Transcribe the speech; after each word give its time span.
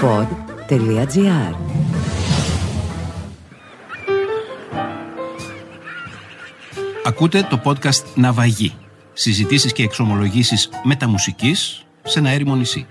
pod.gr 0.00 1.54
Ακούτε 7.04 7.46
το 7.50 7.60
podcast 7.64 8.04
«Ναυαγή». 8.14 8.74
Συζητήσεις 9.12 9.72
και 9.72 9.82
εξομολογήσεις 9.82 10.68
μεταμουσικής 10.82 11.86
σε 12.02 12.18
ένα 12.18 12.30
έρημο 12.30 12.54
νησί. 12.54 12.86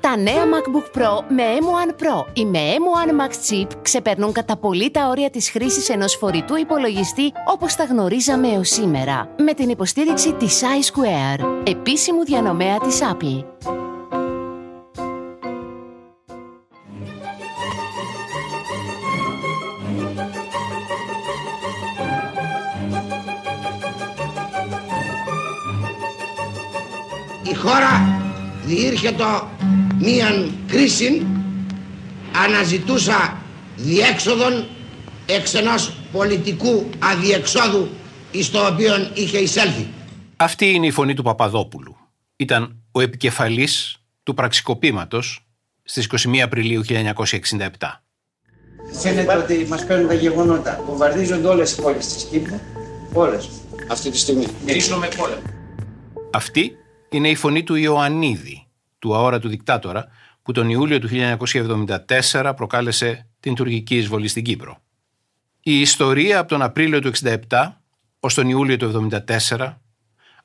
Τα 0.00 0.16
νέα 0.16 0.44
MacBook 0.44 0.98
Pro 0.98 1.22
με 1.28 1.42
M1 1.60 2.02
Pro 2.02 2.24
ή 2.32 2.44
με 2.44 2.58
M1 2.58 3.10
Max 3.10 3.30
Chip 3.30 3.66
ξεπερνούν 3.82 4.32
κατά 4.32 4.56
πολύ 4.56 4.90
τα 4.90 5.08
όρια 5.08 5.30
της 5.30 5.50
χρήσης 5.50 5.88
ενός 5.88 6.16
φορητού 6.16 6.56
υπολογιστή 6.56 7.32
όπως 7.46 7.74
τα 7.74 7.84
γνωρίζαμε 7.84 8.48
έως 8.48 8.68
σήμερα, 8.68 9.34
με 9.38 9.54
την 9.54 9.68
υποστήριξη 9.68 10.32
της 10.32 10.62
iSquare, 10.62 11.44
επίσημου 11.64 12.24
διανομέα 12.24 12.78
της 12.78 13.00
Apple. 13.02 13.79
Χώρα 27.70 28.20
διήρχετο 28.64 29.50
μίαν 29.98 30.58
κρίση 30.66 31.26
αναζητούσα 32.44 33.42
διέξοδον 33.76 34.66
εξ 35.26 35.54
ενός 35.54 35.92
πολιτικού 36.12 36.90
αδιεξόδου 36.98 37.88
εις 38.30 38.50
το 38.50 38.66
οποίο 38.66 39.10
είχε 39.14 39.38
εισέλθει. 39.38 39.86
Αυτή 40.36 40.70
είναι 40.70 40.86
η 40.86 40.90
φωνή 40.90 41.14
του 41.14 41.22
Παπαδόπουλου. 41.22 41.96
Ήταν 42.36 42.82
ο 42.92 43.00
επικεφαλής 43.00 43.96
του 44.22 44.34
πραξικοπήματος 44.34 45.46
στις 45.82 46.08
21 46.26 46.38
Απριλίου 46.38 46.82
1967. 46.84 48.02
Φαίνεται 49.02 49.36
ότι 49.36 49.66
μας 49.68 49.86
παίρνουν 49.86 50.08
τα 50.08 50.14
γεγονότα. 50.14 50.82
Βομβαρδίζονται 50.86 51.48
όλες 51.48 51.72
οι 51.72 51.82
πόλεις 51.82 52.14
της 52.14 52.24
Κύπρου. 52.24 52.60
Όλες. 53.12 53.48
Αυτή 53.90 54.10
τη 54.10 54.18
στιγμή. 54.18 54.46
Μυρίζουμε 54.64 55.08
πόλεμο. 55.16 55.42
Αυτή 56.32 56.79
είναι 57.10 57.28
η 57.28 57.34
φωνή 57.34 57.62
του 57.62 57.74
Ιωαννίδη, 57.74 58.66
του 58.98 59.14
αόρατου 59.14 59.48
δικτάτορα, 59.48 60.08
που 60.42 60.52
τον 60.52 60.70
Ιούλιο 60.70 60.98
του 60.98 61.08
1974 62.32 62.52
προκάλεσε 62.56 63.26
την 63.40 63.54
τουρκική 63.54 63.96
εισβολή 63.96 64.28
στην 64.28 64.44
Κύπρο. 64.44 64.82
Η 65.60 65.80
ιστορία 65.80 66.38
από 66.38 66.48
τον 66.48 66.62
Απρίλιο 66.62 67.00
του 67.00 67.12
1967 67.48 67.72
ως 68.20 68.34
τον 68.34 68.48
Ιούλιο 68.48 68.76
του 68.76 69.08
1974, 69.48 69.76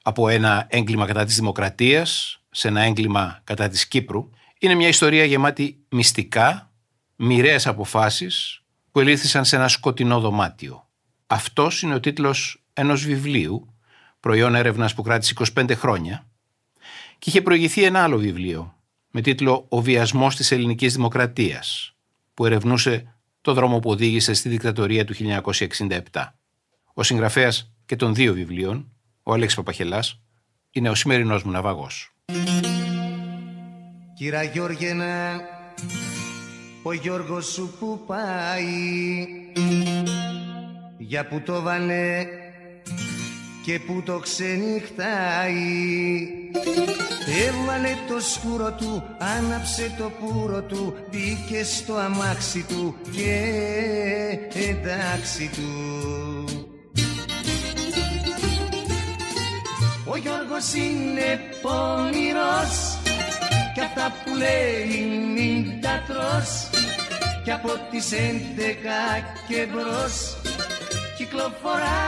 από 0.03 0.30
ένα 0.30 0.66
έγκλημα 0.69 1.05
κατά 1.05 1.25
της 1.25 1.36
δημοκρατίας 1.36 2.39
σε 2.49 2.67
ένα 2.67 2.81
έγκλημα 2.81 3.41
κατά 3.43 3.67
της 3.67 3.88
Κύπρου, 3.88 4.30
είναι 4.59 4.75
μια 4.75 4.88
ιστορία 4.88 5.25
γεμάτη 5.25 5.86
μυστικά, 5.89 6.71
μοιραίες 7.16 7.67
αποφάσεις 7.67 8.61
που 8.91 8.99
ελήφθησαν 8.99 9.45
σε 9.45 9.55
ένα 9.55 9.67
σκοτεινό 9.67 10.19
δωμάτιο. 10.19 10.88
Αυτός 11.27 11.81
είναι 11.81 11.93
ο 11.93 11.99
τίτλος 11.99 12.63
ενός 12.73 13.05
βιβλίου, 13.05 13.73
προϊόν 14.19 14.55
έρευνας 14.55 14.93
που 14.93 15.02
κράτησε 15.02 15.33
25 15.55 15.75
χρόνια, 15.75 16.27
και 17.26 17.31
είχε 17.31 17.42
προηγηθεί 17.42 17.84
ένα 17.84 18.04
άλλο 18.04 18.18
βιβλίο 18.18 18.76
με 19.12 19.22
τίτλο 19.22 19.66
«Ο 19.70 19.81
βιασμός 19.81 20.36
της 20.36 20.52
ελληνικής 20.52 20.94
δημοκρατίας» 20.94 21.95
που 22.34 22.45
ερευνούσε 22.45 23.16
το 23.42 23.54
δρόμο 23.54 23.80
που 23.80 23.90
οδήγησε 23.90 24.34
στη 24.34 24.50
δικτατορία 24.50 25.06
του 25.06 25.14
1967. 25.14 26.00
Ο 26.94 27.04
συγγραφέας 27.04 27.73
και 27.86 27.95
των 27.95 28.14
δύο 28.14 28.34
βιβλίων, 28.34 28.92
ο 29.23 29.34
Αλέξης 29.34 29.58
Παπαχελάς, 29.58 30.22
είναι 30.72 30.90
ο 30.90 30.95
σημερινός 30.95 31.44
μου 31.44 31.52
ναυαγός. 31.52 32.14
Κύρα 34.17 34.44
Γιώργενα, 34.44 35.42
ο 36.84 36.94
Γιώργος 36.94 37.45
σου 37.45 37.76
που 37.80 38.04
πάει 38.08 39.28
Για 40.98 41.28
που 41.28 41.42
το 41.42 41.62
βανε 41.62 42.28
και 43.65 43.80
που 43.80 44.02
το 44.05 44.20
ξενυχτάει. 44.20 45.53
Έβαλε 47.48 47.95
το 48.08 48.20
σκούρο 48.20 48.71
του, 48.71 49.03
άναψε 49.37 49.95
το 49.98 50.11
πουρο 50.20 50.61
του 50.61 50.95
Μπήκε 51.11 51.64
στο 51.64 51.93
αμάξι 51.95 52.65
του 52.67 52.95
και 53.11 54.70
εντάξει 54.70 55.49
του. 55.54 55.73
Ο 60.08 60.17
Γιώργος 60.17 60.73
είναι 60.73 61.39
πονηρός 61.61 62.98
Κι 63.73 63.80
αυτά 63.80 64.14
που 64.23 64.36
λέει 64.36 65.05
μην 65.36 65.81
τα 65.81 66.04
τρως. 66.08 66.70
Κι 67.43 67.52
από 67.52 67.70
τις 67.92 68.11
έντεκα 68.11 69.04
και 69.48 69.67
μπρος 69.71 70.37
Κυκλοφοράει 71.17 72.05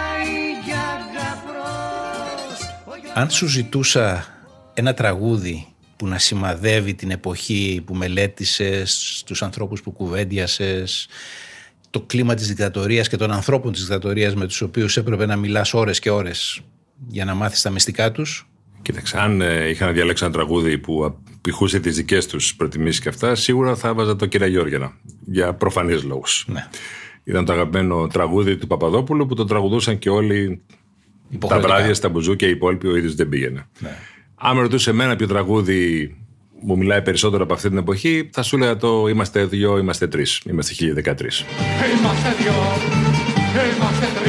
Αν 3.17 3.29
σου 3.29 3.47
ζητούσα 3.47 4.25
ένα 4.73 4.93
τραγούδι 4.93 5.67
που 5.95 6.07
να 6.07 6.17
σημαδεύει 6.17 6.93
την 6.93 7.11
εποχή 7.11 7.81
που 7.85 7.93
μελέτησες, 7.93 9.23
τους 9.25 9.41
ανθρώπους 9.41 9.81
που 9.81 9.91
κουβέντιασες, 9.91 11.07
το 11.89 12.01
κλίμα 12.01 12.33
της 12.33 12.47
δικτατορίας 12.47 13.07
και 13.07 13.17
των 13.17 13.31
ανθρώπων 13.31 13.71
της 13.71 13.81
δικτατορίας 13.81 14.35
με 14.35 14.47
τους 14.47 14.61
οποίους 14.61 14.97
έπρεπε 14.97 15.25
να 15.25 15.35
μιλάς 15.35 15.73
ώρες 15.73 15.99
και 15.99 16.09
ώρες 16.09 16.61
για 17.07 17.25
να 17.25 17.33
μάθεις 17.33 17.61
τα 17.61 17.69
μυστικά 17.69 18.11
τους, 18.11 18.49
Κοίταξε, 18.81 19.17
αν 19.19 19.41
ε, 19.41 19.69
είχα 19.69 19.85
να 19.85 19.91
διαλέξω 19.91 20.25
ένα 20.25 20.33
τραγούδι 20.33 20.77
που 20.77 21.05
απηχούσε 21.05 21.79
τις 21.79 21.95
δικές 21.95 22.27
τους 22.27 22.55
προτιμήσεις 22.55 23.01
και 23.01 23.09
αυτά, 23.09 23.35
σίγουρα 23.35 23.75
θα 23.75 23.87
έβαζα 23.87 24.15
το 24.15 24.25
κυρία 24.25 24.47
Γιώργιανα. 24.47 24.97
Για 25.25 25.53
προφανείς 25.53 26.03
λόγους. 26.03 26.45
ναι, 26.47 26.67
Ήταν 27.23 27.45
το 27.45 27.53
αγαπημένο 27.53 28.07
τραγούδι 28.07 28.57
του 28.57 28.67
Παπαδόπουλου 28.67 29.25
που 29.25 29.35
το 29.35 29.45
τραγουδούσαν 29.45 29.99
και 29.99 30.09
όλοι 30.09 30.61
τα 31.29 31.35
Υποχρεωτικά. 31.35 31.73
βράδια 31.73 31.93
στα 31.93 32.09
μπουζούκια. 32.09 32.47
Οι 32.47 32.51
υπόλοιποι 32.51 32.87
ο 32.87 32.95
ίδιος 32.95 33.15
δεν 33.15 33.29
πήγαινε. 33.29 33.67
ναι. 33.79 33.97
Αν 34.35 34.55
με 34.55 34.61
ρωτούσε 34.61 34.89
εμένα 34.89 35.15
ποιο 35.15 35.27
τραγούδι 35.27 36.15
μου 36.61 36.77
μιλάει 36.77 37.01
περισσότερο 37.01 37.43
από 37.43 37.53
αυτή 37.53 37.69
την 37.69 37.77
εποχή, 37.77 38.29
θα 38.33 38.41
σου 38.43 38.55
έλεγα 38.55 38.77
το 38.77 39.07
Είμαστε 39.07 39.45
δύο, 39.45 39.77
είμαστε 39.77 40.07
τρεις. 40.07 40.41
Είμαστε 40.49 40.73
1013. 40.73 41.45
Είμαστε 41.99 42.35
δυο, 42.39 42.53
είμαστε 43.75 44.05
τρεις 44.19 44.26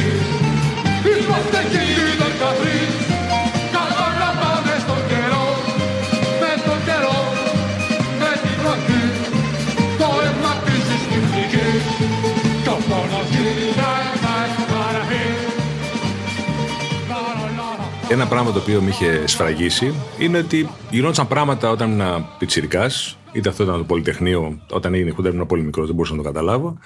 Ένα 18.11 18.27
πράγμα 18.27 18.51
το 18.51 18.59
οποίο 18.59 18.81
με 18.81 18.89
είχε 18.89 19.27
σφραγίσει 19.27 19.93
είναι 20.19 20.37
ότι 20.37 20.69
γινόντουσαν 20.89 21.27
πράγματα 21.27 21.69
όταν 21.69 21.91
ήμουν 21.91 22.25
πιτσυρικά, 22.37 22.89
είτε 23.31 23.49
αυτό 23.49 23.63
ήταν 23.63 23.77
το 23.77 23.83
Πολυτεχνείο, 23.83 24.61
όταν 24.69 24.93
έγινε 24.93 25.09
η 25.09 25.13
Χούντα 25.13 25.29
ήμουν 25.29 25.45
πολύ 25.45 25.63
μικρός, 25.63 25.85
δεν 25.85 25.95
μπορούσα 25.95 26.15
να 26.15 26.21
το 26.21 26.27
καταλάβω. 26.27 26.77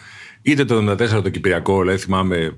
Είτε 0.42 0.66
το 0.66 0.92
1994 0.92 1.24
το 1.24 1.30
Κυπριακό, 1.30 1.80
δηλαδή 1.80 1.98
θυμάμαι 1.98 2.58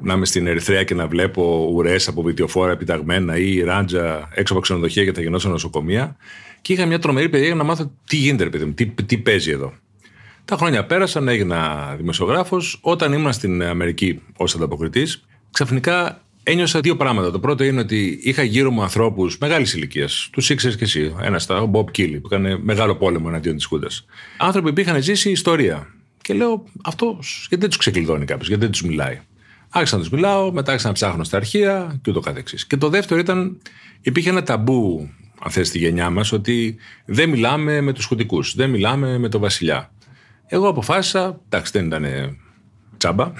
να 0.00 0.14
είμαι 0.14 0.26
στην 0.26 0.46
Ερυθρέα 0.46 0.84
και 0.84 0.94
να 0.94 1.06
βλέπω 1.06 1.70
ουρές 1.72 2.08
από 2.08 2.22
βιτιοφόρα 2.22 2.72
επιταγμένα 2.72 3.36
ή 3.36 3.60
ράντζα 3.62 4.28
έξω 4.34 4.52
από 4.52 4.62
ξενοδοχεία 4.62 5.04
και 5.04 5.12
θα 5.12 5.20
γινόταν 5.20 5.50
νοσοκομεία. 5.50 6.16
Και 6.60 6.72
είχα 6.72 6.86
μια 6.86 6.98
τρομερή 6.98 7.28
παιδεία 7.28 7.46
για 7.46 7.56
να 7.56 7.64
μάθω 7.64 7.90
τι 8.06 8.16
γίνεται, 8.16 8.44
ρε 8.44 8.50
παιδί 8.50 8.64
μου, 8.64 8.72
τι, 8.72 8.86
τι 8.86 9.18
παίζει 9.18 9.50
εδώ. 9.50 9.72
Τα 10.44 10.56
χρόνια 10.56 10.84
πέρασαν, 10.86 11.28
έγινα 11.28 11.92
δημοσιογράφος. 11.96 12.78
Όταν 12.80 13.12
ήμουν 13.12 13.32
στην 13.32 13.62
Αμερική 13.62 14.22
ως 14.36 14.54
ανταποκριτής, 14.54 15.26
ξαφνικά 15.50 16.22
ένιωσα 16.50 16.80
δύο 16.80 16.96
πράγματα. 16.96 17.30
Το 17.30 17.38
πρώτο 17.40 17.64
είναι 17.64 17.80
ότι 17.80 18.20
είχα 18.22 18.42
γύρω 18.42 18.70
μου 18.70 18.82
ανθρώπους 18.82 19.38
μεγάλης 19.38 19.74
ηλικίας. 19.74 20.28
Τους 20.32 20.50
ήξερες 20.50 20.76
και 20.76 20.84
εσύ. 20.84 21.14
Ένας 21.20 21.44
ήταν 21.44 21.62
ο 21.62 21.66
Μπομπ 21.66 21.88
Κίλι, 21.88 22.20
που 22.20 22.28
έκανε 22.30 22.58
μεγάλο 22.62 22.96
πόλεμο 22.96 23.26
εναντίον 23.28 23.56
της 23.56 23.64
Χούντας. 23.64 24.06
Άνθρωποι 24.36 24.72
που 24.72 24.80
είχαν 24.80 25.02
ζήσει 25.02 25.30
ιστορία. 25.30 25.94
Και 26.22 26.34
λέω, 26.34 26.64
αυτός 26.84 27.46
γιατί 27.48 27.60
δεν 27.60 27.68
τους 27.68 27.78
ξεκλειδώνει 27.78 28.24
κάποιος, 28.24 28.48
γιατί 28.48 28.62
δεν 28.62 28.70
τους 28.70 28.82
μιλάει. 28.82 29.20
Άρχισα 29.68 29.96
να 29.96 30.02
τους 30.02 30.10
μιλάω, 30.10 30.52
μετά 30.52 30.70
άρχισα 30.70 30.88
να 30.88 30.94
ψάχνω 30.94 31.24
στα 31.24 31.36
αρχεία 31.36 31.98
και 32.02 32.10
ούτω 32.10 32.20
καθεξής. 32.20 32.66
Και 32.66 32.76
το 32.76 32.88
δεύτερο 32.88 33.20
ήταν, 33.20 33.58
υπήρχε 34.00 34.30
ένα 34.30 34.42
ταμπού, 34.42 35.10
αν 35.42 35.50
θες, 35.50 35.68
στη 35.68 35.78
γενιά 35.78 36.10
μας, 36.10 36.32
ότι 36.32 36.76
δεν 37.04 37.28
μιλάμε 37.28 37.80
με 37.80 37.92
τους 37.92 38.04
χουτικού, 38.04 38.42
δεν 38.54 38.70
μιλάμε 38.70 39.18
με 39.18 39.28
τον 39.28 39.40
Βασιλιά. 39.40 39.92
Εγώ 40.46 40.68
αποφάσισα, 40.68 41.40
εντάξει 41.48 41.72
δεν 41.72 41.86
ήταν 41.86 42.04
τσάμπα, 43.00 43.32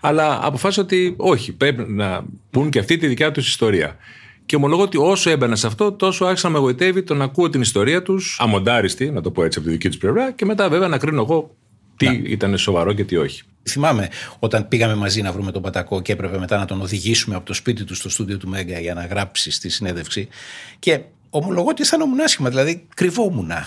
αλλά 0.00 0.38
αποφάσισα 0.42 0.82
ότι 0.82 1.14
όχι, 1.16 1.52
πρέπει 1.52 1.84
να 1.88 2.24
πούν 2.50 2.70
και 2.70 2.78
αυτή 2.78 2.96
τη 2.96 3.06
δικιά 3.06 3.32
τους 3.32 3.48
ιστορία. 3.48 3.96
Και 4.46 4.56
ομολογώ 4.56 4.82
ότι 4.82 4.96
όσο 4.96 5.30
έμπαινα 5.30 5.56
σε 5.56 5.66
αυτό, 5.66 5.92
τόσο 5.92 6.24
άρχισα 6.24 6.48
να 6.48 6.54
με 6.54 6.58
γοητεύει 6.60 7.02
το 7.02 7.14
να 7.14 7.24
ακούω 7.24 7.48
την 7.48 7.60
ιστορία 7.60 8.02
τους, 8.02 8.38
αμοντάριστη, 8.40 9.10
να 9.10 9.20
το 9.20 9.30
πω 9.30 9.44
έτσι 9.44 9.58
από 9.58 9.66
τη 9.66 9.72
δική 9.72 9.88
τους 9.88 9.98
πλευρά, 9.98 10.32
και 10.32 10.44
μετά 10.44 10.68
βέβαια 10.68 10.88
να 10.88 10.98
κρίνω 10.98 11.22
εγώ 11.22 11.56
τι 11.96 12.06
ήταν 12.24 12.58
σοβαρό 12.58 12.92
και 12.92 13.04
τι 13.04 13.16
όχι. 13.16 13.42
Θυμάμαι 13.68 14.08
όταν 14.38 14.68
πήγαμε 14.68 14.94
μαζί 14.94 15.22
να 15.22 15.32
βρούμε 15.32 15.52
τον 15.52 15.62
Πατακό 15.62 16.02
και 16.02 16.12
έπρεπε 16.12 16.38
μετά 16.38 16.58
να 16.58 16.64
τον 16.64 16.80
οδηγήσουμε 16.80 17.36
από 17.36 17.46
το 17.46 17.52
σπίτι 17.52 17.84
του 17.84 17.94
στο 17.94 18.08
στούντιο 18.08 18.36
του 18.36 18.48
Μέγκα 18.48 18.80
για 18.80 18.94
να 18.94 19.06
γράψει 19.06 19.50
στη 19.50 19.68
συνέντευξη. 19.68 20.28
Και 20.78 21.00
Ομολογώ 21.38 21.68
ότι 21.68 21.82
αισθάνομαι 21.82 22.22
άσχημα. 22.22 22.48
Δηλαδή, 22.48 22.86
κρυβόμουν. 22.94 23.50
Ε, 23.50 23.64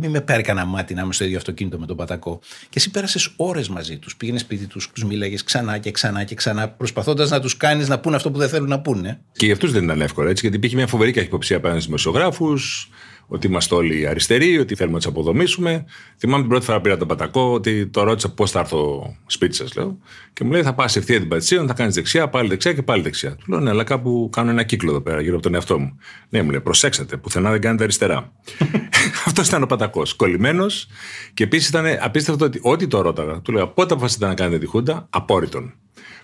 μην 0.00 0.10
με 0.10 0.20
πάρει 0.20 0.42
κανένα 0.42 0.66
μάτι 0.66 0.94
να 0.94 1.02
είμαι 1.02 1.12
στο 1.12 1.24
ίδιο 1.24 1.36
αυτοκίνητο 1.36 1.78
με 1.78 1.86
τον 1.86 1.96
Πατακό. 1.96 2.40
Και 2.62 2.74
εσύ 2.74 2.90
πέρασες 2.90 3.32
ώρες 3.36 3.68
μαζί 3.68 3.98
τους. 3.98 4.16
Πήγαινες 4.16 4.40
σπίτι 4.40 4.66
τους, 4.66 4.90
τους 4.92 5.04
μίλαγες 5.04 5.44
ξανά 5.44 5.78
και 5.78 5.90
ξανά 5.90 6.24
και 6.24 6.34
ξανά, 6.34 6.68
προσπαθώντας 6.68 7.30
να 7.30 7.40
τους 7.40 7.56
κάνεις 7.56 7.88
να 7.88 7.98
πούνε 7.98 8.16
αυτό 8.16 8.30
που 8.30 8.38
δεν 8.38 8.48
θέλουν 8.48 8.68
να 8.68 8.80
πούνε. 8.80 9.20
Και 9.32 9.44
για 9.44 9.54
αυτούς 9.54 9.72
δεν 9.72 9.84
ήταν 9.84 10.00
εύκολο 10.00 10.28
έτσι, 10.28 10.40
γιατί 10.40 10.56
υπήρχε 10.56 10.76
μια 10.76 10.86
φοβερή 10.86 11.10
καχυποψία 11.12 11.56
απέναντι 11.56 11.80
στους 11.80 11.90
δημοσιογράφους, 11.90 12.90
ότι 13.26 13.46
είμαστε 13.46 13.74
όλοι 13.74 14.08
αριστεροί, 14.08 14.58
ότι 14.58 14.74
θέλουμε 14.74 14.96
να 14.96 15.02
του 15.02 15.08
αποδομήσουμε. 15.08 15.84
Θυμάμαι 16.18 16.40
την 16.40 16.50
πρώτη 16.50 16.64
φορά 16.64 16.80
πήρα 16.80 16.96
τον 16.96 17.08
Πατακό, 17.08 17.52
ότι 17.52 17.86
το 17.86 18.02
ρώτησα 18.02 18.32
πώς 18.32 18.50
θα 18.50 18.58
έρθω 18.60 19.14
σπίτι 19.26 19.54
σας, 19.54 19.74
λέω. 19.74 19.98
Και 20.32 20.44
μου 20.44 20.50
λέει 20.50 20.62
θα 20.62 20.74
πας 20.74 20.96
ευθεία 20.96 21.18
την 21.18 21.28
Πατησίων, 21.28 21.66
θα 21.66 21.74
κάνεις 21.74 21.94
δεξιά, 21.94 22.28
πάλι 22.28 22.48
δεξιά 22.48 22.72
και 22.72 22.82
πάλι 22.82 23.02
δεξιά. 23.02 23.36
Του 23.36 23.44
λέω 23.46 23.60
ναι, 23.60 23.70
αλλά 23.70 23.84
κάπου 23.84 24.28
κάνω 24.32 24.50
ένα 24.50 24.62
κύκλο 24.62 24.90
εδώ 24.90 25.00
πέρα 25.00 25.20
γύρω 25.20 25.34
από 25.34 25.42
τον 25.42 25.54
εαυτό 25.54 25.78
μου. 25.78 25.98
Ναι, 26.28 26.42
μου 26.42 26.50
λέει 26.50 26.60
προσέξατε, 26.60 27.16
πουθενά 27.16 27.50
δεν 27.50 27.60
κάνετε 27.60 27.82
αριστερά. 27.82 28.32
Αυτός 29.26 29.48
ήταν 29.48 29.62
ο 29.62 29.66
Πατακός. 29.66 30.14
Κολλημένος 30.14 30.88
και 31.34 31.44
επίσης 31.44 31.68
ήταν 31.68 31.84
απίστευτο 32.00 32.44
ότι 32.44 32.58
ό,τι 32.62 32.86
το 32.86 33.00
ρώταγα. 33.00 33.40
Του 33.40 33.52
λέω 33.52 33.68
πότε 33.68 33.92
αποφασίσατε 33.92 34.26
να 34.26 34.34
κάνετε 34.34 34.58
τη 34.58 34.66
Χούντα, 34.66 35.06
απόρριτον. 35.10 35.74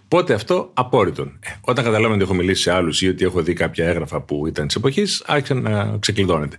Πότε 0.08 0.34
αυτό, 0.34 0.70
απόρριτον. 0.74 1.38
Ε, 1.40 1.48
όταν 1.60 1.84
καταλάβαινε 1.84 2.14
ότι 2.14 2.22
έχω 2.22 2.34
μιλήσει 2.34 2.62
σε 2.62 2.72
άλλους 2.72 3.02
ή 3.02 3.08
ότι 3.08 3.24
έχω 3.24 3.42
δει 3.42 3.52
κάποια 3.52 3.88
έγγραφα 3.88 4.20
που 4.20 4.46
ήταν 4.46 4.66
της 4.66 4.76
εποχής, 4.76 5.22
άρχισε 5.26 5.54
να 5.54 5.96
ξεκλειδώνεται. 5.98 6.56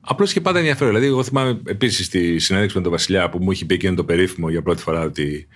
Απλώς 0.00 0.32
και 0.32 0.40
πάντα 0.40 0.58
ενδιαφέρον. 0.58 0.88
Δηλαδή, 0.88 1.06
εγώ 1.06 1.22
θυμάμαι 1.22 1.60
επίσης 1.64 2.06
στη 2.06 2.38
συνέντευξη 2.38 2.76
με 2.76 2.82
τον 2.82 2.92
Βασιλιά 2.92 3.28
που 3.28 3.38
μου 3.40 3.50
είχε 3.50 3.64
πει 3.64 3.74
εκείνο 3.74 3.94
το 3.94 4.04
περίφημο 4.04 4.50
για 4.50 4.62
πρώτη 4.62 4.82
φορά 4.82 5.00
ότι 5.00 5.46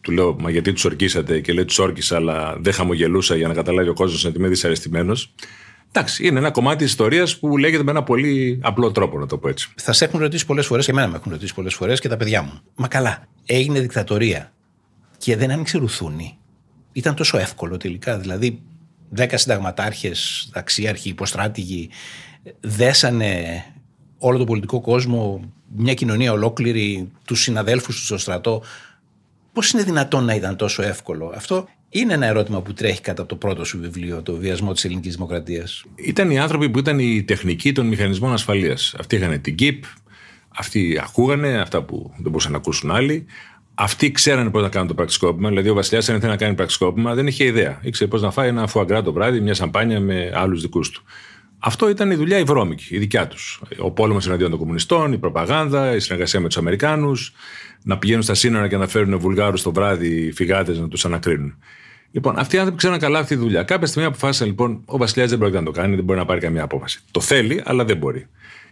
του 0.00 0.12
λέω, 0.12 0.36
Μα 0.40 0.50
γιατί 0.50 0.72
τους 0.72 0.84
ορκίσατε; 0.84 1.40
και 1.40 1.52
λέει 1.52 1.64
τους 1.64 1.78
όρκησα, 1.78 2.16
αλλά 2.16 2.56
δεν 2.60 2.72
χαμογελούσα 2.72 3.36
για 3.36 3.48
να 3.48 3.54
καταλάβει 3.54 3.88
ο 3.88 3.94
κόσμος 3.94 4.24
ότι 4.24 4.38
είμαι 4.38 4.48
δυσαρεστημένος. 4.48 5.34
Εντάξει, 5.92 6.26
είναι 6.26 6.38
ένα 6.38 6.50
κομμάτι 6.50 6.76
της 6.76 6.86
ιστορίας 6.86 7.38
που 7.38 7.56
λέγεται 7.56 7.82
με 7.82 7.90
ένα 7.90 8.02
πολύ 8.02 8.58
απλό 8.62 8.90
τρόπο, 8.90 9.18
να 9.18 9.26
το 9.26 9.38
πω 9.38 9.48
έτσι. 9.48 9.72
Θα 9.76 9.92
σε 9.92 10.04
έχουν 10.04 10.20
ρωτήσει 10.20 10.46
πολλές 10.46 10.66
φορές 10.66 10.84
και 10.84 10.90
εμένα 10.90 11.08
με 11.08 11.16
έχουν 11.16 11.32
ρωτήσει 11.32 11.54
πολλές 11.54 11.74
φορές 11.74 12.00
και 12.00 12.08
τα 12.08 12.16
παιδιά 12.16 12.42
μου. 12.42 12.60
Μα 12.74 12.88
καλά, 12.88 13.28
έγινε 13.46 13.80
δικτατορία 13.80 14.52
και 15.18 15.36
δεν 15.36 15.50
άνοιξε 15.50 15.78
ρουθούνη. 15.78 16.38
Ήταν 16.92 17.14
τόσο 17.14 17.38
εύκολο 17.38 17.76
τελικά. 17.76 18.18
Δηλαδή, 18.18 18.62
δέκα 19.08 19.36
συνταγματάρχες, 19.36 20.50
αξίαρχοι, 20.52 21.08
υποστράτηγοι, 21.08 21.90
δέσανε 22.60 23.64
όλο 24.18 24.38
τον 24.38 24.46
πολιτικό 24.46 24.80
κόσμο, 24.80 25.52
μια 25.76 25.94
κοινωνία 25.94 26.32
ολόκληρη, 26.32 27.10
τους 27.24 27.40
συναδέλφους 27.40 27.96
τους 27.96 28.04
στο 28.04 28.18
στρατό. 28.18 28.62
Πώς 29.52 29.70
είναι 29.70 29.82
δυνατόν 29.82 30.24
να 30.24 30.34
ήταν 30.34 30.56
τόσο 30.56 30.82
εύκολο; 30.82 31.32
Αυτό 31.34 31.68
είναι 31.88 32.12
ένα 32.12 32.26
ερώτημα 32.26 32.62
που 32.62 32.72
τρέχει 32.72 33.00
κατά 33.00 33.26
το 33.26 33.36
πρώτο 33.36 33.64
σου 33.64 33.78
βιβλίο, 33.78 34.22
το 34.22 34.34
βιασμό 34.34 34.72
της 34.72 34.84
ελληνικής 34.84 35.14
δημοκρατίας. 35.14 35.84
Ήταν 35.94 36.30
οι 36.30 36.38
άνθρωποι 36.38 36.70
που 36.70 36.78
ήταν 36.78 36.98
η 36.98 37.22
τεχνική 37.22 37.72
των 37.72 37.86
μηχανισμών 37.86 38.32
ασφαλείας. 38.32 38.94
Αυτοί 38.98 39.16
είχαν 39.16 39.40
την 39.40 39.54
ΚΙΠ, 39.54 39.84
αυτοί 40.56 41.00
ακούγανε 41.02 41.60
αυτά 41.60 41.82
που 41.82 42.10
δεν 42.14 42.22
μπορούσαν 42.30 42.52
να 42.52 42.58
ακούσουν 42.58 42.90
άλλοι. 42.90 43.26
Αυτοί 43.82 44.10
ξέρανε 44.10 44.50
πώς 44.50 44.62
να 44.62 44.68
κάνουν 44.68 44.88
το 44.88 44.94
πραξικόπημα. 44.94 45.48
Δηλαδή, 45.48 45.68
ο 45.68 45.74
Βασιλιάς, 45.74 46.08
αν 46.08 46.16
ήθελε 46.16 46.30
να 46.30 46.38
κάνει 46.38 46.54
πραξικόπημα, 46.54 47.14
δεν 47.14 47.26
είχε 47.26 47.44
ιδέα. 47.44 47.78
Ήξερε 47.82 48.10
πώς 48.10 48.22
να 48.22 48.30
φάει 48.30 48.48
ένα 48.48 48.66
φουαγκρά 48.66 49.02
το 49.02 49.12
βράδυ, 49.12 49.40
μια 49.40 49.54
σαμπάνια 49.54 50.00
με 50.00 50.32
άλλους 50.34 50.60
δικούς 50.60 50.90
του. 50.90 51.02
Αυτό 51.58 51.88
ήταν 51.88 52.10
η 52.10 52.14
δουλειά 52.14 52.38
η 52.38 52.42
βρώμικη, 52.42 52.94
η 52.94 52.98
δικιά 52.98 53.26
τους. 53.26 53.62
Ο 53.78 53.90
πόλεμος 53.90 54.26
εναντίον 54.26 54.50
των 54.50 54.58
κομμουνιστών, 54.58 55.12
η 55.12 55.18
προπαγάνδα, 55.18 55.94
η 55.94 56.00
συνεργασία 56.00 56.40
με 56.40 56.46
τους 56.46 56.56
Αμερικάνους, 56.56 57.32
να 57.82 57.98
πηγαίνουν 57.98 58.22
στα 58.22 58.34
σύνορα 58.34 58.68
και 58.68 58.76
να 58.76 58.86
φέρουν 58.86 59.18
Βουλγάρους 59.18 59.62
το 59.62 59.72
βράδυ 59.72 60.32
φυγάτες 60.32 60.78
να 60.78 60.88
τους 60.88 61.04
ανακρίνουν. 61.04 61.54
Λοιπόν, 62.10 62.38
αυτοί 62.38 62.56
οι 62.56 62.58
άνθρωποι 62.58 62.78
ξέραν 62.78 62.98
καλά 62.98 63.18
αυτή 63.18 63.34
τη 63.34 63.40
δουλειά. 63.40 63.62
Κάποια 63.62 63.86
στιγμή 63.86 64.08
αποφάσισαν 64.08 64.46
λοιπόν, 64.46 64.82
ο 64.84 64.96
Βασιλιάς 64.96 65.30
δεν 65.30 65.38
πρόκειται 65.38 65.58
να 65.58 65.64
το 65.64 65.70
κάνει, 65.70 65.94
δεν 65.94 66.04
μπορεί 66.04 66.18
να 66.18 66.24
πάρει 66.24 66.40
καμία 66.40 66.62
απόφαση. 66.62 67.00
Το 67.10 67.20
θέλει, 67.20 67.62
αλλά 67.64 67.84
δεν 67.84 67.96
μπορεί. 67.96 68.26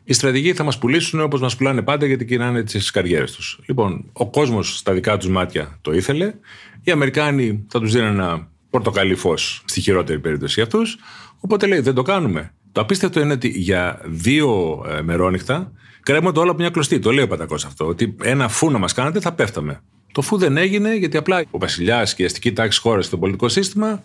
Οι 0.05 0.13
στρατηγοί 0.13 0.53
θα 0.53 0.65
μας 0.65 0.79
πουλήσουν 0.79 1.21
όπως 1.21 1.41
μας 1.41 1.57
πουλάνε 1.57 1.83
πάντα 1.83 2.07
γιατί 2.07 2.25
κυράνε 2.25 2.63
τις 2.63 2.91
καριέρες 2.91 3.33
τους. 3.33 3.61
Λοιπόν, 3.67 4.05
ο 4.13 4.31
κόσμος 4.31 4.79
στα 4.79 4.93
δικά 4.93 5.17
τους 5.17 5.29
μάτια 5.29 5.79
το 5.81 5.93
ήθελε. 5.93 6.35
Οι 6.83 6.91
Αμερικάνοι 6.91 7.65
θα 7.69 7.81
τους 7.81 7.93
δίνουν 7.93 8.09
ένα 8.09 8.49
πορτοκαλί 8.71 9.15
φως 9.15 9.63
στη 9.65 9.81
χειρότερη 9.81 10.19
περίπτωση 10.19 10.55
για 10.55 10.63
αυτούς. 10.63 10.99
Οπότε 11.41 11.67
λέει, 11.67 11.81
δεν 11.81 11.95
το 11.95 12.03
κάνουμε. 12.03 12.53
Το 12.73 12.81
απίστευτο 12.81 13.21
είναι 13.21 13.33
ότι 13.33 13.49
για 13.49 14.01
δύο 14.05 14.81
ε, 14.89 15.03
μερόνυχτα 15.03 15.73
κρέμονται 16.03 16.35
το 16.35 16.41
όλο 16.41 16.51
από 16.51 16.61
μια 16.61 16.71
κλωστή. 16.71 16.99
Το 16.99 17.13
λέει 17.13 17.25
ο 17.25 17.29
Πατακός 17.29 17.65
αυτό. 17.65 17.87
Ότι 17.87 18.17
ένα 18.23 18.49
φου 18.49 18.71
να 18.71 18.79
μας 18.79 18.93
κάνετε 18.93 19.21
θα 19.21 19.33
πέφταμε. 19.33 19.81
Το 20.13 20.23
φου 20.23 20.37
δεν 20.39 20.57
έγινε 20.57 20.95
γιατί 20.95 21.17
απλά 21.17 21.45
ο 21.51 21.59
βασιλιάς 21.59 22.15
και 22.15 22.23
η 22.23 22.25
αστική 22.25 22.53
τάξη 22.53 22.81
χώρας 22.81 23.07
στο 23.07 23.19
πολιτικό 23.19 23.49
σύστημα 23.49 24.03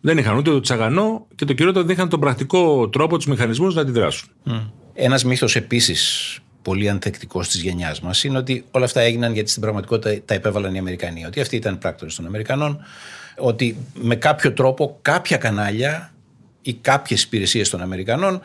δεν 0.00 0.18
είχαν 0.18 0.36
ούτε 0.36 0.50
το 0.50 0.60
τσαγανό 0.60 1.26
και 1.34 1.44
το 1.44 1.52
κυριότερο 1.52 1.84
δεν 1.86 1.94
είχαν 1.94 2.08
τον 2.08 2.20
πρακτικό 2.20 2.88
τρόπο, 2.88 3.16
τους 3.16 3.26
μηχανισμούς 3.26 3.74
να 3.74 3.80
αντιδράσουν. 3.80 4.28
Mm. 4.46 4.70
Ένας 4.94 5.24
μύθος 5.24 5.56
επίσης 5.56 6.38
πολύ 6.62 6.88
ανθεκτικός 6.88 7.48
της 7.48 7.62
γενιάς 7.62 8.00
μας 8.00 8.24
είναι 8.24 8.38
ότι 8.38 8.64
όλα 8.70 8.84
αυτά 8.84 9.00
έγιναν 9.00 9.32
γιατί 9.32 9.50
στην 9.50 9.62
πραγματικότητα 9.62 10.22
τα 10.24 10.34
επέβαλαν 10.34 10.74
οι 10.74 10.78
Αμερικανοί. 10.78 11.26
Ότι 11.26 11.40
αυτοί 11.40 11.56
ήταν 11.56 11.78
πράκτορες 11.78 12.14
των 12.14 12.26
Αμερικανών, 12.26 12.84
ότι 13.38 13.76
με 13.94 14.16
κάποιο 14.16 14.52
τρόπο 14.52 14.98
κάποια 15.02 15.36
κανάλια 15.36 16.12
ή 16.62 16.74
κάποιες 16.74 17.22
υπηρεσίες 17.22 17.70
των 17.70 17.80
Αμερικανών 17.80 18.40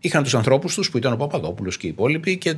είχαν 0.00 0.22
τους 0.22 0.34
ανθρώπους 0.34 0.74
τους 0.74 0.90
που 0.90 0.96
ήταν 0.98 1.12
ο 1.12 1.16
Παπαδόπουλος 1.16 1.76
και 1.76 1.86
οι 1.86 1.90
υπόλοιποι 1.90 2.38
και 2.38 2.54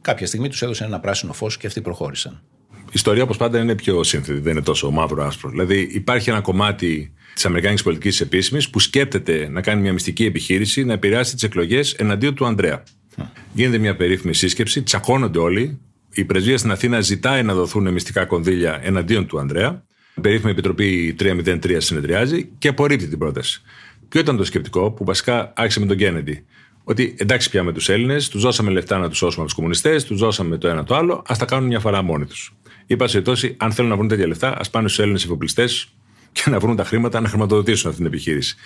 κάποια 0.00 0.26
στιγμή 0.26 0.48
τους 0.48 0.62
έδωσαν 0.62 0.86
ένα 0.86 1.00
πράσινο 1.00 1.32
φως 1.32 1.56
και 1.56 1.66
αυτοί 1.66 1.80
προχώρησαν. 1.80 2.42
Η 2.90 2.92
ιστορία, 2.92 3.22
όπως 3.22 3.36
πάντα, 3.36 3.58
είναι 3.58 3.74
πιο 3.74 4.02
σύνθετη, 4.02 4.38
δεν 4.38 4.52
είναι 4.52 4.62
τόσο 4.62 4.90
μαύρο-άσπρο. 4.90 5.50
Δηλαδή, 5.50 5.88
υπάρχει 5.92 6.30
ένα 6.30 6.40
κομμάτι 6.40 7.12
της 7.34 7.44
Αμερικάνικης 7.44 7.84
πολιτικής 7.84 8.20
επίσημης 8.20 8.70
που 8.70 8.80
σκέπτεται 8.80 9.48
να 9.50 9.60
κάνει 9.60 9.80
μια 9.80 9.92
μυστική 9.92 10.24
επιχείρηση 10.24 10.84
να 10.84 10.92
επηρεάσει 10.92 11.34
τις 11.34 11.42
εκλογές 11.42 11.92
εναντίον 11.92 12.34
του 12.34 12.46
Ανδρέα. 12.46 12.82
Mm. 13.16 13.22
Γίνεται 13.52 13.78
μια 13.78 13.96
περίφημη 13.96 14.34
σύσκεψη, 14.34 14.82
τσακώνονται 14.82 15.38
όλοι. 15.38 15.78
Η 16.12 16.24
πρεσβεία 16.24 16.58
στην 16.58 16.70
Αθήνα 16.70 17.00
ζητάει 17.00 17.42
να 17.42 17.54
δοθούν 17.54 17.92
μυστικά 17.92 18.24
κονδύλια 18.24 18.80
εναντίον 18.82 19.26
του 19.26 19.38
Ανδρέα. 19.38 19.84
Η 20.14 20.20
περίφημη 20.20 20.50
επιτροπή 20.50 21.16
303 21.20 21.76
συνεδριάζει 21.78 22.48
και 22.58 22.68
απορρίπτει 22.68 23.06
την 23.06 23.18
πρόταση. 23.18 23.62
Ποιο 24.08 24.20
ήταν 24.20 24.36
το 24.36 24.44
σκεπτικό 24.44 24.90
που 24.90 25.04
βασικά 25.04 25.52
άρχισε 25.56 25.80
με 25.80 25.86
τον 25.86 25.96
Κέννεντι. 25.96 26.44
Ότι 26.84 27.14
εντάξει 27.18 27.50
πια 27.50 27.62
με 27.62 27.72
τους 27.72 27.88
Έλληνες, 27.88 28.28
τους 28.28 28.42
δώσαμε 28.42 28.70
λεφτά 28.70 28.98
να 28.98 29.08
τους 29.08 29.18
σώσουμε 29.18 29.36
από 29.36 29.44
τους 29.44 29.54
κομμουνιστές, 29.54 30.04
τους 30.04 30.18
δώσαμε 30.18 30.58
το 30.58 30.68
ένα 30.68 30.84
το 30.84 30.94
άλλο, 30.94 31.22
ας 31.26 31.38
τα 31.38 31.44
κάνουν 31.44 31.66
μια 31.66 31.80
φορά 31.80 32.02
μόνοι 32.02 32.24
τους. 32.24 32.52
Είπα 32.90 33.08
σε 33.08 33.20
τόση, 33.20 33.54
αν 33.58 33.72
θέλουν 33.72 33.90
να 33.90 33.96
βρουν 33.96 34.08
τέτοια 34.08 34.26
λεφτά, 34.26 34.58
ας 34.58 34.70
πάνε 34.70 34.88
στους 34.88 35.00
Έλληνες 35.00 35.24
εφοπλιστές 35.24 35.88
και 36.32 36.42
να 36.46 36.58
βρουν 36.58 36.76
τα 36.76 36.84
χρήματα 36.84 37.20
να 37.20 37.28
χρηματοδοτήσουν 37.28 37.88
αυτή 37.88 38.02
την 38.02 38.12
επιχείρηση. 38.12 38.56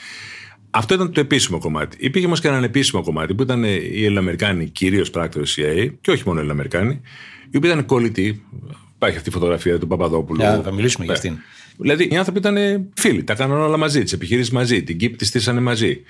Αυτό 0.71 0.95
ήταν 0.95 1.13
το 1.13 1.21
επίσημο 1.21 1.59
κομμάτι. 1.59 1.97
Υπήρχε 2.01 2.27
όμως 2.27 2.41
και 2.41 2.49
ένα 2.49 2.57
ανεπίσημο 2.57 3.03
κομμάτι 3.03 3.35
που 3.35 3.43
ήταν 3.43 3.65
οι 3.65 4.05
Ελληνοαμερικάνοι, 4.05 4.69
κυρίως 4.69 5.11
πράκτορες 5.11 5.59
CIA, 5.59 5.91
και 6.01 6.11
όχι 6.11 6.23
μόνο 6.27 6.39
οι 6.39 6.39
Ελληνοαμερικάνοι, 6.39 7.01
οι 7.51 7.57
οποίοι 7.57 7.71
ήταν 7.73 7.85
κολλητοί. 7.87 8.43
Υπάρχει 8.95 9.17
αυτή 9.17 9.29
η 9.29 9.33
φωτογραφία 9.33 9.79
του 9.79 9.87
Παπαδόπουλου. 9.87 10.41
Yeah, 10.41 10.61
θα 10.65 10.73
μιλήσουμε 10.73 11.05
για 11.05 11.15
αυτήν. 11.15 11.37
Δηλαδή 11.77 12.09
οι 12.11 12.17
άνθρωποι 12.17 12.39
ήταν 12.39 12.57
φίλοι, 12.95 13.25
τα 13.25 13.35
κάνανε 13.35 13.63
όλα 13.63 13.77
μαζί, 13.77 14.03
τις 14.03 14.13
επιχειρήσεις 14.13 14.53
μαζί, 14.53 14.83
την 14.83 14.99
ΚΙΠ 14.99 15.17
τη 15.17 15.25
στήσανε 15.25 15.61
μαζί. 15.61 16.01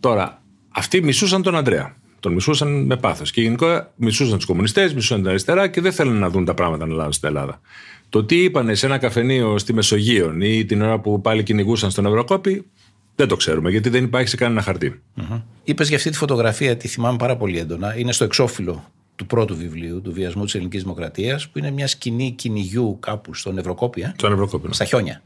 Τώρα, 0.00 0.42
αυτοί 0.68 1.02
μισούσαν 1.02 1.42
τον 1.42 1.56
Αντρέα. 1.56 1.96
Τον 2.20 2.32
μισούσαν 2.32 2.84
με 2.84 2.96
πάθος. 2.96 3.30
Και 3.30 3.40
γενικότερα 3.40 3.92
μισούσαν 3.96 4.36
τους 4.36 4.46
κομμουνιστές, 4.46 4.94
μισούσαν 4.94 5.20
την 5.20 5.28
αριστερά 5.28 5.68
και 5.68 5.80
δεν 5.80 5.92
θέλουν 5.92 6.18
να 6.18 6.30
δουν 6.30 6.44
τα 6.44 6.54
πράγματα 6.54 6.86
να 6.86 6.92
αλλάζουν 6.92 7.12
στην 7.12 7.28
Ελλάδα. 7.28 7.60
Το 8.08 8.24
τι 8.24 8.42
είπανε 8.42 8.74
σε 8.74 8.86
ένα 8.86 8.98
καφενείο 8.98 9.58
στη 9.58 9.72
Μεσογείο 9.72 10.36
ή 10.40 10.64
την 10.64 10.82
ώρα 10.82 10.98
που 10.98 11.20
πάλι 11.20 11.42
κυνηγούσαν 11.42 11.90
στον 11.90 12.06
Ευρωκόπη, 12.06 12.66
δεν 13.14 13.28
το 13.28 13.36
ξέρουμε 13.36 13.70
γιατί 13.70 13.88
δεν 13.88 14.04
υπάρχει 14.04 14.28
σε 14.28 14.36
κανένα 14.36 14.62
χαρτί. 14.62 15.00
Mm-hmm. 15.16 15.42
Είπες 15.64 15.88
για 15.88 15.96
αυτή 15.96 16.10
τη 16.10 16.16
φωτογραφία, 16.16 16.76
τη 16.76 16.88
θυμάμαι 16.88 17.16
πάρα 17.16 17.36
πολύ 17.36 17.58
έντονα. 17.58 17.98
Είναι 17.98 18.12
στο 18.12 18.24
εξώφυλλο 18.24 18.84
του 19.16 19.26
πρώτου 19.26 19.56
βιβλίου, 19.56 20.00
του 20.00 20.12
Βιασμού 20.12 20.44
της 20.44 20.54
Ελληνικής 20.54 20.82
Δημοκρατίας, 20.82 21.48
που 21.48 21.58
είναι 21.58 21.70
μια 21.70 21.86
σκηνή 21.86 22.30
κυνηγιού 22.30 22.98
κάπου 23.00 23.34
στον 23.34 23.58
Ευρωκόπια. 23.58 24.14
Στον 24.16 24.32
Ευρωκόπια. 24.32 24.72
Στα 24.72 24.84
χιόνια. 24.84 25.22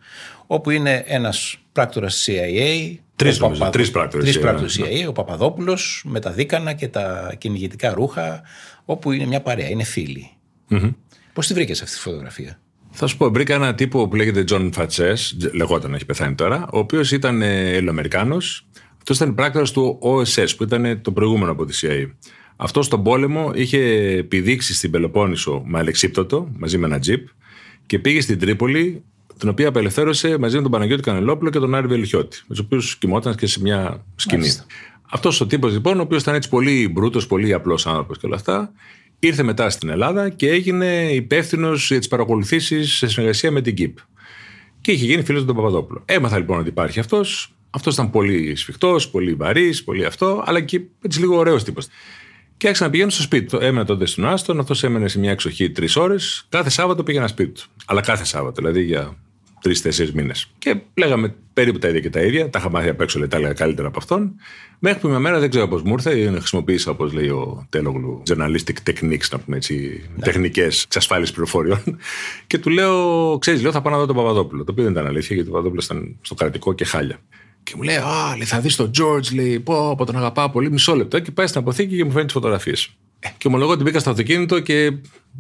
Όπου 0.46 0.70
είναι 0.70 1.04
ένας 1.06 1.56
πράκτορας 1.72 2.28
CIA. 2.28 2.96
Τρεις 3.22 3.38
Παπα... 3.38 3.70
πράκτορες 3.92 4.40
CIA. 4.42 5.04
CIA, 5.04 5.08
ο 5.08 5.12
Παπαδόπουλος 5.12 6.04
με 6.06 6.20
τα 6.20 6.30
δίκανα 6.30 6.72
και 6.72 6.88
τα 6.88 7.34
κυνηγητικά 7.38 7.94
ρούχα, 7.94 8.42
όπου 8.84 9.12
είναι 9.12 9.26
μια 9.26 9.40
παρέα, 9.40 9.68
είναι 9.68 9.84
φίλοι. 9.84 10.30
Mm-hmm. 10.70 10.94
Πώς 11.32 11.46
τη 11.46 11.54
βρήκες 11.54 11.82
αυτή 11.82 11.94
τη 11.94 12.00
φωτογραφία; 12.00 12.60
Θα 12.90 13.06
σου 13.06 13.16
πω, 13.16 13.30
βρήκα 13.30 13.54
ένα 13.54 13.74
τύπο 13.74 14.08
που 14.08 14.16
λέγεται 14.16 14.44
John 14.50 14.68
Φατσές, 14.72 15.36
λεγόταν, 15.52 15.94
έχει 15.94 16.06
πεθάνει 16.06 16.34
τώρα, 16.34 16.68
ο 16.72 16.78
οποίος 16.78 17.12
ήταν 17.12 17.42
Ελληνοαμερικάνο. 17.42 18.36
Αυτός 18.96 19.16
ήταν 19.16 19.34
πράκτορας 19.34 19.70
του 19.70 19.98
OSS, 20.02 20.56
που 20.56 20.62
ήταν 20.62 21.02
το 21.02 21.12
προηγούμενο 21.12 21.52
από 21.52 21.64
τη 21.64 21.78
CIA. 21.82 22.10
Αυτός 22.56 22.86
στον 22.86 23.02
πόλεμο 23.02 23.50
είχε 23.54 23.78
επιδείξει 24.18 24.74
στην 24.74 24.90
Πελοπόννησο 24.90 25.62
με 25.66 25.78
αλεξίπτωτο, 25.78 26.48
μαζί 26.56 26.78
με 26.78 26.86
ένα 26.86 26.98
τζιπ, 26.98 27.26
και 27.86 27.98
πήγε 27.98 28.20
στην 28.20 28.38
Τρίπολη, 28.38 29.04
την 29.38 29.48
οποία 29.48 29.68
απελευθέρωσε 29.68 30.38
μαζί 30.38 30.56
με 30.56 30.62
τον 30.62 30.70
Παναγιώτη 30.70 31.02
Κανελόπουλο 31.02 31.50
και 31.50 31.58
τον 31.58 31.74
Άρη 31.74 31.86
Βελιχιώτη, 31.86 32.36
με 32.40 32.54
τους 32.54 32.58
οποίους 32.58 32.98
κοιμόταν 32.98 33.34
και 33.34 33.46
σε 33.46 33.60
μια 33.60 34.04
σκηνή. 34.16 34.48
Αυτός 35.10 35.40
ο 35.40 35.46
τύπος 35.46 35.72
λοιπόν, 35.72 35.98
ο 35.98 36.02
οποίος 36.02 36.22
ήταν 36.22 36.34
έτσι 36.34 36.48
πολύ 36.48 36.88
μπρούτος, 36.88 37.26
πολύ 37.26 37.52
απλός 37.52 37.86
άνθρωπος 37.86 38.18
και 38.18 38.26
όλα 38.26 38.36
αυτά, 38.36 38.72
ήρθε 39.18 39.42
μετά 39.42 39.70
στην 39.70 39.88
Ελλάδα 39.88 40.28
και 40.28 40.48
έγινε 40.48 41.10
υπεύθυνος 41.12 41.88
για 41.88 41.98
τις 41.98 42.08
παρακολουθήσεις 42.08 42.92
σε 42.92 43.08
συνεργασία 43.08 43.50
με 43.50 43.60
την 43.60 43.74
ΚΙΠ. 43.74 43.96
Και 44.80 44.92
είχε 44.92 45.04
γίνει 45.04 45.22
φίλος 45.22 45.40
του 45.40 45.46
τον 45.46 45.56
Παπαδόπουλο. 45.56 46.02
Έμαθα 46.04 46.38
λοιπόν 46.38 46.58
ότι 46.58 46.68
υπάρχει 46.68 47.00
αυτός, 47.00 47.54
Αυτός 47.74 47.94
ήταν 47.94 48.10
πολύ 48.10 48.56
σφιχτός, 48.56 49.10
πολύ 49.10 49.34
βαρύς, 49.34 49.84
πολύ 49.84 50.04
αυτό, 50.04 50.42
αλλά 50.46 50.60
και 50.60 50.80
έτσι 51.02 51.20
λίγο 51.20 51.36
ωραίος 51.36 51.64
τύπος. 51.64 51.86
Και 52.62 52.69
άρχισα 52.69 52.87
να 52.87 52.92
πηγαίνω 52.92 53.11
στο 53.11 53.23
σπίτι 53.23 53.47
του. 53.47 53.57
Έμενα 53.57 53.85
τότε 53.85 54.07
στον 54.07 54.26
Άστον, 54.26 54.59
αυτός 54.59 54.83
έμενε 54.83 55.09
σε 55.09 55.19
μια 55.19 55.31
εξοχή 55.31 55.71
τρεις 55.71 55.97
ώρες. 55.97 56.47
Κάθε 56.49 56.71
Σάββατο 56.71 57.02
πήγαινα 57.02 57.26
σπίτι 57.26 57.61
του. 57.61 57.62
Αλλά 57.87 58.00
κάθε 58.00 58.25
Σάββατο, 58.25 58.54
δηλαδή 58.62 58.83
για 58.83 59.16
τρει-τέσσερι 59.61 60.11
μήνες. 60.14 60.50
Και 60.59 60.76
λέγαμε 60.95 61.35
περίπου 61.52 61.78
τα 61.78 61.88
ίδια 61.88 62.00
και 62.00 62.11
τα 62.11 62.21
ίδια. 62.21 62.50
Τα 62.50 62.59
είχα 62.59 62.71
μάθει 62.71 62.88
απ' 62.88 63.00
έξω, 63.00 63.19
λέει, 63.19 63.28
τα 63.28 63.37
έλεγα 63.37 63.52
καλύτερα 63.52 63.88
από 63.88 63.99
αυτόν. 63.99 64.35
Μέχρι 64.78 65.00
που 65.00 65.09
μια 65.09 65.19
μέρα 65.19 65.38
δεν 65.38 65.50
ξέρω 65.50 65.69
πώς 65.69 65.83
μου 65.83 65.92
ήρθε, 65.92 66.19
ή 66.19 66.26
χρησιμοποίησα, 66.26 66.90
όπως 66.90 67.12
λέει 67.12 67.28
ο 67.28 67.66
Τέλογλου, 67.69 68.23
journalistic 68.28 68.90
techniques, 68.90 69.28
να 69.31 69.38
πούμε 69.38 69.57
έτσι, 69.57 70.04
ναι. 70.16 70.25
τεχνικές 70.25 70.83
εξασφάλιση 70.83 71.33
πληροφοριών. 71.33 71.83
και 72.47 72.59
του 72.59 72.71
λέω, 72.71 73.38
ξέρεις, 73.38 73.62
λέω, 73.62 73.73
θα 73.73 73.83
πάω 73.83 73.92
να 73.92 73.99
δω 73.99 74.07
τον 74.07 74.16
Παπαδόπουλο. 74.16 74.64
Το 74.64 74.73
οποίο 74.73 74.85
δεν 74.85 74.92
ήταν 74.92 75.07
αλήθεια, 75.07 75.35
γιατί 75.35 75.50
ο 75.50 75.52
Παπαδόπουλος 75.52 75.85
ήταν 75.85 76.16
στο 76.23 76.35
κρατικό 76.35 76.73
και 76.73 76.85
χάλια. 76.85 77.19
Και 77.62 77.73
μου 77.76 77.83
λέει, 77.83 77.97
Α, 77.97 78.37
λέει, 78.37 78.47
θα 78.47 78.61
δεις 78.61 78.76
τον 78.76 78.90
George, 78.99 79.35
λέει, 79.35 79.61
πω, 79.61 79.95
πω 79.97 80.04
τον 80.04 80.16
αγαπάω 80.16 80.50
πολύ, 80.50 80.71
μισό 80.71 80.95
λεπτό. 80.95 81.19
Και 81.19 81.31
πάει 81.31 81.47
στην 81.47 81.61
αποθήκη 81.61 81.97
και 81.97 82.04
μου 82.04 82.11
φέρνει 82.11 82.25
τις 82.25 82.35
φωτογραφίες. 82.35 82.90
Ε, 83.19 83.28
και 83.38 83.47
ομολογώ 83.47 83.73
ότι 83.73 83.83
μπήκα 83.83 83.99
στο 83.99 84.11
αυτοκίνητο 84.11 84.61
και 84.61 84.92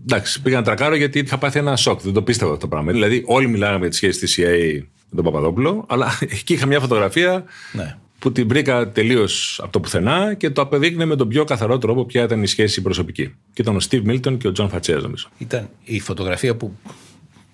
εντάξει, 0.02 0.42
πήγα 0.42 0.56
να 0.56 0.62
τρακάρω 0.62 0.94
γιατί 0.94 1.18
είχα 1.18 1.38
πάθει 1.38 1.58
ένα 1.58 1.76
σοκ. 1.76 2.00
Δεν 2.00 2.12
το 2.12 2.22
πίστευα 2.22 2.50
αυτό 2.50 2.62
το 2.62 2.68
πράγμα. 2.68 2.92
Δηλαδή, 2.92 3.22
όλοι 3.26 3.48
μιλάγαμε 3.48 3.78
για 3.78 3.81
τη 3.81 3.83
σχέση 3.83 3.88
της 3.88 4.34
CIA 4.36 4.82
με 5.10 5.22
τον 5.22 5.24
Παπαδόπουλο, 5.24 5.84
αλλά 5.88 6.18
εκεί 6.40 6.52
είχα 6.52 6.66
μια 6.66 6.80
φωτογραφία 6.80 7.44
ναι. 7.72 7.96
που 8.18 8.32
την 8.32 8.48
βρήκα 8.48 8.88
τελείως 8.88 9.60
από 9.62 9.72
το 9.72 9.80
πουθενά 9.80 10.34
και 10.34 10.50
το 10.50 10.60
απεδείκνυε 10.60 11.04
με 11.04 11.16
τον 11.16 11.28
πιο 11.28 11.44
καθαρό 11.44 11.78
τρόπο 11.78 12.04
ποια 12.04 12.22
ήταν 12.22 12.42
η 12.42 12.46
σχέση 12.46 12.82
προσωπική. 12.82 13.34
Και 13.52 13.62
ήταν 13.62 13.76
ο 13.76 13.80
Steve 13.90 14.06
Milton 14.06 14.38
και 14.38 14.48
ο 14.48 14.52
Τζον 14.52 14.68
Φατσέα, 14.68 14.96
νομίζω. 14.96 15.28
Ήταν 15.38 15.68
η 15.84 16.00
φωτογραφία 16.00 16.56
που 16.56 16.76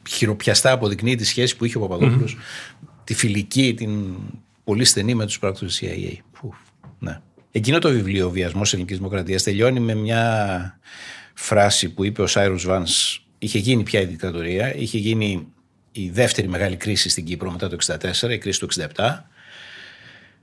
χειροπιαστά 0.08 0.72
αποδεικνύει 0.72 1.14
τη 1.14 1.24
σχέση 1.24 1.56
που 1.56 1.64
είχε 1.64 1.76
ο 1.76 1.80
παπαδοπουλο 1.80 2.28
τη 3.04 3.14
φιλική, 3.14 3.74
την 3.74 3.90
πολύ 4.68 4.84
στενή 4.84 5.14
με 5.14 5.26
τους 5.26 5.38
πράκτορες 5.38 5.76
τη 5.76 5.88
CIA. 5.90 6.48
ναι. 6.98 7.20
Εκείνο 7.50 7.78
το 7.78 7.90
βιβλίο, 7.90 8.26
Ο 8.26 8.30
Βιασμός 8.30 8.72
Ελληνικής 8.72 8.96
Δημοκρατίας, 8.96 9.42
τελειώνει 9.42 9.80
με 9.80 9.94
μια 9.94 10.78
φράση 11.34 11.88
που 11.88 12.04
είπε 12.04 12.22
ο 12.22 12.26
Σάιρους 12.26 12.66
Βαν. 12.66 12.86
Είχε 13.38 13.58
γίνει 13.58 13.82
πια 13.82 14.00
η 14.00 14.04
δικτατορία, 14.04 14.76
είχε 14.76 14.98
γίνει 14.98 15.46
η 15.92 16.10
δεύτερη 16.10 16.48
μεγάλη 16.48 16.76
κρίση 16.76 17.08
στην 17.08 17.24
Κύπρο 17.24 17.50
μετά 17.50 17.68
το 17.68 17.76
1964, 17.76 18.30
η 18.30 18.38
κρίση 18.38 18.60
του 18.60 18.68
1967. 18.96 19.30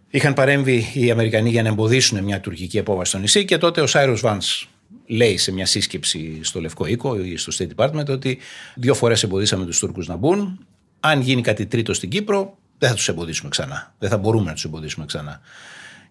Είχαν 0.10 0.34
παρέμβει 0.34 0.92
οι 0.94 1.12
Αμερικανοί 1.12 1.50
για 1.50 1.62
να 1.62 1.70
εμποδίσουν 1.70 2.24
μια 2.24 2.40
τουρκική 2.40 2.80
απόβαση 2.80 3.10
στο 3.10 3.20
νησί 3.20 3.46
και 3.46 3.58
τότε 3.58 3.82
ο 3.82 3.88
Σάιρους 3.88 4.22
Βαν 4.22 4.42
λέει 5.06 5.38
σε 5.38 5.52
μια 5.52 5.66
σύσκεψη 5.66 6.40
στο 6.42 6.62
Λευκό 6.62 6.86
Οίκο 6.86 7.20
ή 7.20 7.38
στο 7.38 7.52
State 7.58 7.76
Department 7.76 8.08
ότι 8.08 8.38
δύο 8.76 8.94
φορές 8.94 9.24
εμποδίσαμε 9.24 9.66
τους 9.66 9.80
Τούρκους 9.80 10.08
να 10.08 10.16
μπουν. 10.16 10.66
Αν 11.00 11.22
γίνει 11.22 11.42
κάτι 11.42 11.66
τρίτο 11.66 11.94
στην 11.94 12.10
Κύπρο, 12.10 12.58
δεν 12.78 12.90
θα 12.90 12.96
τους 12.96 13.08
εμποδίσουμε 13.08 13.50
ξανά. 13.50 13.96
Δεν 14.00 14.10
θα 14.10 14.18
μπορούμε 14.18 14.46
να 14.46 14.54
τους 14.54 14.64
εμποδίσουμε 14.64 15.06
ξανά. 15.06 15.42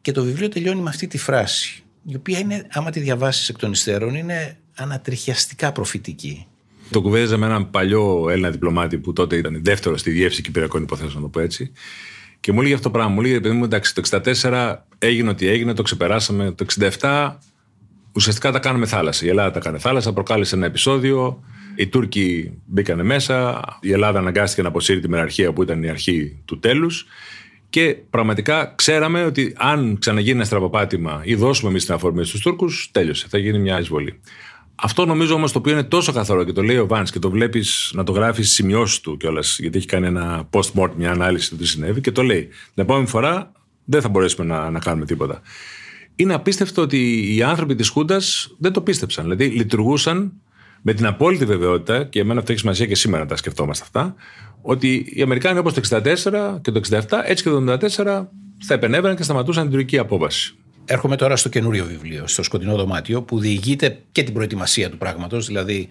Και 0.00 0.12
το 0.12 0.22
βιβλίο 0.22 0.48
τελειώνει 0.48 0.80
με 0.80 0.88
αυτή 0.88 1.06
τη 1.06 1.18
φράση, 1.18 1.82
η 2.06 2.14
οποία 2.16 2.38
είναι, 2.38 2.66
άμα 2.70 2.90
τη 2.90 3.00
διαβάσεις 3.00 3.48
εκ 3.48 3.58
των 3.58 3.72
υστέρων, 3.72 4.14
είναι 4.14 4.56
ανατριχιαστικά 4.74 5.72
προφητική. 5.72 6.46
Το 6.90 7.02
κουβέντιζα 7.02 7.36
με 7.36 7.46
έναν 7.46 7.70
παλιό 7.70 8.28
Έλληνα 8.30 8.50
διπλωμάτη 8.50 8.98
που 8.98 9.12
τότε 9.12 9.36
ήταν 9.36 9.60
δεύτερο 9.64 9.96
στη 9.96 10.10
διεύθυνση 10.10 10.42
Κυπριακών 10.42 10.82
Υποθέσεων, 10.82 11.14
να 11.14 11.20
το 11.20 11.28
πω 11.28 11.40
έτσι. 11.40 11.72
Και 12.40 12.52
μου 12.52 12.60
έλεγε 12.60 12.74
αυτό 12.74 12.86
το 12.88 12.94
πράγμα. 12.94 13.14
Μου 13.14 13.20
έλεγε, 13.20 13.40
παιδί 13.40 13.54
μου, 13.54 13.64
εντάξει, 13.64 13.94
το 13.94 14.02
64 14.42 14.76
έγινε 14.98 15.30
ό,τι 15.30 15.48
έγινε, 15.48 15.74
το 15.74 15.82
ξεπεράσαμε. 15.82 16.50
Το 16.50 16.66
67 17.00 17.36
ουσιαστικά 18.14 18.52
τα 18.52 18.58
κάνουμε 18.58 18.86
θάλασσα. 18.86 19.24
Η 19.24 19.28
Ελλάδα 19.28 19.50
τα 19.50 19.60
κάνει 19.60 19.78
θάλασσα, 19.78 20.12
προκάλεσε 20.12 20.54
ένα 20.54 20.66
επεισόδιο. 20.66 21.42
Οι 21.76 21.86
Τούρκοι 21.86 22.52
μπήκανε 22.66 23.02
μέσα. 23.02 23.62
Η 23.80 23.92
Ελλάδα 23.92 24.18
αναγκάστηκε 24.18 24.62
να 24.62 24.68
αποσύρει 24.68 25.00
τη 25.00 25.08
μεραρχία 25.08 25.52
που 25.52 25.62
ήταν 25.62 25.82
η 25.82 25.88
αρχή 25.88 26.42
του 26.44 26.58
τέλους. 26.58 27.06
Και 27.70 27.96
πραγματικά 28.10 28.72
ξέραμε 28.76 29.24
ότι 29.24 29.54
αν 29.56 29.96
ξαναγίνει 29.98 30.36
ένα 30.36 30.44
στραβοπάτημα 30.44 31.20
ή 31.24 31.34
δώσουμε 31.34 31.70
εμείς 31.70 31.84
την 31.84 31.94
αφορμή 31.94 32.24
στους 32.24 32.40
Τούρκους, 32.40 32.88
τέλειωσε. 32.92 33.26
Θα 33.28 33.38
γίνει 33.38 33.58
μια 33.58 33.80
εισβολή. 33.80 34.20
Αυτό 34.74 35.04
νομίζω 35.04 35.34
όμως 35.34 35.52
το 35.52 35.58
οποίο 35.58 35.72
είναι 35.72 35.82
τόσο 35.82 36.12
καθαρό 36.12 36.44
και 36.44 36.52
το 36.52 36.62
λέει 36.62 36.76
ο 36.76 36.86
Βάνς 36.86 37.10
και 37.10 37.18
το 37.18 37.30
βλέπεις 37.30 37.90
να 37.94 38.04
το 38.04 38.12
γράφει 38.12 38.42
στις 38.42 38.54
σημειώσεις 38.54 39.00
του 39.00 39.16
κιόλας, 39.16 39.58
γιατί 39.58 39.78
έχει 39.78 39.86
κάνει 39.86 40.06
ένα 40.06 40.48
post-mortem, 40.50 40.92
μια 40.96 41.10
ανάλυση 41.10 41.50
του 41.50 41.56
τι 41.56 41.66
συνέβη 41.66 42.00
και 42.00 42.12
το 42.12 42.22
λέει. 42.22 42.42
Την 42.74 42.82
επόμενη 42.82 43.06
φορά 43.06 43.52
δεν 43.84 44.00
θα 44.00 44.08
μπορέσουμε 44.08 44.46
να, 44.46 44.70
να 44.70 44.78
κάνουμε 44.78 45.06
τίποτα. 45.06 45.42
Είναι 46.16 46.34
απίστευτο 46.34 46.82
ότι 46.82 47.34
οι 47.36 47.42
άνθρωποι 47.42 47.74
της 47.74 47.88
Χούντας 47.88 48.54
δεν 48.58 48.72
το 48.72 48.80
πίστεψαν. 48.80 49.24
Δηλαδή 49.24 49.46
λειτουργούσαν 49.46 50.32
με 50.82 50.94
την 50.94 51.06
απόλυτη 51.06 51.44
βεβαιότητα, 51.44 52.04
και 52.04 52.20
εμένα 52.20 52.40
αυτό 52.40 52.52
έχει 52.52 52.60
σημασία 52.60 52.86
και 52.86 52.94
σήμερα 52.94 53.22
να 53.22 53.28
τα 53.28 53.36
σκεφτόμαστε 53.36 53.84
αυτά, 53.84 54.14
ότι 54.62 55.12
οι 55.14 55.22
Αμερικάνοι 55.22 55.58
όπως 55.58 55.74
το 55.74 55.80
64 55.90 56.58
και 56.60 56.70
το 56.70 56.80
67, 56.90 57.00
έτσι 57.24 57.42
και 57.44 57.50
το 57.50 57.78
74 57.96 58.26
θα 58.58 58.74
επενέβαιναν 58.74 59.16
και 59.16 59.22
σταματούσαν 59.22 59.62
την 59.62 59.72
τουρκική 59.72 59.98
απόβαση. 59.98 60.54
Έρχομαι 60.84 61.16
τώρα 61.16 61.36
στο 61.36 61.48
καινούριο 61.48 61.84
βιβλίο, 61.84 62.26
στο 62.26 62.42
σκοτεινό 62.42 62.76
δωμάτιο, 62.76 63.22
που 63.22 63.38
διηγείται 63.38 63.98
και 64.12 64.22
την 64.22 64.34
προετοιμασία 64.34 64.90
του 64.90 64.98
πράγματος, 64.98 65.46
δηλαδή 65.46 65.88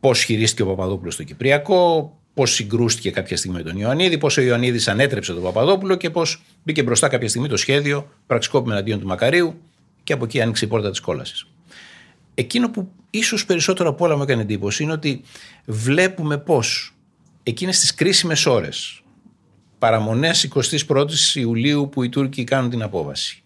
πώς 0.00 0.22
χειρίστηκε 0.22 0.62
ο 0.62 0.66
Παπαδόπουλος 0.66 1.14
στο 1.14 1.22
Κυπριακό, 1.22 2.12
πώς 2.34 2.52
συγκρούστηκε 2.52 3.10
κάποια 3.10 3.36
στιγμή 3.36 3.56
με 3.56 3.62
τον 3.62 3.76
Ιωαννίδη, 3.76 4.18
πώ 4.18 4.28
ο 4.38 4.40
Ιωαννίδης 4.40 4.88
ανέτρεψε 4.88 5.32
τον 5.32 5.42
Παπαδόπουλο 5.42 5.94
και 5.94 6.10
πώς 6.10 6.42
μπήκε 6.66 6.82
μπροστά 6.82 7.08
κάποια 7.08 7.28
στιγμή 7.28 7.48
το 7.48 7.56
σχέδιο 7.56 8.08
πραξικόπημα 8.26 8.74
εναντίον 8.74 9.00
του 9.00 9.06
Μακαρίου 9.06 9.60
και 10.04 10.12
από 10.12 10.24
εκεί 10.24 10.40
άνοιξε 10.40 10.64
η 10.64 10.68
πόρτα 10.68 10.90
της 10.90 11.00
κόλασης. 11.00 11.46
Εκείνο 12.34 12.70
που 12.70 12.92
ίσως 13.10 13.46
περισσότερο 13.46 13.88
από 13.88 14.04
όλα 14.04 14.16
μου 14.16 14.22
έκανε 14.22 14.42
εντύπωση 14.42 14.82
είναι 14.82 14.92
ότι 14.92 15.22
βλέπουμε 15.64 16.38
πώς 16.38 16.94
εκείνες 17.42 17.78
τις 17.80 17.94
κρίσιμες 17.94 18.46
ώρες, 18.46 19.02
παραμονές 19.78 20.48
21η 20.88 21.34
Ιουλίου 21.34 21.88
που 21.88 22.02
οι 22.02 22.08
Τούρκοι 22.08 22.44
κάνουν 22.44 22.70
την 22.70 22.82
απόβαση, 22.82 23.42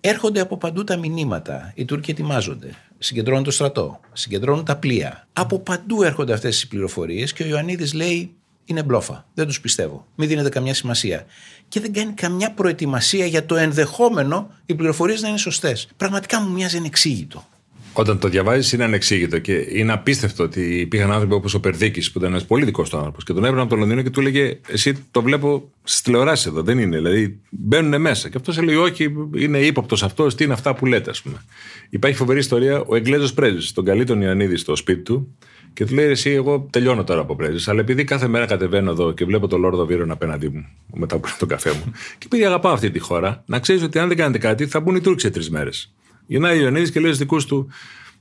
έρχονται 0.00 0.40
από 0.40 0.56
παντού 0.56 0.84
τα 0.84 0.96
μηνύματα. 0.96 1.72
Οι 1.74 1.84
Τούρκοι 1.84 2.10
ετοιμάζονται, 2.10 2.74
συγκεντρώνουν 2.98 3.44
το 3.44 3.50
στρατό, 3.50 4.00
συγκεντρώνουν 4.12 4.64
τα 4.64 4.76
πλοία. 4.76 5.28
Από 5.32 5.58
παντού 5.58 6.02
έρχονται 6.02 6.32
αυτές 6.32 6.60
τι 6.60 6.66
πληροφορίες 6.66 7.32
και 7.32 7.42
ο 7.42 7.46
Ιωαννίδης 7.46 7.92
λέει 7.92 8.34
είναι 8.72 8.82
μπλόφα. 8.82 9.26
Δεν 9.34 9.46
τους 9.46 9.60
πιστεύω. 9.60 10.06
Μην 10.14 10.28
δίνετε 10.28 10.48
καμιά 10.48 10.74
σημασία. 10.74 11.26
Και 11.68 11.80
δεν 11.80 11.92
κάνει 11.92 12.12
καμιά 12.12 12.52
προετοιμασία 12.52 13.26
για 13.26 13.46
το 13.46 13.56
ενδεχόμενο 13.56 14.50
οι 14.66 14.74
πληροφορίες 14.74 15.22
να 15.22 15.28
είναι 15.28 15.38
σωστές. 15.38 15.88
Πραγματικά 15.96 16.40
μου 16.40 16.52
μοιάζει 16.52 16.76
ανεξήγητο. 16.76 17.44
Όταν 17.92 18.18
το 18.18 18.28
διαβάζεις 18.28 18.72
είναι 18.72 18.84
ανεξήγητο 18.84 19.38
και 19.38 19.66
είναι 19.68 19.92
απίστευτο 19.92 20.42
ότι 20.44 20.80
υπήρχαν 20.80 21.12
άνθρωποι 21.12 21.34
όπως 21.34 21.54
ο 21.54 21.60
Περδίκης 21.60 22.12
που 22.12 22.18
ήταν 22.18 22.30
ένας 22.30 22.44
πολύ 22.44 22.64
δικός 22.64 22.90
του 22.90 22.96
άνθρωπος 22.96 23.24
και 23.24 23.32
τον 23.32 23.44
έβρανε 23.44 23.62
από 23.62 23.70
το 23.70 23.76
Λονδίνο 23.76 24.02
και 24.02 24.10
του 24.10 24.20
έλεγε 24.20 24.58
Εσύ 24.68 25.06
το 25.10 25.22
βλέπω 25.22 25.70
στις 25.82 26.02
τηλεοράσεις 26.02 26.46
εδώ, 26.46 26.62
δεν 26.62 26.78
είναι. 26.78 26.96
Δηλαδή 26.96 27.40
μπαίνουν 27.50 28.00
μέσα. 28.00 28.28
Και 28.28 28.36
αυτός 28.36 28.58
έλεγε 28.58 28.76
Όχι, 28.76 29.14
είναι 29.36 29.58
ύποπτος 29.58 30.02
αυτός, 30.02 30.34
τι 30.34 30.44
είναι 30.44 30.52
αυτά 30.52 30.74
που 30.74 30.86
λέτε, 30.86 31.10
ας 31.10 31.22
πούμε. 31.22 31.44
Υπάρχει 31.90 32.16
φοβερή 32.16 32.38
ιστορία. 32.38 32.80
Ο 32.80 32.96
Εγγλέζος 32.96 33.34
πρέσβης 33.34 33.72
τον 33.72 33.84
καλεί 33.84 34.04
τον 34.04 34.20
Ιωαννίδη 34.20 34.56
στο 34.56 34.76
σπίτι 34.76 35.02
του 35.02 35.36
και 35.74 35.84
του 35.84 35.94
λέει: 35.94 36.10
Εσύ, 36.10 36.30
εγώ 36.30 36.68
τελειώνω 36.70 37.04
τώρα 37.04 37.20
από 37.20 37.36
πρέσβης. 37.36 37.68
Αλλά 37.68 37.80
επειδή 37.80 38.04
κάθε 38.04 38.28
μέρα 38.28 38.46
κατεβαίνω 38.46 38.90
εδώ 38.90 39.12
και 39.12 39.24
βλέπω 39.24 39.48
τον 39.48 39.60
Λόρδο 39.60 39.86
Βίρον 39.86 40.10
απέναντί 40.10 40.48
μου, 40.48 40.66
μετά 40.94 41.16
από 41.16 41.28
τον 41.38 41.48
καφέ 41.48 41.70
μου, 41.70 41.92
και 42.18 42.24
επειδή 42.26 42.44
αγαπάω 42.44 42.72
αυτή 42.72 42.90
τη 42.90 42.98
χώρα, 42.98 43.42
να 43.46 43.58
ξέρεις 43.58 43.82
ότι 43.82 43.98
αν 43.98 44.08
δεν 44.08 44.16
κάνετε 44.16 44.38
κάτι 44.38 44.66
θα 44.66 44.80
μπουν 44.80 44.94
οι 44.94 45.00
Τούρκοι 45.00 45.20
σε 45.20 45.30
τρεις 45.30 45.50
μέρες. 45.50 45.92
Γυρνάει 46.26 46.58
ο 46.58 46.60
Ιωαννίδης 46.60 46.90
και 46.90 47.00
λέει 47.00 47.08
στους 47.08 47.22
δικούς 47.22 47.46
του: 47.46 47.68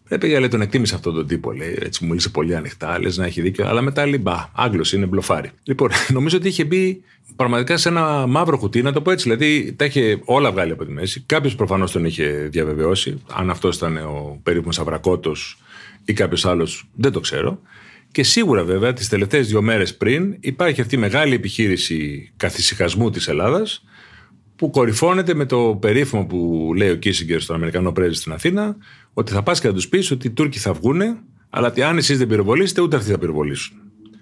Δεν 0.08 0.20
πήγα, 0.20 0.39
λέει, 0.39 0.48
τον 0.48 0.62
εκτίμησε 0.62 0.96
αυτόν 0.96 1.13
τον 1.13 1.27
τύπο. 1.27 1.51
Λέει, 1.51 1.77
έτσι 1.81 2.03
μου 2.03 2.10
μίλησε 2.10 2.29
πολύ 2.29 2.55
ανοιχτά, 2.55 3.00
λες 3.00 3.17
να 3.17 3.25
έχει 3.25 3.41
δίκιο. 3.41 3.67
Αλλά 3.67 3.81
μετά 3.81 4.05
λέει: 4.05 4.20
Μπα, 4.22 4.50
Άγγλος 4.55 4.93
είναι 4.93 5.05
μπλοφάρι. 5.05 5.50
Λοιπόν, 5.63 5.89
νομίζω 6.15 6.38
ότι 6.38 6.48
είχε 6.48 6.65
μπει 6.65 7.03
πραγματικά 7.36 7.77
σε 7.77 7.89
ένα 7.89 8.27
μαύρο 8.27 8.58
κουτί, 8.58 8.81
να 8.81 8.91
το 8.91 9.01
πω 9.01 9.12
έτσι. 9.12 9.29
Δηλαδή 9.29 9.74
τα 9.74 9.86
είχε 9.86 10.20
όλα 10.25 10.51
βγάλει 10.51 10.72
από 10.72 10.86
τη 10.86 10.91
μέση. 10.91 11.24
Κάποιος 11.25 11.55
προφανώς 11.55 11.91
τον 11.91 12.05
είχε 12.05 12.48
διαβεβαιώσει. 12.51 13.22
Αν 13.34 13.50
αυτός 13.50 13.75
ήταν 13.75 13.98
ο 13.98 14.39
περίπου 14.43 14.72
Σαβρακότος 14.72 15.58
ή 16.05 16.13
κάποιος 16.13 16.46
άλλος, 16.46 16.89
δεν 16.96 17.12
το 17.12 17.20
ξέρω. 17.20 17.62
Και 18.12 18.24
σίγουρα 18.24 18.63
βέβαια 18.63 18.93
τις 18.93 19.10
τελευταίες 19.10 19.48
δύο 19.48 19.62
μέρες 19.62 19.98
πριν 19.98 20.38
υπάρχει 20.39 20.81
αυτή 20.81 20.96
η 20.96 20.98
μεγάλη 20.98 21.34
επιχείρηση 21.34 22.31
καθησυχασμού 22.38 23.10
της 23.10 23.27
Ελλάδας 23.27 23.84
που 24.55 24.70
κορυφώνεται 24.70 25.34
με 25.34 25.46
το 25.46 25.77
περίφημο 25.81 26.25
που 26.25 26.72
λέει 26.75 26.89
ο 26.89 26.96
Κίσιγκερ 26.96 27.41
στον 27.41 27.55
Αμερικανό 27.55 27.91
πρέσβη 27.91 28.15
στην 28.15 28.31
Αθήνα, 28.31 28.77
ότι 29.13 29.31
θα 29.31 29.43
πας 29.43 29.60
και 29.60 29.67
θα 29.67 29.74
τους 29.74 29.88
πεις 29.88 30.12
ότι 30.12 30.27
οι 30.27 30.29
Τούρκοι 30.29 30.60
θα 30.60 30.74
βγούνε, 30.74 31.17
αλλά 31.50 31.67
ότι 31.67 31.81
αν 31.81 31.98
εσείς 31.98 32.17
δεν 32.17 32.27
πυροβολήσετε, 32.27 32.81
ούτε 32.81 32.96
αυτοί 32.96 33.12
θα 33.12 33.17
πυροβολήσουν. 33.17 33.77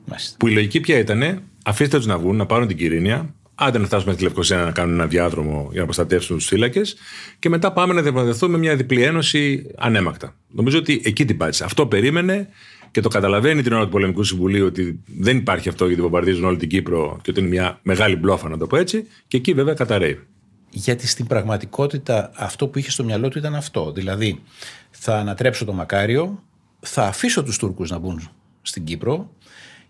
Μάλιστα. 0.05 0.35
Που 0.39 0.47
η 0.47 0.51
λογική 0.51 0.79
ποια 0.79 0.97
ήταν, 0.97 1.41
αφήστε 1.63 1.97
τους 1.97 2.05
να 2.05 2.17
βγουν, 2.17 2.35
να 2.35 2.45
πάρουν 2.45 2.67
την 2.67 2.77
Κυρίνια, 2.77 3.35
άντε 3.59 3.77
να 3.77 3.85
φτάσουμε 3.85 4.13
στη 4.13 4.23
Λευκοσία 4.23 4.57
να 4.57 4.71
κάνουν 4.71 4.93
ένα 4.93 5.05
διάδρομο 5.05 5.67
για 5.71 5.79
να 5.79 5.85
προστατεύσουν 5.85 6.37
τους 6.37 6.45
φύλακε 6.45 6.81
και 7.39 7.49
μετά 7.49 7.71
πάμε 7.71 7.93
να 7.93 8.01
διαπραγματευτούμε 8.01 8.57
μια 8.57 8.75
διπλή 8.75 9.03
ένωση 9.03 9.71
ανέμακτα. 9.77 10.35
Νομίζω 10.47 10.77
ότι 10.77 11.01
εκεί 11.05 11.25
την 11.25 11.37
πάτησε. 11.37 11.63
Αυτό 11.63 11.87
περίμενε 11.87 12.49
και 12.91 13.01
το 13.01 13.09
καταλαβαίνει 13.09 13.61
την 13.61 13.73
ώρα 13.73 13.83
του 13.83 13.89
Πολεμικού 13.89 14.23
Συμβουλίου 14.23 14.65
ότι 14.65 14.99
δεν 15.05 15.37
υπάρχει 15.37 15.69
αυτό 15.69 15.85
γιατί 15.87 16.01
βομβαρδίζουν 16.01 16.43
όλη 16.43 16.57
την 16.57 16.69
Κύπρο 16.69 17.19
και 17.21 17.31
ότι 17.31 17.39
είναι 17.39 17.49
μια 17.49 17.79
μεγάλη 17.81 18.15
μπλόφα, 18.15 18.49
να 18.49 18.57
το 18.57 18.67
πω 18.67 18.77
έτσι. 18.77 19.07
Και 19.27 19.37
εκεί 19.37 19.53
βέβαια 19.53 19.73
καταραίει. 19.73 20.19
Γιατί 20.69 21.07
στην 21.07 21.27
πραγματικότητα 21.27 22.31
αυτό 22.35 22.67
που 22.67 22.79
είχε 22.79 22.91
στο 22.91 23.03
μυαλό 23.03 23.27
του 23.27 23.37
ήταν 23.37 23.55
αυτό. 23.55 23.91
Δηλαδή, 23.91 24.41
θα 24.89 25.17
ανατρέψω 25.17 25.65
το 25.65 25.73
Μακάριο, 25.73 26.43
θα 26.79 27.03
αφήσω 27.03 27.43
τους 27.43 27.57
Τούρκους 27.57 27.89
να 27.89 27.97
μπουν 27.97 28.29
στην 28.61 28.83
Κύπρο 28.83 29.33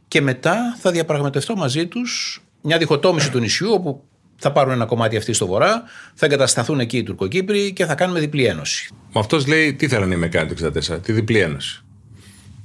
και 0.07 0.21
μετά 0.21 0.77
θα 0.79 0.91
διαπραγματευτώ 0.91 1.55
μαζί 1.55 1.87
τους 1.87 2.43
μια 2.61 2.77
διχοτόμηση 2.77 3.31
του 3.31 3.39
νησιού 3.39 3.71
όπου 3.71 4.03
Θα 4.41 4.51
πάρουν 4.51 4.73
ένα 4.73 4.85
κομμάτι 4.85 5.17
αυτοί 5.17 5.33
στο 5.33 5.47
βορρά, 5.47 5.83
θα 6.13 6.25
εγκατασταθούν 6.25 6.79
εκεί 6.79 6.97
οι 6.97 7.03
Τουρκοκύπροι 7.03 7.73
και 7.73 7.85
θα 7.85 7.95
κάνουμε 7.95 8.19
διπλή 8.19 8.45
ένωση. 8.45 8.93
Με 9.13 9.19
αυτός 9.19 9.47
λέει 9.47 9.73
τι 9.73 9.87
θέλανε 9.87 10.11
οι 10.11 10.15
Αμερικάνοι 10.15 10.53
το 10.53 10.71
64, 10.95 11.01
τη 11.01 11.11
διπλή 11.11 11.39
ένωση. 11.39 11.83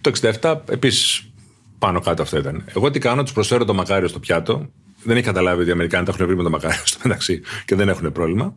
Το 0.01 0.13
67 0.41 0.57
επίσης 0.71 1.31
πάνω 1.79 2.01
κάτω 2.01 2.23
αυτό 2.23 2.39
ήταν. 2.39 2.65
Εγώ 2.75 2.91
τι 2.91 2.99
κάνω, 2.99 3.23
τους 3.23 3.33
προσφέρω 3.33 3.65
το 3.65 3.75
μακάριο 3.75 4.09
στο 4.09 4.19
πιάτο. 4.19 4.69
Δεν 5.03 5.17
έχει 5.17 5.25
καταλάβει 5.25 5.61
ότι 5.61 5.69
οι 5.69 5.73
Αμερικάνοι 5.73 6.05
τα 6.05 6.13
έχουν 6.15 6.27
βρει 6.27 6.37
με 6.37 6.43
το 6.43 6.51
μακάριο 6.51 6.81
στο 6.85 6.99
μεταξύ 7.03 7.41
και 7.65 7.75
δεν 7.75 7.89
έχουν 7.89 8.13
πρόβλημα. 8.13 8.57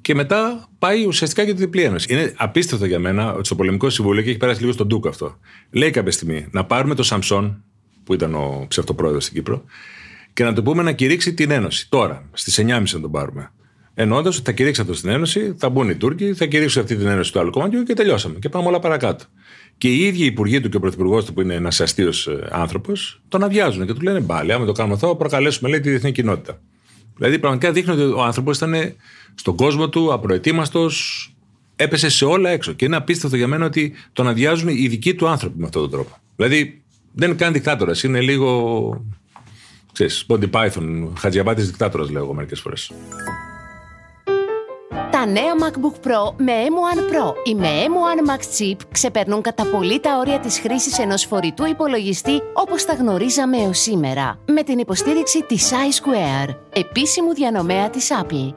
Και 0.00 0.14
μετά 0.14 0.68
πάει 0.78 1.04
ουσιαστικά 1.06 1.42
για 1.42 1.54
τη 1.54 1.60
διπλή 1.60 1.82
ένωση. 1.82 2.12
Είναι 2.12 2.34
απίστευτο 2.36 2.86
για 2.86 2.98
μένα 2.98 3.32
ότι 3.32 3.46
στο 3.46 3.54
πολεμικό 3.54 3.90
συμβούλιο, 3.90 4.22
και 4.22 4.28
έχει 4.28 4.38
περάσει 4.38 4.60
λίγο 4.60 4.72
στον 4.72 4.86
Ντούκ 4.86 5.06
αυτό, 5.06 5.38
λέει 5.70 5.90
κάποια 5.90 6.12
στιγμή 6.12 6.46
να 6.50 6.64
πάρουμε 6.64 6.94
το 6.94 7.02
Σαμψόν, 7.02 7.64
που 8.04 8.14
ήταν 8.14 8.34
ο 8.34 8.64
ψευτοπρόεδρος 8.68 9.22
στην 9.22 9.36
Κύπρο, 9.36 9.64
και 10.32 10.44
να 10.44 10.52
του 10.52 10.62
πούμε 10.62 10.82
να 10.82 10.92
κηρύξει 10.92 11.34
την 11.34 11.50
Ένωση. 11.50 11.88
Τώρα, 11.88 12.28
στις 12.32 12.58
9.30 12.60 12.66
να 12.66 13.00
τον 13.00 13.10
πάρουμε. 13.10 13.52
Εννοώντας 13.94 14.36
ότι 14.36 14.44
θα 14.44 14.52
κηρύξει 14.52 14.80
αυτό 14.80 14.94
στην 14.94 15.10
Ένωση, 15.10 15.54
θα 15.56 15.68
μπουν 15.68 15.88
οι 15.88 15.94
Τούρκοι, 15.94 16.34
θα 16.34 16.46
κηρύξουν 16.46 16.82
αυτή 16.82 16.96
την 16.96 17.06
Ένωση 17.06 17.32
του 17.32 17.40
άλλου 17.40 17.50
κομματιού 17.50 17.82
και 17.82 17.94
τελειώσαμε. 17.94 18.38
Και 18.38 18.48
πάμε 18.48 18.68
όλα 18.68 18.78
παρακάτω. 18.78 19.24
Και 19.78 19.88
οι 19.88 19.98
ίδιοι 19.98 20.22
οι 20.22 20.26
υπουργοί 20.26 20.60
του 20.60 20.68
και 20.68 20.76
ο 20.76 20.80
πρωθυπουργός 20.80 21.24
του, 21.24 21.32
που 21.32 21.40
είναι 21.40 21.54
ένας 21.54 21.80
αστείος 21.80 22.28
άνθρωπος, 22.50 23.22
τον 23.28 23.42
αδειάζουν 23.42 23.86
και 23.86 23.92
του 23.92 24.00
λένε 24.00 24.20
μπάλε. 24.20 24.52
Άμα 24.54 24.64
το 24.64 24.72
κάνουμε 24.72 24.94
αυτό, 24.94 25.14
προκαλέσουμε 25.16 25.70
λέει 25.70 25.80
τη 25.80 25.88
διεθνή 25.88 26.12
κοινότητα. 26.12 26.60
Δηλαδή, 27.16 27.38
πραγματικά 27.38 27.72
δείχνει 27.72 27.92
ότι 27.92 28.02
ο 28.02 28.22
άνθρωπος 28.22 28.56
ήταν 28.56 28.94
στον 29.34 29.56
κόσμο 29.56 29.88
του 29.88 30.12
απροετοίμαστος, 30.12 31.26
έπεσε 31.76 32.08
σε 32.08 32.24
όλα 32.24 32.50
έξω. 32.50 32.72
Και 32.72 32.84
είναι 32.84 32.96
απίστευτο 32.96 33.36
για 33.36 33.46
μένα 33.46 33.66
ότι 33.66 33.94
τον 34.12 34.28
αδειάζουν 34.28 34.68
οι 34.68 34.88
δικοί 34.88 35.14
του 35.14 35.28
άνθρωποι 35.28 35.58
με 35.58 35.64
αυτόν 35.64 35.82
τον 35.82 35.90
τρόπο. 35.90 36.16
Δηλαδή, 36.36 36.82
δεν 37.12 37.28
είναι 37.28 37.38
καν 37.38 37.52
δικτάτορας, 37.52 38.02
είναι 38.02 38.20
λίγο. 38.20 39.04
Ξέρεις, 39.92 40.26
Body 40.28 40.50
Python, 40.50 41.08
χατζιαμπάτη 41.18 41.62
δικτάτορας, 41.62 42.10
λέω 42.10 42.22
εγώ 42.22 42.34
μερικές 42.34 42.60
φορές. 42.60 42.92
Τα 45.10 45.26
νέα 45.26 45.52
MacBook 45.60 46.06
Pro 46.06 46.34
με 46.36 46.52
M1 46.52 46.98
Pro 46.98 47.34
ή 47.44 47.54
με 47.54 47.68
M1 47.68 48.30
Max 48.30 48.40
Chip 48.40 48.76
ξεπερνούν 48.92 49.42
κατά 49.42 49.66
πολύ 49.66 50.00
τα 50.00 50.18
όρια 50.18 50.40
της 50.40 50.60
χρήσης 50.60 50.98
ενός 50.98 51.24
φορητού 51.24 51.66
υπολογιστή 51.66 52.40
όπως 52.52 52.84
τα 52.84 52.94
γνωρίζαμε 52.94 53.56
έως 53.56 53.78
σήμερα, 53.78 54.38
με 54.46 54.62
την 54.62 54.78
υποστήριξη 54.78 55.42
της 55.42 55.70
iSquare, 55.70 56.54
επίσημου 56.72 57.34
διανομέα 57.34 57.90
της 57.90 58.10
Apple. 58.22 58.54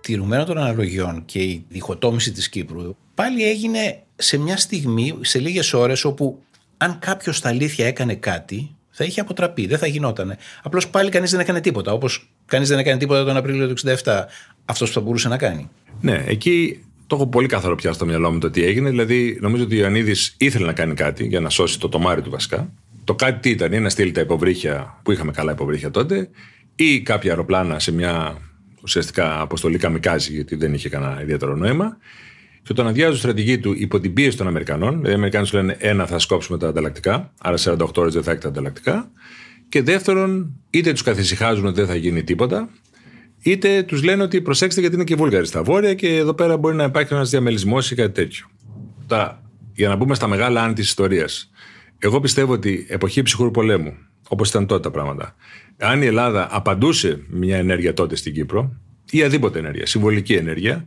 Τηρουμένο 0.00 0.44
των 0.44 0.58
αναλογιών 0.58 1.24
και 1.24 1.38
η 1.38 1.64
διχοτόμηση 1.68 2.32
της 2.32 2.48
Κύπρου 2.48 2.96
πάλι 3.14 3.44
έγινε 3.44 4.02
σε 4.16 4.38
μια 4.38 4.56
στιγμή, 4.56 5.18
σε 5.20 5.38
λίγες 5.38 5.72
ώρες 5.72 6.04
όπου 6.04 6.42
αν 6.76 6.98
κάποιος 6.98 7.36
στα 7.36 7.48
αλήθεια 7.48 7.86
έκανε 7.86 8.14
κάτι 8.14 8.74
θα 9.00 9.06
είχε 9.08 9.20
αποτραπεί, 9.20 9.66
δεν 9.66 9.78
θα 9.78 9.86
γινότανε. 9.86 10.36
Απλώς 10.62 10.88
πάλι 10.88 11.10
κανείς 11.10 11.30
δεν 11.30 11.40
έκανε 11.40 11.60
τίποτα. 11.60 11.92
Όπως 11.92 12.28
κανείς 12.46 12.68
δεν 12.68 12.78
έκανε 12.78 12.98
τίποτα 12.98 13.24
τον 13.24 13.36
Απρίλιο 13.36 13.68
του 13.68 13.74
67. 14.04 14.24
Αυτός 14.64 14.88
που 14.88 14.94
θα 14.94 15.00
μπορούσε 15.00 15.28
να 15.28 15.36
κάνει. 15.36 15.70
Ναι, 16.00 16.24
εκεί 16.26 16.84
το 17.06 17.16
έχω 17.16 17.26
πολύ 17.26 17.46
καθαρό 17.46 17.74
πια 17.74 17.92
στο 17.92 18.06
μυαλό 18.06 18.30
μου 18.30 18.38
το 18.38 18.50
τι 18.50 18.64
έγινε. 18.64 18.90
Δηλαδή, 18.90 19.38
νομίζω 19.40 19.62
ότι 19.62 19.76
ο 19.76 19.78
Ιωαννίδης 19.78 20.34
ήθελε 20.38 20.66
να 20.66 20.72
κάνει 20.72 20.94
κάτι 20.94 21.26
για 21.26 21.40
να 21.40 21.50
σώσει 21.50 21.80
το 21.80 21.88
τομάρι 21.88 22.22
του 22.22 22.30
βασικά. 22.30 22.72
Το 23.04 23.14
κάτι 23.14 23.40
τι 23.40 23.50
ήταν, 23.50 23.72
ή 23.72 23.80
να 23.80 23.88
στείλει 23.88 24.12
τα 24.12 24.20
υποβρύχια, 24.20 25.00
που 25.02 25.12
είχαμε 25.12 25.32
καλά 25.32 25.52
υποβρύχια 25.52 25.90
τότε, 25.90 26.30
ή 26.74 27.00
κάποια 27.00 27.30
αεροπλάνα 27.30 27.78
σε 27.78 27.92
μια 27.92 28.38
ουσιαστικά 28.82 29.40
αποστολή 29.40 29.78
καμικάζη, 29.78 30.32
γιατί 30.32 30.56
δεν 30.56 30.74
είχε 30.74 30.88
κανένα 30.88 31.22
ιδιαίτερο 31.22 31.56
νόημα 31.56 31.96
και 32.62 32.72
τον 32.74 32.86
αδειάζουν 32.86 33.18
στρατηγοί 33.18 33.58
του 33.58 33.74
υπό 33.76 34.00
την 34.00 34.12
πίεση 34.12 34.36
των 34.36 34.46
Αμερικανών. 34.46 34.90
Δηλαδή, 34.90 35.10
οι 35.10 35.14
Αμερικάνοι 35.14 35.46
σου 35.46 35.56
λένε 35.56 35.76
ένα, 35.78 36.06
θα 36.06 36.18
σκόψουμε 36.18 36.58
τα 36.58 36.68
ανταλλακτικά, 36.68 37.32
άρα 37.40 37.56
48 37.58 37.96
ώρες 37.96 38.14
δεν 38.14 38.22
θα 38.22 38.30
έχει 38.30 38.40
τα 38.40 38.48
ανταλλακτικά. 38.48 39.10
Και 39.68 39.82
δεύτερον, 39.82 40.56
είτε 40.70 40.92
τους 40.92 41.02
καθησυχάζουν 41.02 41.66
ότι 41.66 41.74
δεν 41.74 41.86
θα 41.86 41.94
γίνει 41.94 42.24
τίποτα, 42.24 42.68
είτε 43.42 43.82
τους 43.82 44.02
λένε 44.02 44.22
ότι 44.22 44.40
προσέξτε 44.40 44.80
γιατί 44.80 44.94
είναι 44.94 45.04
και 45.04 45.14
Βούλγαροι 45.14 45.46
στα 45.46 45.62
βόρεια 45.62 45.94
και 45.94 46.16
εδώ 46.16 46.34
πέρα 46.34 46.56
μπορεί 46.56 46.76
να 46.76 46.84
υπάρχει 46.84 47.14
ένας 47.14 47.30
διαμελισμός 47.30 47.90
ή 47.90 47.94
κάτι 47.94 48.12
τέτοιο. 48.12 48.46
Τα, 49.06 49.42
για 49.74 49.88
να 49.88 49.96
μπούμε 49.96 50.14
στα 50.14 50.26
μεγάλα 50.26 50.62
αν 50.62 50.74
της 50.74 50.86
ιστορίας. 50.86 51.50
Εγώ 51.98 52.20
πιστεύω 52.20 52.52
ότι 52.52 52.86
εποχή 52.88 53.22
ψυχρού 53.22 53.50
πολέμου, 53.50 53.94
όπως 54.28 54.48
ήταν 54.48 54.66
τότε 54.66 54.80
τα 54.80 54.90
πράγματα, 54.90 55.34
αν 55.78 56.02
η 56.02 56.06
Ελλάδα 56.06 56.48
απαντούσε 56.50 57.22
μια 57.28 57.56
ενέργεια 57.56 57.94
τότε 57.94 58.16
στην 58.16 58.34
Κύπρο, 58.34 58.76
ή 59.10 59.22
αδίποτε 59.22 59.58
ενέργεια, 59.58 59.86
συμβολική 59.86 60.32
ενέργεια, 60.34 60.86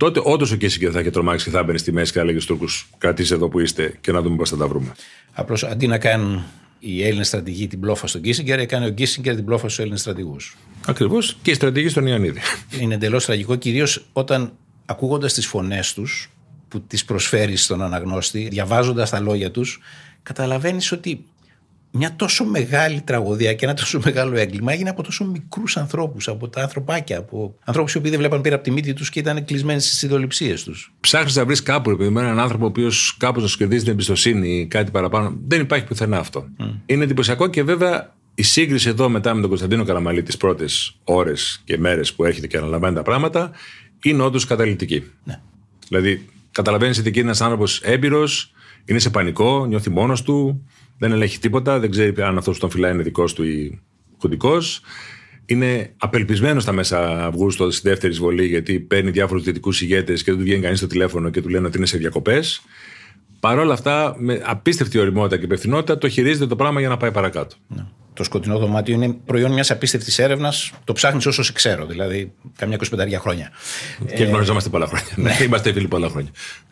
τότε 0.00 0.20
όντως 0.24 0.52
ο 0.52 0.56
Κίσιγκερ 0.56 0.90
θα 0.92 1.00
είχε 1.00 1.10
τρομάξει 1.10 1.44
και 1.44 1.50
θα 1.50 1.58
έμπαινε 1.58 1.78
στη 1.78 1.92
μέση 1.92 2.12
και 2.12 2.18
θα 2.18 2.24
έλεγε 2.24 2.40
στους 2.40 2.56
Τούρκους: 2.56 2.88
Κρατήστε 2.98 3.34
εδώ 3.34 3.48
που 3.48 3.60
είστε 3.60 3.94
και 4.00 4.12
να 4.12 4.22
δούμε 4.22 4.36
πώς 4.36 4.50
θα 4.50 4.56
τα 4.56 4.68
βρούμε. 4.68 4.92
Απλώς 5.32 5.64
αντί 5.64 5.86
να 5.86 5.98
κάνουν 5.98 6.44
οι 6.78 7.04
Έλληνες 7.06 7.26
στρατηγοί 7.26 7.66
την 7.66 7.80
πλόφα 7.80 8.06
στον 8.06 8.20
Κίσιγκερ, 8.20 8.58
έκανε 8.58 8.86
ο 8.86 8.90
Κίσιγκερ 8.90 9.34
την 9.34 9.44
πλόφα 9.44 9.66
στους 9.66 9.78
Έλληνες 9.78 10.00
στρατηγούς. 10.00 10.56
Ακριβώς 10.86 11.36
και 11.42 11.50
η 11.50 11.54
στρατηγή 11.54 11.88
στον 11.88 12.06
Ιωαννίδη. 12.06 12.40
Είναι 12.80 12.94
εντελώς 12.94 13.24
τραγικό, 13.24 13.56
κυρίως 13.56 14.06
όταν 14.12 14.52
ακούγοντας 14.86 15.32
τις 15.32 15.46
φωνές 15.46 15.94
τους 15.94 16.30
που 16.68 16.80
τις 16.80 17.04
προσφέρεις 17.04 17.64
στον 17.64 17.82
αναγνώστη, 17.82 18.48
διαβάζοντας 18.50 19.10
τα 19.10 19.20
λόγια 19.20 19.50
τους, 19.50 19.80
καταλαβαίνεις 20.22 20.92
ότι 20.92 21.24
μια 21.90 22.16
τόσο 22.16 22.44
μεγάλη 22.44 23.00
τραγωδία 23.00 23.54
και 23.54 23.64
ένα 23.64 23.74
τόσο 23.74 24.00
μεγάλο 24.04 24.36
έγκλημα 24.36 24.72
έγινε 24.72 24.90
από 24.90 25.02
τόσο 25.02 25.24
μικρούς 25.24 25.76
ανθρώπους, 25.76 26.28
από 26.28 26.48
τα 26.48 26.62
ανθρωπάκια, 26.62 27.18
από 27.18 27.54
ανθρώπους 27.64 27.94
οι 27.94 27.98
οποίοι 27.98 28.10
δεν 28.10 28.18
βλέπαν 28.18 28.40
πέρα 28.40 28.54
από 28.54 28.64
τη 28.64 28.70
μύτη 28.70 28.92
τους 28.92 29.10
και 29.10 29.18
ήταν 29.18 29.44
κλεισμένοι 29.44 29.80
στις 29.80 30.02
ιδεολειψίες 30.02 30.64
τους. 30.64 30.92
Ψάχνεις 31.00 31.36
να 31.36 31.44
βρεις 31.44 31.62
κάπου 31.62 31.90
επειδή 31.90 32.10
με 32.10 32.20
έναν 32.20 32.38
άνθρωπο 32.38 32.64
ο 32.64 32.68
οποίος 32.68 33.16
κάπως 33.18 33.42
να 33.42 33.48
σου 33.48 33.56
κερδίσει 33.56 33.82
την 33.82 33.92
εμπιστοσύνη 33.92 34.48
ή 34.48 34.66
κάτι 34.66 34.90
παραπάνω. 34.90 35.36
Δεν 35.46 35.60
υπάρχει 35.60 35.84
πουθενά 35.84 36.18
αυτό. 36.18 36.48
Mm. 36.60 36.74
Είναι 36.86 37.04
εντυπωσιακό 37.04 37.46
και 37.46 37.62
βέβαια 37.62 38.14
η 38.34 38.42
σύγκριση 38.42 38.88
εδώ 38.88 39.08
μετά 39.08 39.34
με 39.34 39.40
τον 39.40 39.48
Κωνσταντίνο 39.48 39.84
Καραμαλή 39.84 40.22
τις 40.22 40.36
πρώτες 40.36 40.96
ώρες 41.04 41.60
και 41.64 41.78
μέρες 41.78 42.12
που 42.12 42.24
έρχεται 42.24 42.46
και 42.46 42.56
αναλαμβάνει 42.56 42.94
τα 42.94 43.02
πράγματα 43.02 43.50
είναι 44.02 44.22
όντως 44.22 44.46
καταλητική. 44.46 45.04
Ναι. 45.24 45.40
Δηλαδή, 45.88 46.28
καταλαβαίνεις 46.52 46.98
ότι 46.98 47.08
είναι 47.08 47.20
ένας 47.20 47.40
άνθρωπος 47.40 47.80
έμπειρος, 47.80 48.52
είναι 48.84 48.98
σε 48.98 49.10
πανικό, 49.10 49.66
νιώθει 49.66 49.90
μόνος 49.90 50.22
του, 50.22 50.66
δεν 51.00 51.12
ελέγχει 51.12 51.38
τίποτα, 51.38 51.78
δεν 51.78 51.90
ξέρει 51.90 52.22
αν 52.22 52.38
αυτός 52.38 52.54
που 52.54 52.60
τον 52.60 52.70
φυλάει 52.70 52.92
είναι 52.92 53.02
δικός 53.02 53.34
του 53.34 53.44
ή 53.44 53.80
χουντικό. 54.20 54.58
Είναι 55.46 55.92
απελπισμένος 55.96 56.62
στα 56.62 56.72
μέσα 56.72 57.26
Αυγούστου 57.26 57.70
στη 57.70 57.88
δεύτερη 57.88 58.12
εισβολή, 58.12 58.46
γιατί 58.46 58.80
παίρνει 58.80 59.10
διάφορους 59.10 59.42
δυτικούς 59.42 59.80
ηγέτες 59.82 60.22
και 60.22 60.30
δεν 60.30 60.40
του 60.40 60.46
βγαίνει 60.46 60.62
κανείς 60.62 60.78
στο 60.78 60.86
τηλέφωνο 60.86 61.30
και 61.30 61.42
του 61.42 61.48
λένε 61.48 61.66
ότι 61.66 61.76
είναι 61.76 61.86
σε 61.86 61.98
διακοπές. 61.98 62.62
Παρ' 63.40 63.58
όλα 63.58 63.72
αυτά, 63.72 64.14
με 64.18 64.42
απίστευτη 64.44 64.98
οριμότητα 64.98 65.36
και 65.36 65.44
υπευθυνότητα, 65.44 65.98
το 65.98 66.08
χειρίζεται 66.08 66.46
το 66.46 66.56
πράγμα 66.56 66.80
για 66.80 66.88
να 66.88 66.96
πάει 66.96 67.12
παρακάτω. 67.12 67.56
Ναι. 67.68 67.84
Το 68.12 68.24
σκοτεινό 68.24 68.58
δωμάτιο 68.58 68.94
είναι 68.94 69.16
προϊόν 69.24 69.52
μιας 69.52 69.70
απίστευτης 69.70 70.18
έρευνας. 70.18 70.72
Το 70.84 70.92
ψάχνεις 70.92 71.26
όσο 71.26 71.42
σε 71.42 71.52
ξέρω, 71.52 71.86
δηλαδή 71.86 72.32
καμιά 72.56 72.78
25 72.90 73.12
χρόνια. 73.18 73.50
Και 74.14 74.24
γνωριζόμαστε 74.24 74.68
πολλά 74.68 74.86
χρόνια. 74.86 75.08
Ναι. 75.16 75.36
Είμαστε 75.44 75.72
φίλοι 75.72 75.88
πολλά 75.88 76.08
χρόνια 76.08 76.30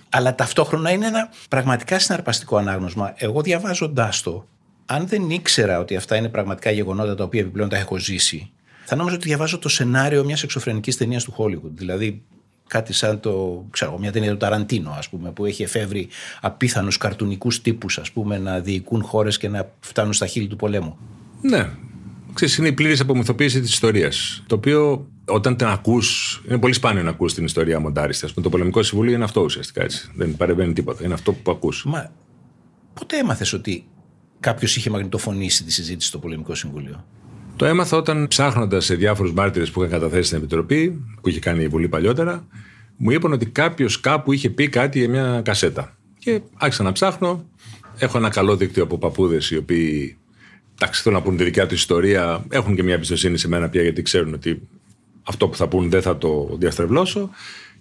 αλλά 0.09 0.35
ταυτόχρονα 0.35 0.91
είναι 0.91 1.07
ένα 1.07 1.31
πραγματικά 1.49 1.99
συναρπαστικό 1.99 2.57
ανάγνωσμα. 2.57 3.15
Εγώ 3.17 3.43
διαβάζοντάς 3.43 4.23
το, 4.23 4.47
αν 4.87 5.07
δεν 5.07 5.31
ήξερα 5.31 5.79
ότι 5.79 5.97
αυτά 5.97 6.17
είναι 6.17 6.29
πραγματικά 6.29 6.71
γεγονότα 6.71 7.15
τα 7.15 7.25
οποία 7.25 7.41
επιπλέον 7.41 7.69
τα 7.69 7.77
έχω 7.77 7.97
ζήσει, 7.99 8.51
θα 8.85 8.97
νόμιζα 8.97 9.17
ότι 9.17 9.27
διαβάζω 9.27 9.59
το 9.59 9.69
σενάριο 9.69 10.25
μιας 10.25 10.43
εξωφρενικής 10.43 10.97
ταινίας 10.97 11.25
του 11.25 11.35
Hollywood. 11.39 11.71
Δηλαδή 11.75 12.23
κάτι 12.69 12.93
σαν 12.93 13.21
το, 13.21 13.65
ξέρω, 13.71 13.99
μια 13.99 14.13
ταινία 14.13 14.31
του 14.31 14.37
Ταραντίνο, 14.37 14.91
ας 14.91 15.09
πούμε, 15.09 15.31
που 15.31 15.45
έχει 15.45 15.63
εφεύρει 15.63 16.09
απίθανους 16.41 16.97
καρτουνικούς 16.97 17.63
τύπους, 17.63 17.99
ας 17.99 18.11
πούμε, 18.11 18.39
να 18.39 18.61
διοικούν 18.61 19.03
χώρες 19.03 19.39
και 19.39 19.49
να 19.49 19.71
φτάνουν 19.81 20.13
στα 20.13 20.27
χείλη 20.27 20.47
του 20.47 20.57
πολέμου. 20.57 20.99
Ναι. 21.41 21.71
Ξέρεις, 22.35 22.57
είναι 22.57 22.69
η 22.69 22.73
πλήρης 22.73 23.01
απομυθοποίηση 23.01 23.61
της 23.61 23.71
ιστορίας. 23.71 24.43
Το 24.47 24.55
οποίο 24.55 25.07
όταν 25.25 25.57
την 25.57 25.67
ακούς, 25.67 26.41
είναι 26.49 26.59
πολύ 26.59 26.73
σπάνιο 26.73 27.03
να 27.03 27.11
ακούς 27.11 27.35
την 27.35 27.45
ιστορία 27.45 27.81
μοντάριστη. 27.81 28.33
Το 28.33 28.49
πολεμικό 28.49 28.83
συμβούλιο 28.83 29.15
είναι 29.15 29.25
αυτό 29.25 29.41
ουσιαστικά 29.41 29.83
έτσι. 29.83 30.11
Δεν 30.15 30.37
παρεμβαίνει 30.37 30.73
τίποτα. 30.73 31.05
Είναι 31.05 31.15
αυτό 31.15 31.33
που 31.33 31.51
ακούς. 31.51 31.85
Μα 31.85 32.13
πότε 32.95 33.19
έμαθες 33.19 33.53
ότι 33.53 33.85
κάποιος 34.41 34.77
είχε 34.77 34.91
μαγνητοφωνήσει 34.91 35.65
τη 35.65 35.73
συζήτηση 35.73 36.09
στο 36.09 36.19
πολεμικό 36.19 36.55
συμβούλιο; 36.55 37.05
Το 37.59 37.65
έμαθα 37.65 37.97
όταν 37.97 38.29
ψάχνοντας 38.29 38.85
σε 38.85 38.95
διάφορους 38.95 39.33
μάρτυρες 39.33 39.71
που 39.71 39.81
είχαν 39.81 39.93
καταθέσει 39.93 40.23
στην 40.23 40.39
Επιτροπή, 40.39 41.05
που 41.21 41.29
είχε 41.29 41.39
κάνει 41.39 41.63
η 41.63 41.69
Βουλή 41.69 41.89
παλιότερα, 41.89 42.47
μου 42.97 43.11
είπαν 43.11 43.33
ότι 43.33 43.47
κάποιος 43.47 44.01
κάπου 44.01 44.33
είχε 44.33 44.51
πει 44.51 44.69
κάτι 44.69 44.99
για 44.99 45.09
μια 45.09 45.41
κασέτα. 45.45 45.97
Και 46.19 46.41
άρχισα 46.57 46.83
να 46.83 46.93
ψάχνω. 46.93 47.47
Έχω 47.99 48.19
ένα 48.19 48.29
καλό 48.29 48.57
δίκτυο 48.57 48.83
από 48.83 48.99
παππούδες 48.99 49.51
οι 49.51 49.57
οποίοι 49.57 50.17
εντάξει, 50.75 51.03
θέλουν 51.03 51.19
να 51.19 51.25
πούν 51.25 51.37
τη 51.37 51.45
δικιά 51.45 51.67
τους 51.67 51.79
ιστορία, 51.79 52.45
έχουν 52.49 52.75
και 52.75 52.83
μια 52.83 52.95
εμπιστοσύνη 52.95 53.39
σε 53.39 53.49
μένα 53.49 53.69
πια 53.69 53.83
γιατί 53.83 54.03
ξέρουν 54.03 54.35
ότι 54.35 54.69
αυτό 55.23 55.49
που 55.49 55.57
θα 55.57 55.69
πούν 55.69 55.91
δεν 55.91 56.03
θα 56.03 56.19
το 56.19 56.57
διαστρεβλώσω. 56.59 57.31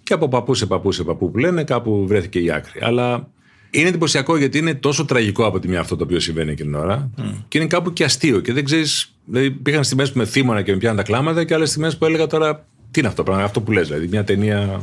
Και 0.02 0.12
από 0.12 0.28
παππού 0.28 0.54
σε 0.54 0.66
παππού 0.66 0.92
σε 0.92 1.04
παππού 1.04 1.30
που 1.30 1.38
λένε, 1.38 1.64
κάπου 1.64 2.06
βρέθηκε 2.06 2.38
η 2.38 2.50
άκρη. 2.50 2.80
Αλλά 2.82 3.28
είναι 3.70 3.88
εντυπωσιακό 3.88 4.36
γιατί 4.36 4.58
είναι 4.58 4.74
τόσο 4.74 5.04
τραγικό 5.04 5.46
από 5.46 5.58
τη 5.58 5.68
μία 5.68 5.80
αυτό 5.80 5.96
το 5.96 6.04
οποίο 6.04 6.20
συμβαίνει 6.20 6.50
εκείνη 6.50 6.70
την 6.70 6.78
ώρα. 6.78 7.10
Mm. 7.18 7.34
Και 7.48 7.58
είναι 7.58 7.66
κάπου 7.66 7.92
και 7.92 8.04
αστείο. 8.04 8.40
Και 8.40 8.52
δεν 8.52 8.64
ξέρεις. 8.64 9.12
Δηλαδή 9.30 9.50
πήγαν 9.50 9.84
στιγμέ 9.84 10.06
που 10.06 10.18
με 10.18 10.24
θύμωνα 10.24 10.62
και 10.62 10.72
με 10.72 10.78
πιάνουν 10.78 10.96
τα 10.96 11.02
κλάματα 11.02 11.44
και 11.44 11.54
άλλες 11.54 11.68
στιγμές 11.68 11.96
που 11.96 12.04
έλεγα 12.04 12.26
τώρα 12.26 12.66
τι 12.90 13.00
είναι 13.00 13.08
αυτό 13.08 13.22
πράγμα, 13.22 13.44
αυτό 13.44 13.60
που 13.60 13.72
λες. 13.72 13.86
Δηλαδή 13.86 14.08
μια 14.08 14.24
ταινία. 14.24 14.80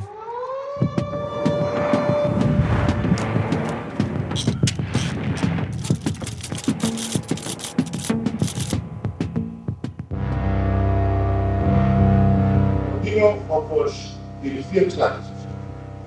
Είναι 13.04 13.36
όπως 13.48 14.18
τη 14.42 14.48
ληφθή 14.48 14.78
εξάρτησης 14.78 15.32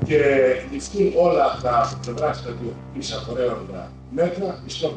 και 0.05 0.21
ληφθούν 0.73 1.13
όλα 1.17 1.59
τα 1.63 1.99
πλευρά 2.03 2.33
στρατιωτικής 2.33 3.13
απορρέοντα 3.13 3.91
μέτρα 4.11 4.63
εις 4.67 4.79
τον 4.79 4.95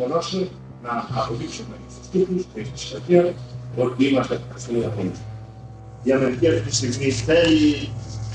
να 0.84 1.22
αποδείξουμε 1.22 1.76
στους 1.91 2.10
τύπους 2.12 2.44
και 2.54 2.63
στη 2.63 2.86
συμμετία 2.86 3.34
ότι 3.78 4.06
είμαστε 4.08 4.41
καταστημένοι 4.48 4.86
από 4.86 5.02
εμείς. 5.02 5.20
Η 6.04 6.12
Αμερική 6.12 6.48
αυτή 6.48 6.70
τη 6.70 6.76
στιγμή 6.76 7.12
θέλει 7.12 7.89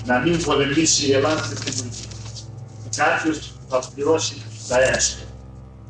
να 0.07 0.19
μην 0.19 0.43
πολεμήσει 0.45 1.07
η 1.07 1.13
Ελλάδα 1.13 1.43
στην 1.43 1.57
πολιτική. 1.65 2.05
Κάποιος 2.97 3.53
θα 3.69 3.83
πληρώσει 3.95 4.35
τα 4.69 4.81
έξοδα. 4.81 5.25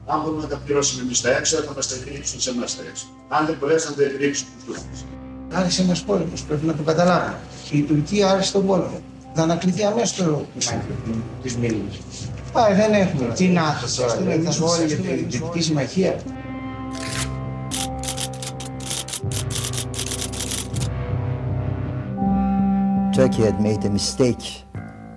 Αν 0.06 0.20
μπορούμε 0.20 0.42
να 0.42 0.48
τα 0.48 0.56
πληρώσουμε 0.64 1.02
εμείς 1.02 1.20
τα 1.20 1.36
έξοδα, 1.36 1.62
θα 1.62 1.72
μας 1.76 1.88
τα 1.88 1.94
επιλήξουν 1.94 2.40
σε 2.40 2.50
εμάς 2.50 2.76
τα 2.76 2.82
έξοδα. 2.88 3.12
Αν 3.28 3.46
δεν 3.46 3.56
μπορέσουν 3.60 3.90
να 3.90 3.96
τα 3.96 4.02
επιλήξουν 4.02 4.46
τους 4.54 4.64
Τούρκου. 4.64 4.96
Άρχισε 5.52 5.82
ένας 5.82 6.02
πόλεμος, 6.02 6.42
πρέπει 6.42 6.66
να 6.66 6.74
το 6.74 6.82
καταλάβουμε. 6.82 7.38
Η 7.70 7.82
Τουρκία 7.82 8.30
άρχισε 8.30 8.52
τον 8.52 8.66
πόλεμο. 8.66 9.00
Θα 9.34 9.42
ανακληθεί 9.42 9.84
αμέσως 9.84 10.16
το 10.16 10.46
της 11.42 11.56
Μίλης. 11.56 12.00
Πάει, 12.52 12.74
δεν 12.74 12.92
έχουμε. 12.92 13.34
Τι 13.34 13.46
ΝΑΤΟ 13.46 13.86
τώρα, 13.96 14.16
δεν 14.16 14.42
θα 14.42 14.50
σου 14.50 14.64
για 14.86 14.96
τη 14.96 15.02
Δυτική 15.02 15.60
Συμμαχία. 15.60 16.20
Turkey 23.15 23.43
had 23.43 23.61
made 23.61 23.85
a 23.85 23.89
mistake 23.89 24.63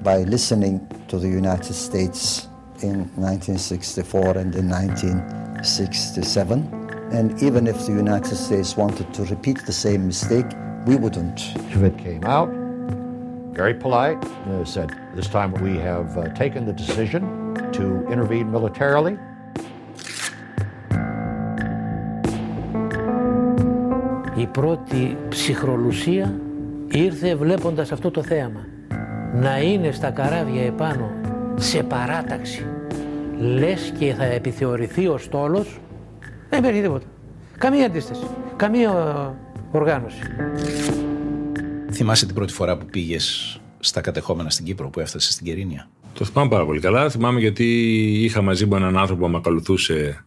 by 0.02 0.18
listening 0.24 0.86
to 1.08 1.18
the 1.18 1.28
United 1.28 1.74
States 1.74 2.48
in 2.82 3.08
1964 3.16 4.36
and 4.36 4.54
in 4.54 4.68
1967. 4.68 6.68
And 7.12 7.42
even 7.42 7.66
if 7.66 7.86
the 7.86 7.92
United 7.92 8.36
States 8.36 8.76
wanted 8.76 9.14
to 9.14 9.24
repeat 9.24 9.64
the 9.64 9.72
same 9.72 10.06
mistake, 10.06 10.44
we 10.86 10.96
wouldn't. 10.96 11.38
Schmidt 11.70 11.96
came 11.98 12.24
out, 12.24 12.50
very 13.52 13.74
polite, 13.74 14.22
uh, 14.24 14.64
said, 14.64 14.90
This 15.14 15.28
time 15.28 15.52
we 15.54 15.76
have 15.78 16.18
uh, 16.18 16.28
taken 16.34 16.66
the 16.66 16.72
decision 16.72 17.54
to 17.72 18.06
intervene 18.10 18.50
militarily. 18.50 19.16
Η 24.36 24.46
πρώτη 24.46 25.16
ψυχρολουσία 25.28 26.40
ήρθε 26.91 27.35
βλέποντας 27.35 27.91
αυτό 27.91 28.11
το 28.11 28.23
θέαμα. 28.23 28.65
Να 29.33 29.61
είναι 29.61 29.91
στα 29.91 30.09
καράβια 30.09 30.65
επάνω 30.65 31.11
σε 31.55 31.83
παράταξη. 31.83 32.65
Λες 33.39 33.93
και 33.99 34.13
θα 34.13 34.23
επιθεωρηθεί 34.23 35.07
ο 35.07 35.17
στόλος. 35.17 35.79
Δεν 36.49 36.59
υπάρχει 36.59 36.81
τίποτα. 36.81 37.05
Καμία 37.57 37.85
αντίσταση. 37.85 38.23
Καμία 38.55 38.89
ε, 39.71 39.77
οργάνωση. 39.77 40.21
Θυμάσαι 41.91 42.25
την 42.25 42.35
πρώτη 42.35 42.53
φορά 42.53 42.77
που 42.77 42.85
πήγες 42.85 43.59
στα 43.79 44.01
κατεχόμενα 44.01 44.49
στην 44.49 44.65
Κύπρο, 44.65 44.89
που 44.89 44.99
έφτασες 44.99 45.33
στην 45.33 45.45
Κερίνια; 45.45 45.89
Το 46.13 46.25
θυμάμαι 46.25 46.49
πάρα 46.49 46.65
πολύ 46.65 46.79
καλά. 46.79 47.09
Θυμάμαι 47.09 47.39
γιατί 47.39 47.65
είχα 48.23 48.41
μαζί 48.41 48.65
μου 48.65 48.75
έναν 48.75 48.97
άνθρωπο 48.97 49.25
που 49.25 49.31
με 49.31 49.37
ακολουθούσε 49.37 50.25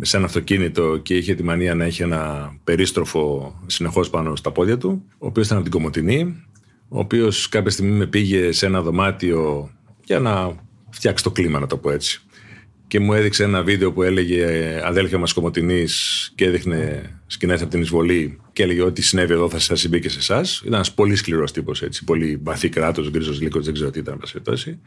σε 0.00 0.16
ένα 0.16 0.26
αυτοκίνητο 0.26 0.96
και 0.96 1.16
είχε 1.16 1.34
τη 1.34 1.42
μανία 1.42 1.74
να 1.74 1.84
έχει 1.84 2.02
ένα 2.02 2.54
περίστροφο 2.64 3.54
συνεχώς 3.66 4.10
πάνω 4.10 4.36
στα 4.36 4.50
πόδια 4.50 4.78
του, 4.78 5.04
ο 5.18 5.26
οποίος 5.26 5.46
ήταν 5.46 5.58
από 5.58 5.68
την 5.70 5.78
Κομωτινή, 5.78 6.44
ο 6.88 6.98
οποίος 6.98 7.48
κάποια 7.48 7.70
στιγμή 7.70 7.90
με 7.96 8.06
πήγε 8.06 8.52
σε 8.52 8.66
ένα 8.66 8.82
δωμάτιο 8.82 9.70
για 10.04 10.18
να 10.18 10.52
φτιάξει 10.90 11.24
το 11.24 11.30
κλίμα, 11.30 11.58
να 11.58 11.66
το 11.66 11.76
πω 11.76 11.90
έτσι. 11.90 12.23
Και 12.94 13.00
μου 13.00 13.12
έδειξε 13.12 13.44
ένα 13.44 13.62
βίντεο 13.62 13.92
που 13.92 14.02
έλεγε 14.02 14.46
Αδέλφια 14.84 15.18
μας 15.18 15.32
Κομωτινής 15.32 16.32
και 16.34 16.44
έδειχνε 16.44 17.02
σκηνές 17.26 17.60
από 17.62 17.70
την 17.70 17.80
εισβολή 17.80 18.40
και 18.52 18.62
έλεγε 18.62 18.82
Ό,τι 18.82 19.02
συνέβη 19.02 19.32
εδώ 19.32 19.48
θα 19.48 19.58
σας 19.58 19.80
συμβεί 19.80 20.00
και 20.00 20.08
σε 20.08 20.18
εσάς. 20.18 20.60
Ήταν 20.60 20.74
ένας 20.74 20.94
πολύ 20.94 21.16
σκληρός 21.16 21.52
τύπος 21.52 21.82
έτσι. 21.82 22.04
Πολύ 22.04 22.40
βαθύ 22.42 22.68
κράτος, 22.68 23.10
γκρίζος 23.10 23.40
λύκος, 23.40 23.64
δεν 23.64 23.74
ξέρω 23.74 23.90
τι 23.90 23.98
ήταν, 23.98 24.20
περιπτώσει. 24.32 24.78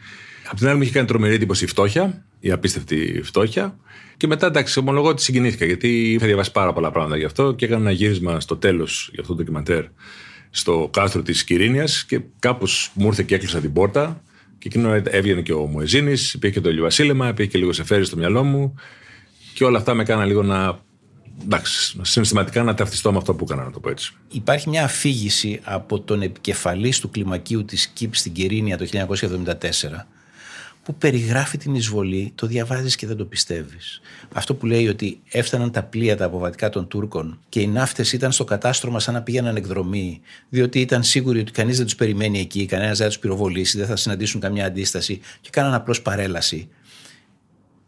Απ' 0.49 0.57
την 0.57 0.67
άλλη 0.67 0.77
μου 0.77 0.83
είχε 0.83 0.91
κάνει 0.91 1.07
τρομερή 1.07 1.33
εντύπωση 1.33 1.63
η 1.63 1.67
φτώχεια, 1.67 2.25
η 2.39 2.51
απίστευτη 2.51 3.21
φτώχεια. 3.23 3.77
Και 4.17 4.27
μετά, 4.27 4.47
εντάξει, 4.47 4.79
ομολογώ 4.79 5.07
ότι 5.07 5.21
συγκινήθηκα 5.21 5.65
γιατί 5.65 6.11
είχα 6.11 6.25
διαβάσει 6.25 6.51
πάρα 6.51 6.73
πολλά 6.73 6.91
πράγματα 6.91 7.17
γι' 7.17 7.25
αυτό 7.25 7.53
και 7.53 7.65
έκανα 7.65 7.81
ένα 7.81 7.91
γύρισμα 7.91 8.39
στο 8.39 8.55
τέλος 8.55 9.09
για 9.11 9.21
αυτό 9.21 9.33
το 9.33 9.39
ντοκιμαντέρ 9.39 9.83
στο 10.49 10.89
κάστρο 10.93 11.21
της 11.21 11.43
Κυρίνια 11.43 11.87
και 12.07 12.21
κάπως 12.39 12.91
μου 12.93 13.07
ήρθε 13.07 13.23
και 13.23 13.35
έκλεισα 13.35 13.59
την 13.59 13.73
πόρτα. 13.73 14.21
Και 14.59 14.67
εκείνο 14.67 15.01
έβγαινε 15.03 15.41
και 15.41 15.53
ο 15.53 15.65
Μουεζίνη, 15.65 16.11
υπήρχε 16.11 16.49
και 16.55 16.61
το 16.61 16.69
ηλιοβασίλεμα, 16.69 17.27
υπήρχε 17.27 17.51
και 17.51 17.57
λίγο 17.57 17.73
σεφέρι 17.73 18.05
στο 18.05 18.17
μυαλό 18.17 18.43
μου. 18.43 18.75
Και 19.53 19.63
όλα 19.63 19.77
αυτά 19.77 19.93
με 19.93 20.01
έκαναν 20.01 20.27
λίγο 20.27 20.43
να. 20.43 20.79
Εντάξει, 21.43 21.99
συναισθηματικά 22.01 22.63
να 22.63 22.73
ταυτιστώ 22.73 23.11
με 23.11 23.17
αυτό 23.17 23.33
που 23.33 23.43
έκανα, 23.43 23.63
να 23.63 23.71
το 23.71 23.79
πω 23.79 23.89
έτσι. 23.89 24.13
Υπάρχει 24.31 24.69
μια 24.69 24.83
αφήγηση 24.83 25.59
από 25.63 25.99
τον 25.99 26.21
επικεφαλής 26.21 26.99
του 26.99 27.09
κλιμακίου 27.09 27.65
της 27.65 27.87
ΚΙΠ 27.87 28.15
στην 28.15 28.31
Κερίνια 28.31 28.77
το 28.77 28.85
1974 28.91 30.16
που 30.87 30.95
περιγράφει 30.95 31.57
την 31.57 31.75
εισβολή, 31.75 32.31
το 32.35 32.47
διαβάζεις 32.47 32.95
και 32.95 33.07
δεν 33.07 33.17
το 33.17 33.25
πιστεύεις. 33.25 34.01
Αυτό 34.33 34.55
που 34.55 34.65
λέει 34.65 34.87
ότι 34.87 35.19
έφταναν 35.29 35.71
τα 35.71 35.83
πλοία 35.83 36.17
τα 36.17 36.25
αποβατικά 36.25 36.69
των 36.69 36.87
Τούρκων 36.87 37.39
και 37.49 37.59
οι 37.59 37.67
ναύτες 37.67 38.13
ήταν 38.13 38.31
στο 38.31 38.43
κατάστρωμα 38.43 38.99
σαν 38.99 39.13
να 39.13 39.21
πήγαιναν 39.21 39.55
εκδρομή, 39.55 40.21
διότι 40.49 40.79
ήταν 40.79 41.03
σίγουροι 41.03 41.39
ότι 41.39 41.51
κανείς 41.51 41.77
δεν 41.77 41.85
τους 41.85 41.95
περιμένει 41.95 42.39
εκεί, 42.39 42.65
κανένας 42.65 42.97
δεν 42.97 43.07
θα 43.07 43.13
τους 43.13 43.21
πυροβολήσει, 43.21 43.77
δεν 43.77 43.87
θα 43.87 43.95
συναντήσουν 43.95 44.41
καμιά 44.41 44.65
αντίσταση 44.65 45.19
και 45.41 45.49
κάναν 45.51 45.73
απλώς 45.73 46.01
παρέλαση. 46.01 46.67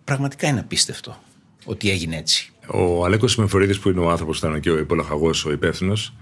Πραγματικά 0.03 0.47
είναι 0.47 0.59
απίστευτο 0.59 1.23
ότι 1.65 1.89
έγινε 1.89 2.17
έτσι. 2.17 2.51
Ο 2.67 3.05
Αλέκος 3.05 3.35
Μεφορίδη, 3.35 3.77
που 3.77 3.89
είναι 3.89 3.99
ο 3.99 4.09
άνθρωπος 4.09 4.39
που 4.39 4.47
ήταν 4.47 4.59
και 4.59 4.69
ο 4.69 4.77
υπολαχαγό, 4.77 5.31
ο 5.45 5.51
υπεύθυνος, 5.51 6.13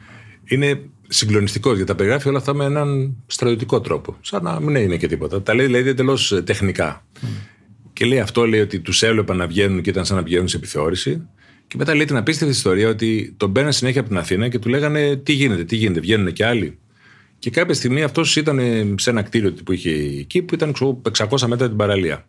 είναι 0.48 0.82
συγκλονιστικός 1.08 1.76
γιατί 1.76 1.92
τα 1.92 1.96
περιγράφει 1.96 2.28
όλα 2.28 2.38
αυτά 2.38 2.54
με 2.54 2.66
έναν 2.66 3.16
στρατιωτικό 3.28 3.82
τρόπο. 3.82 4.16
Σαν 4.22 4.44
να 4.44 4.60
μην 4.60 4.76
είναι 4.76 4.98
και 4.98 5.08
τίποτα. 5.08 5.42
Τα 5.42 5.54
λέει 5.56 5.66
δηλαδή 5.66 5.90
εντελώς 5.90 6.42
τεχνικά. 6.44 7.06
Mm. 7.22 7.26
Και 7.94 8.06
λέει 8.06 8.20
αυτό, 8.20 8.48
λέει 8.48 8.60
ότι 8.60 8.80
τους 8.80 9.04
έβλεπα 9.04 9.34
να 9.34 9.48
βγαίνουν 9.48 9.82
και 9.82 9.90
ήταν 9.90 10.06
σαν 10.06 10.16
να 10.16 10.24
βγαίνουν 10.24 10.48
σε 10.48 10.58
επιθεώρηση. 10.58 11.28
Και 11.68 11.76
μετά 11.78 11.96
λέει 11.96 12.06
την 12.06 12.18
απίστευτη 12.18 12.54
ιστορία 12.54 12.90
ότι 12.90 13.34
τον 13.38 13.50
μπαίναν 13.50 13.74
συνέχεια 13.74 14.00
από 14.00 14.10
την 14.10 14.18
Αθήνα 14.18 14.50
και 14.50 14.60
του 14.60 14.70
λέγανε 14.70 15.16
τι 15.16 15.34
γίνεται, 15.34 15.64
τι 15.64 15.76
γίνεται, 15.76 16.00
βγαίνουν 16.00 16.34
και 16.34 16.46
άλλοι. 16.46 16.78
Και 17.40 17.50
κάποια 17.50 17.74
στιγμή 17.74 18.04
αυτός 18.04 18.36
ήταν 18.36 18.60
σε 18.98 19.10
ένα 19.10 19.22
κτίριο 19.22 19.54
που 19.64 19.72
είχε 19.72 19.90
εκεί 20.20 20.42
που 20.42 20.54
ήταν 20.54 20.74
600 21.18 21.40
μέτρα 21.48 21.68
την 21.68 21.78
παραλία. 21.78 22.28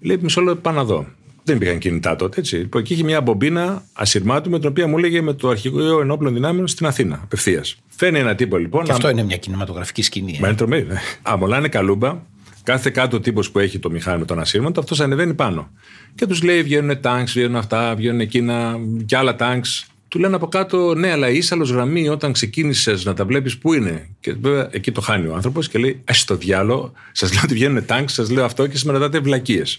Λέει 0.00 0.18
μισό 0.20 0.40
λεπτό 0.40 0.60
πάνω 0.60 0.76
να 0.76 0.84
δω. 0.84 1.06
Δεν 1.50 1.58
υπήρχαν 1.58 1.78
κινητά 1.80 2.16
τότε, 2.16 2.40
έτσι. 2.40 2.56
Λοιπόν, 2.56 2.80
εκεί 2.80 2.92
είχε 2.92 3.02
μια 3.02 3.20
μπομπίνα 3.20 3.84
ασυρμάτου 3.92 4.50
με 4.50 4.58
την 4.58 4.68
οποία 4.68 4.86
μου 4.86 4.98
έλεγε 4.98 5.20
με 5.20 5.32
το 5.32 5.48
αρχηγείο 5.48 6.00
ενόπλων 6.00 6.34
δυνάμεων 6.34 6.68
στην 6.68 6.86
Αθήνα, 6.86 7.20
απευθείας. 7.22 7.76
Φαίνει 7.88 8.18
ένα 8.18 8.34
τύπο 8.34 8.56
λοιπόν. 8.56 8.84
Και 8.84 8.92
αυτό 8.92 9.08
είναι 9.08 9.22
μια 9.22 9.36
κινηματογραφική 9.36 10.02
σκηνή. 10.02 10.38
Μα 10.40 10.48
είναι 10.48 10.56
τρομερή. 10.56 10.86
Ναι. 10.86 11.00
Αμολάνε 11.22 11.68
καλούμπα. 11.68 12.18
Κάθε 12.62 12.90
κάτω 12.90 13.20
τύπος 13.20 13.50
που 13.50 13.58
έχει 13.58 13.78
το 13.78 13.90
μηχάνημα 13.90 14.24
των 14.24 14.38
ασύρματων, 14.38 14.82
αυτός 14.82 15.00
ανεβαίνει 15.00 15.34
πάνω. 15.34 15.70
Και 16.14 16.26
τους 16.26 16.42
λέει: 16.42 16.62
Βγαίνουν 16.62 17.00
τάγκς, 17.00 17.32
βγαίνουν 17.32 17.56
αυτά, 17.56 17.94
βγαίνουν 17.94 18.20
εκείνα 18.20 18.78
και 19.06 19.16
άλλα 19.16 19.36
τάγκς. 19.36 19.86
Του 20.08 20.18
λένε 20.18 20.34
από 20.34 20.46
κάτω: 20.48 20.94
Ναι, 20.94 21.10
αλλά 21.10 21.28
η 21.28 21.36
ίσαλος 21.36 21.70
γραμμή 21.70 22.08
όταν 22.08 22.32
ξεκίνησες 22.32 23.04
να 23.04 23.14
τα 23.14 23.24
βλέπεις, 23.24 23.58
πού 23.58 23.72
είναι; 23.72 24.08
Και 24.20 24.32
βέβαια 24.40 24.68
εκεί 24.70 24.92
το 24.92 25.00
χάνει 25.00 25.26
ο 25.26 25.34
άνθρωπος 25.34 25.68
και 25.68 25.78
λέει: 25.78 25.90
Α 25.90 26.14
το 26.26 26.36
διάλογο, 26.36 26.92
σας 27.12 27.32
λέω 27.32 27.40
ότι 27.44 27.54
βγαίνουν 27.54 27.86
τάγκς, 27.86 28.12
σας 28.12 28.30
λέω 28.30 28.44
αυτό 28.44 28.66
και 28.66 28.76
σα 28.76 28.92
ρωτάτε 28.92 29.18
βλακίες. 29.18 29.78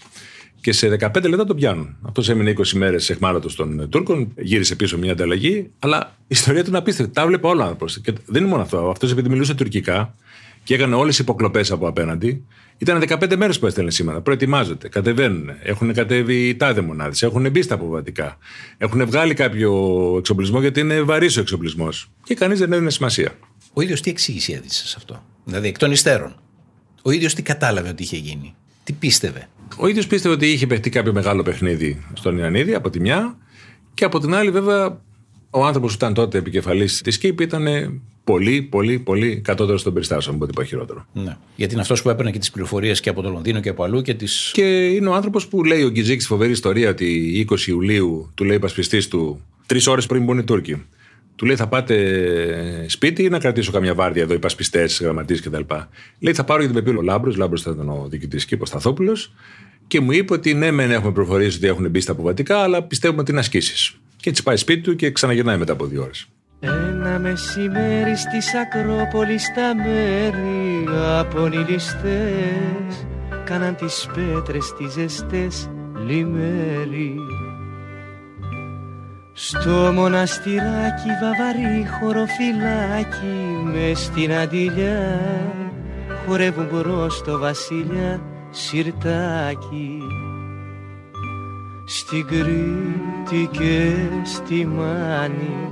Και 0.62 0.72
σε 0.72 0.98
15 1.00 1.28
λεπτά 1.28 1.44
το 1.44 1.54
πιάνουν. 1.54 1.96
Αυτός 2.02 2.28
έμεινε 2.28 2.54
20 2.56 2.68
μέρες 2.72 3.10
εχμάλωτος 3.10 3.54
των 3.54 3.88
Τούρκων, 3.88 4.32
γύρισε 4.36 4.76
πίσω 4.76 4.98
μια 4.98 5.12
ανταλλαγή, 5.12 5.70
αλλά 5.78 6.16
η 6.20 6.24
ιστορία 6.28 6.62
του 6.62 6.68
είναι 6.68 6.78
απίστευτη. 6.78 7.12
Τα 7.12 7.26
βλέπει 7.26 7.46
όλα 7.46 7.62
άνθρωπο. 7.62 7.86
Και 8.02 8.12
δεν 8.26 8.42
είναι 8.42 8.50
μόνο 8.50 8.62
αυτό. 8.62 8.90
Αυτός 8.90 9.10
επειδή 9.12 9.28
μιλούσε 9.28 9.54
τουρκικά 9.54 10.14
και 10.64 10.74
έκανε 10.74 10.94
όλες 10.94 11.16
τις 11.16 11.18
υποκλοπές 11.18 11.70
από 11.70 11.88
απέναντι, 11.88 12.44
ήταν 12.78 13.02
15 13.08 13.36
μέρες 13.36 13.58
που 13.58 13.66
έστελνε 13.66 13.90
σήμερα. 13.90 14.20
Προετοιμάζονται, 14.20 14.88
κατεβαίνουν, 14.88 15.50
έχουν 15.62 15.92
κατέβει 15.92 16.54
τάδε 16.54 16.80
μονάδες, 16.80 17.22
έχουν 17.22 17.50
μπει 17.50 17.62
στα 17.62 17.74
αποβατικά, 17.74 18.38
έχουν 18.78 19.06
βγάλει 19.06 19.34
κάποιο 19.34 19.72
εξοπλισμό 20.18 20.60
γιατί 20.60 20.80
είναι 20.80 21.00
βαρύς 21.00 21.36
ο 21.36 21.40
εξοπλισμός. 21.40 22.10
Και 22.24 22.34
κανείς 22.34 22.58
δεν 22.58 22.72
έδινε 22.72 22.90
σημασία. 22.90 23.32
Ο 23.72 23.80
ίδιος 23.80 24.00
τι 24.00 24.10
εξήγηση 24.10 24.52
έδειξε 24.52 24.86
σε 24.86 24.94
αυτό; 24.98 25.22
Δηλαδή 25.44 25.68
εκ 25.68 25.78
των 25.78 25.92
υστέρων. 25.92 26.34
Ο 27.02 27.10
ίδιος 27.10 27.34
τι 27.34 27.42
κατάλαβε 27.42 27.88
ότι 27.88 28.02
είχε 28.02 28.16
γίνει; 28.16 28.54
Τι 28.84 28.92
πίστευε; 28.92 29.48
Ο 29.76 29.86
ίδιος 29.86 30.06
πίστευε 30.06 30.34
ότι 30.34 30.46
είχε 30.46 30.66
παιχτεί 30.66 30.90
κάποιο 30.90 31.12
μεγάλο 31.12 31.42
παιχνίδι 31.42 32.04
στον 32.12 32.38
Ιωαννίδη 32.38 32.74
από 32.74 32.90
τη 32.90 33.00
μια 33.00 33.36
και 33.94 34.04
από 34.04 34.18
την 34.18 34.34
άλλη, 34.34 34.50
βέβαια, 34.50 35.00
ο 35.50 35.64
άνθρωπος 35.66 35.90
που 35.90 35.96
ήταν 35.96 36.14
τότε 36.14 36.38
επικεφαλής 36.38 37.00
της 37.02 37.18
ΚΙΠ 37.18 37.40
ήταν 37.40 37.66
πολύ, 38.24 38.62
πολύ, 38.62 38.98
πολύ 38.98 39.40
κατώτερος 39.40 39.82
των 39.82 39.92
περιστάσεων, 39.92 40.34
από 40.34 40.44
ό,τι 40.44 40.52
πω 40.52 40.62
χειρότερο. 40.62 41.06
Ναι. 41.12 41.36
Γιατί 41.56 41.72
είναι 41.72 41.82
αυτός 41.82 42.02
που 42.02 42.08
έπαιρνε 42.08 42.30
και 42.30 42.38
τις 42.38 42.50
πληροφορίες 42.50 43.00
και 43.00 43.08
από 43.08 43.22
το 43.22 43.30
Λονδίνο 43.30 43.60
και 43.60 43.68
από 43.68 43.82
αλλού. 43.84 44.02
Και, 44.02 44.14
τις... 44.14 44.50
και 44.52 44.86
είναι 44.86 45.08
ο 45.08 45.14
άνθρωπος 45.14 45.48
που 45.48 45.64
λέει 45.64 45.82
ο 45.82 45.88
Γκυζίκ 45.88 46.20
στη 46.20 46.28
φοβερή 46.28 46.50
ιστορία 46.50 46.90
ότι 46.90 47.46
20 47.50 47.66
Ιουλίου 47.66 48.30
του 48.34 48.44
λέει 48.44 48.58
πασπιστής 48.58 49.08
του 49.08 49.40
τρεις 49.66 49.86
ώρες 49.86 50.06
πριν 50.06 50.24
μπουν 50.24 50.38
οι 50.38 50.44
Τούρκοι. 50.44 50.82
Του 51.36 51.46
λέει 51.46 51.56
θα 51.56 51.68
πάτε 51.68 51.96
σπίτι 52.88 53.22
ή 53.22 53.28
να 53.28 53.38
κρατήσω 53.38 53.72
καμιά 53.72 53.94
βάρδια 53.94 54.22
εδώ, 54.22 54.34
οι 54.34 54.38
πασπιστές, 54.38 55.00
γραμματείς 55.02 55.40
κτλ. 55.40 55.62
Λέει 56.18 56.34
θα 56.34 56.44
πάρω 56.44 56.60
γιατί 56.60 56.74
με 56.74 56.82
πήρε 56.82 56.96
ο 56.96 57.02
Λάμπρος. 57.02 57.36
Λάμπρος 57.36 57.60
ήταν 57.60 57.88
ο 57.88 58.06
διοικητής 58.10 58.44
και 58.44 58.56
ο 58.60 58.64
Σταθόπουλος. 58.64 59.34
Και 59.86 60.00
μου 60.00 60.12
είπε 60.12 60.32
ότι 60.32 60.54
ναι, 60.54 60.70
μεν 60.70 60.90
έχουμε 60.90 61.12
προφορήσει 61.12 61.56
ότι 61.56 61.66
έχουν 61.66 61.90
μπει 61.90 62.00
στα 62.00 62.12
αποβατικά, 62.12 62.58
αλλά 62.58 62.82
πιστεύουμε 62.82 63.20
ότι 63.20 63.30
είναι 63.30 63.40
ασκήσεις. 63.40 63.96
Και 64.16 64.30
έτσι 64.30 64.42
πάει 64.42 64.56
σπίτι 64.56 64.80
του 64.80 64.96
και 64.96 65.10
ξαναγυρνάει 65.10 65.56
μετά 65.56 65.72
από 65.72 65.86
δύο 65.86 66.02
ώρες. 66.02 66.26
Ένα 66.60 67.18
μεσημέρι 67.18 68.16
στις 68.16 68.54
Ακρόπολης 68.54 69.52
τα 69.54 69.74
μέρη 69.74 70.84
απονηλιστές 71.18 73.06
Κάναν 73.44 73.76
τις 73.76 74.08
πέτρες 74.14 74.74
τις 74.78 74.92
ζεστές 74.92 75.70
λιμέρι 76.06 77.14
Στο 79.34 79.92
μοναστηράκι 79.94 81.08
βαβαρή 81.22 81.86
χωροφυλάκι 82.00 83.64
μες 83.64 83.98
στην 83.98 84.32
αντιλιά 84.32 85.20
χορεύουν 86.26 86.68
μπρος 86.72 87.22
το 87.22 87.38
βασιλιά 87.38 88.20
σιρτάκι. 88.50 89.98
Στην 91.86 92.26
Κρήτη 92.26 93.48
και 93.50 93.94
στη 94.24 94.66
Μάνη 94.66 95.70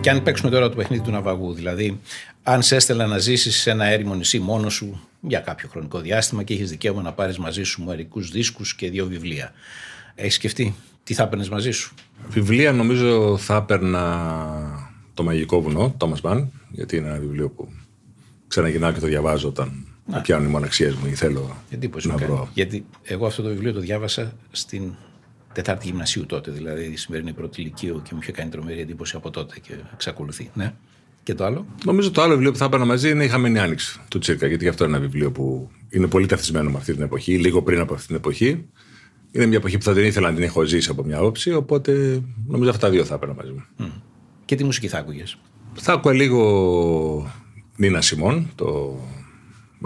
Και 0.00 0.10
αν 0.10 0.22
παίξουμε 0.22 0.50
τώρα 0.50 0.68
το 0.68 0.76
παιχνίδι 0.76 1.02
του 1.02 1.10
ναυαγού, 1.10 1.52
δηλαδή 1.52 2.00
αν 2.42 2.62
σε 2.62 2.76
έστελα 2.76 3.06
να 3.06 3.18
ζήσεις 3.18 3.56
σε 3.56 3.70
ένα 3.70 3.84
έρημο 3.84 4.14
νησί 4.14 4.38
μόνο 4.38 4.68
σου 4.68 5.08
για 5.20 5.40
κάποιο 5.40 5.68
χρονικό 5.68 5.98
διάστημα 5.98 6.42
και 6.42 6.54
έχεις 6.54 6.70
δικαίωμα 6.70 7.02
να 7.02 7.12
πάρεις 7.12 7.38
μαζί 7.38 7.62
σου 7.62 7.84
μερικούς 7.84 8.30
δίσκους 8.30 8.74
και 8.74 8.90
δύο 8.90 9.06
βιβλία. 9.06 9.52
Έχεις 10.14 10.34
σκεφτεί; 10.34 10.74
Τι 11.02 11.14
θα 11.14 11.22
έπαιρνες 11.22 11.48
μαζί 11.48 11.70
σου; 11.70 11.94
Βιβλία 12.28 12.72
νομίζω 12.72 13.36
θα 13.36 13.56
έπαιρνα 13.56 14.90
το 15.14 15.22
Μαγικό 15.22 15.60
Βουνό, 15.60 15.96
Thomas 15.98 16.20
Mann, 16.22 16.44
γιατί 16.70 16.96
είναι 16.96 17.08
ένα 17.08 17.18
βιβλίο 17.18 17.48
που 17.48 17.68
ξαναγυρνάω 18.48 18.92
και 18.92 19.00
το 19.00 19.06
διαβάζω 19.06 19.48
όταν 19.48 19.86
να. 20.06 20.20
πιάνουν 20.20 20.48
οι 20.48 20.50
μοναξίες 20.50 20.94
μου 20.94 21.06
ή 21.06 21.14
θέλω 21.14 21.56
Εντύπωση 21.70 22.08
να 22.08 22.16
βρω. 22.16 22.48
Γιατί 22.54 22.84
εγώ 23.02 23.26
αυτό 23.26 23.42
το 23.42 23.48
βιβλίο 23.48 23.72
το 23.72 23.80
διάβασα 23.80 24.32
στην 24.50 24.92
Τετάρτη 25.52 25.86
Γυμνασίου 25.86 26.26
τότε, 26.26 26.50
δηλαδή 26.50 26.84
η 26.84 26.96
σημερινή 26.96 27.32
πρώτη 27.32 27.60
ηλικίου 27.60 28.02
και 28.02 28.10
μου 28.12 28.18
είχε 28.22 28.32
κάνει 28.32 28.50
τρομερή 28.50 28.80
εντύπωση 28.80 29.16
από 29.16 29.30
τότε 29.30 29.60
και 29.60 29.72
εξακολουθεί. 29.92 30.50
Ναι. 30.54 30.72
Και 31.22 31.34
το 31.34 31.44
άλλο; 31.44 31.66
Νομίζω 31.84 32.10
το 32.10 32.22
άλλο 32.22 32.32
βιβλίο 32.32 32.52
που 32.52 32.58
θα 32.58 32.64
έπαιρνα 32.64 32.84
μαζί 32.84 33.10
είναι 33.10 33.24
η 33.24 33.28
Χαμένη 33.28 33.58
Άνοιξη 33.58 34.00
του 34.08 34.18
Τσίρκα, 34.18 34.46
γιατί 34.46 34.68
αυτό 34.68 34.84
είναι 34.84 34.96
ένα 34.96 35.02
βιβλίο 35.04 35.32
που 35.32 35.70
είναι 35.88 36.06
πολύ 36.06 36.26
ταυτισμένο 36.26 36.70
με 36.70 36.76
αυτή 36.76 36.92
την 36.92 37.02
εποχή, 37.02 37.38
λίγο 37.38 37.62
πριν 37.62 37.80
από 37.80 37.94
αυτή 37.94 38.06
την 38.06 38.16
εποχή. 38.16 38.64
Είναι 39.32 39.46
μια 39.46 39.56
εποχή 39.56 39.78
που 39.78 39.84
θα 39.84 39.92
την 39.92 40.04
ήθελα 40.04 40.28
να 40.28 40.34
την 40.34 40.44
έχω 40.44 40.64
ζήσει 40.64 40.90
από 40.90 41.04
μια 41.04 41.20
όψη, 41.20 41.52
οπότε 41.52 42.22
νομίζω 42.46 42.70
αυτά 42.70 42.86
τα 42.86 42.92
δύο 42.92 43.04
θα 43.04 43.14
έπαιρνα 43.14 43.34
μαζί 43.34 43.50
μου. 43.50 43.64
Mm. 43.78 44.00
Και 44.44 44.54
τι 44.54 44.64
μουσική 44.64 44.88
θα 44.88 44.98
άκουγες; 44.98 45.38
Θα 45.74 45.92
άκουγα 45.92 46.14
λίγο 46.14 47.32
Νίνα 47.76 48.00
Σιμών, 48.00 48.50
το 48.54 48.98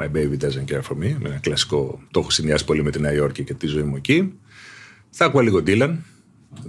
My 0.01 0.17
Baby 0.17 0.37
Doesn't 0.41 0.73
Care 0.73 0.83
For 0.83 0.97
Me, 0.97 1.17
με 1.19 1.29
ένα 1.29 1.39
κλασικό, 1.41 2.01
το 2.11 2.21
έχω 2.21 2.31
συνδυάσει 2.31 2.65
πολύ 2.65 2.83
με 2.83 2.91
τη 2.91 3.01
Νέα 3.01 3.13
Υόρκη 3.13 3.45
και 3.45 3.55
τη 3.55 3.67
ζωή 3.67 3.83
μου 3.83 3.97
εκεί. 3.97 4.33
Θα 5.11 5.25
ακούω 5.25 5.41
λίγο 5.41 5.63
Dylan, 5.67 5.97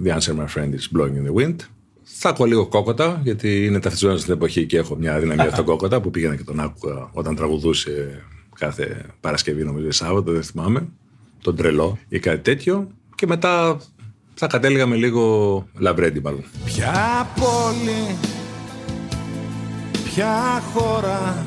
The 0.04 0.16
Answer 0.16 0.34
My 0.36 0.46
Friend 0.54 0.70
is 0.70 0.98
Blowing 0.98 1.14
in 1.14 1.30
the 1.30 1.42
Wind. 1.42 1.56
Θα 2.02 2.28
ακούω 2.28 2.46
λίγο 2.46 2.66
κόκοτα, 2.66 3.20
γιατί 3.24 3.64
είναι 3.64 3.80
ταυτισμένος 3.80 4.20
στην 4.20 4.32
εποχή 4.32 4.66
και 4.66 4.76
έχω 4.78 4.96
μια 4.96 5.18
δυναμία 5.18 5.50
στον 5.50 5.64
κόκοτα 5.64 6.00
που 6.00 6.10
πήγαινα 6.10 6.36
και 6.36 6.44
τον 6.44 6.60
άκουγα 6.60 7.10
όταν 7.12 7.36
τραγουδούσε 7.36 8.22
κάθε 8.58 9.14
Παρασκευή, 9.20 9.64
νομίζω, 9.64 9.90
Σάββατο, 9.90 10.32
δεν 10.32 10.42
θυμάμαι. 10.42 10.88
Τον 11.42 11.56
τρελό 11.56 11.98
ή 12.08 12.18
κάτι 12.18 12.40
τέτοιο. 12.40 12.88
Και 13.14 13.26
μετά 13.26 13.80
θα 14.34 14.46
κατέληγα 14.46 14.86
με 14.86 14.96
λίγο 14.96 15.66
λαμπρέντι, 15.78 16.20
μάλλον. 16.20 16.44
Ποια 16.64 17.28
πόλη, 17.34 18.16
ποια 20.04 20.62
χώρα 20.74 21.46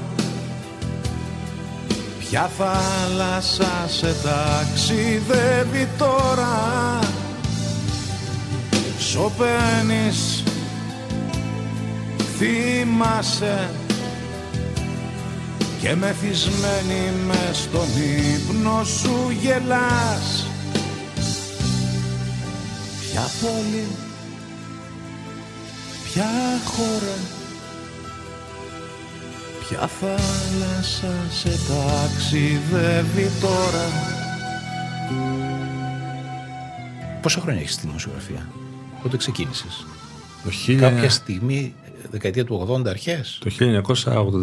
Ποια 2.30 2.50
θάλασσα 2.58 3.88
σε 3.88 4.16
ταξιδεύει 4.24 5.88
τώρα 5.98 7.00
Σωπαίνεις 9.00 10.44
Θυμάσαι 12.38 13.70
Και 15.82 15.96
μεθυσμένη 15.96 17.12
με 17.28 17.50
στον 17.54 17.88
ύπνο 18.36 18.84
σου 18.84 19.30
γελάς. 19.42 20.48
Ποια 23.02 23.22
πόλη 23.42 23.88
Ποια 26.04 26.26
χώρα 26.66 27.18
Ποια 29.60 29.88
θάλασσα 29.88 31.14
σε 31.30 31.50
ταξιδεύει 31.50 33.30
τώρα. 33.42 34.18
Πόσα 37.22 37.42
χρόνια 37.42 37.62
έχεις 37.62 37.74
στη 37.74 37.88
δημοσιογραφία, 37.88 38.48
πότε 39.02 39.18
ξεκίνησες; 39.18 39.86
Το 40.44 40.52
χίλια... 40.52 40.90
Κάποια 40.90 41.10
στιγμή, 41.10 41.74
δεκαετία 42.12 42.46
του 42.46 42.68
80 42.70 42.88
αρχές 42.88 43.40
Το 43.44 43.52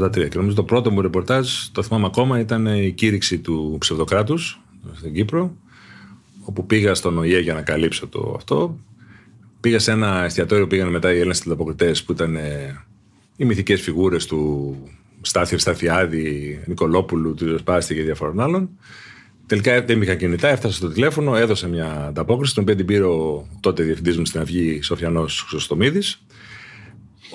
1983 0.02 0.28
και 0.28 0.36
νομίζω 0.36 0.54
το 0.54 0.62
πρώτο 0.62 0.90
μου 0.90 1.00
ρεπορτάζ, 1.00 1.48
το 1.72 1.82
θυμάμαι 1.82 2.06
ακόμα, 2.06 2.40
ήταν 2.40 2.66
η 2.66 2.92
κήρυξη 2.92 3.38
του 3.38 3.76
ψευδοκράτους 3.80 4.60
στην 4.94 5.14
Κύπρο 5.14 5.56
όπου 6.44 6.66
πήγα 6.66 6.94
στον 6.94 7.18
ΟΗΕ 7.18 7.38
για 7.38 7.54
να 7.54 7.62
καλύψω 7.62 8.06
το 8.06 8.34
αυτό. 8.36 8.78
Πήγα 9.60 9.78
σε 9.78 9.90
ένα 9.90 10.24
εστιατόριο, 10.24 10.66
πήγαν 10.66 10.88
μετά 10.88 11.12
οι 11.12 11.16
Έλληνες 11.16 11.40
τηλεποκριτές 11.40 12.02
που 12.02 12.12
ήταν 12.12 12.38
οι 13.36 13.44
μυθικές 13.44 13.80
φιγούρες 13.80 14.26
του 14.26 14.76
Στάθιο 15.20 15.58
Σταθιάδη, 15.58 16.60
Νικολόπουλου, 16.66 17.34
του 17.34 17.58
Σπάστη 17.58 17.94
και 17.94 18.02
διαφορών 18.02 18.40
άλλων. 18.40 18.68
Τελικά 19.46 19.82
δεν 19.82 20.02
είχα 20.02 20.14
κινητά, 20.14 20.48
έφτασα 20.48 20.74
στο 20.74 20.88
τηλέφωνο, 20.88 21.36
έδωσα 21.36 21.68
μια 21.68 22.06
ανταπόκριση, 22.06 22.54
τον 22.54 22.62
οποίο 22.62 22.76
την 22.76 22.86
πήρε 22.86 23.04
ο 23.04 23.46
τότε 23.60 23.82
διευθυντής 23.82 24.18
μου 24.18 24.24
στην 24.24 24.40
Αυγή, 24.40 24.82
Σοφιανός 24.82 25.40
Χρυσοστομίδης, 25.40 26.25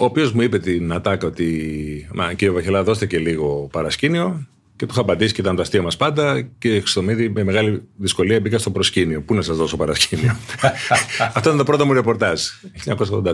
ο 0.02 0.06
οποίος 0.06 0.32
μου 0.32 0.42
είπε 0.42 0.60
την 0.60 0.94
ατάκα 0.94 1.28
ότι, 1.28 2.08
Μα 2.14 2.34
κύριε 2.34 2.54
Βαχελά, 2.54 2.84
δώστε 2.84 3.06
και 3.06 3.18
λίγο 3.18 3.70
παρασκήνιο. 3.72 4.48
Και 4.76 4.86
του 4.86 4.92
είχα 4.94 5.02
απαντήσει 5.02 5.34
και 5.34 5.42
ήταν 5.42 5.56
το 5.56 5.62
αστείο 5.62 5.84
μας 5.84 5.98
πάντα. 5.98 6.42
Και 6.42 6.70
Χρυσοστομίδη 6.70 7.30
με 7.30 7.44
μεγάλη 7.44 7.82
δυσκολία 7.96 8.40
μπήκα 8.40 8.58
στο 8.58 8.72
προσκήνιο. 8.72 9.22
Πού 9.22 9.34
να 9.34 9.42
σας 9.42 9.58
δώσω 9.58 9.78
παρασκήνιο; 9.78 10.36
αυτό 11.36 11.40
ήταν 11.40 11.58
το 11.58 11.64
πρώτο 11.64 11.86
μου 11.86 11.94
ρεπορτάζ, 11.94 12.42
1983. 12.86 13.34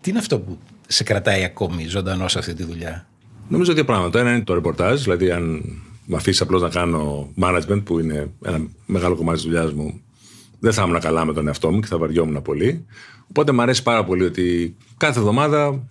Τι 0.00 0.10
είναι 0.10 0.18
αυτό 0.18 0.38
που 0.38 0.58
σε 0.86 1.04
κρατάει 1.04 1.44
ακόμη 1.44 1.86
ζωντανό 1.86 2.28
σε 2.28 2.38
αυτή 2.38 2.54
τη 2.54 2.64
δουλειά, 2.64 3.06
Νομίζω 3.48 3.72
δύο 3.72 3.84
πράγματα. 3.84 4.20
Ένα 4.20 4.30
είναι 4.30 4.44
το 4.44 4.54
ρεπορτάζ, 4.54 5.02
δηλαδή 5.02 5.30
αν 5.30 5.62
με 6.04 6.16
αφήσεις 6.16 6.40
απλώς 6.40 6.62
να 6.62 6.68
κάνω 6.68 7.32
management, 7.40 7.82
που 7.84 7.98
είναι 7.98 8.30
ένα 8.44 8.66
μεγάλο 8.86 9.16
κομμάτι 9.16 9.36
της 9.38 9.46
δουλειάς 9.46 9.72
μου, 9.72 10.00
δεν 10.60 10.72
θα 10.72 10.82
ήμουν 10.82 11.00
καλά 11.00 11.24
με 11.24 11.32
τον 11.32 11.46
εαυτό 11.46 11.70
μου 11.70 11.80
και 11.80 11.86
θα 11.86 11.98
βαριόμουν 11.98 12.42
πολύ. 12.42 12.86
Οπότε 13.28 13.52
μου 13.52 13.62
αρέσει 13.62 13.82
πάρα 13.82 14.04
πολύ 14.04 14.24
ότι 14.24 14.76
κάθε 14.96 15.18
εβδομάδα 15.18 15.88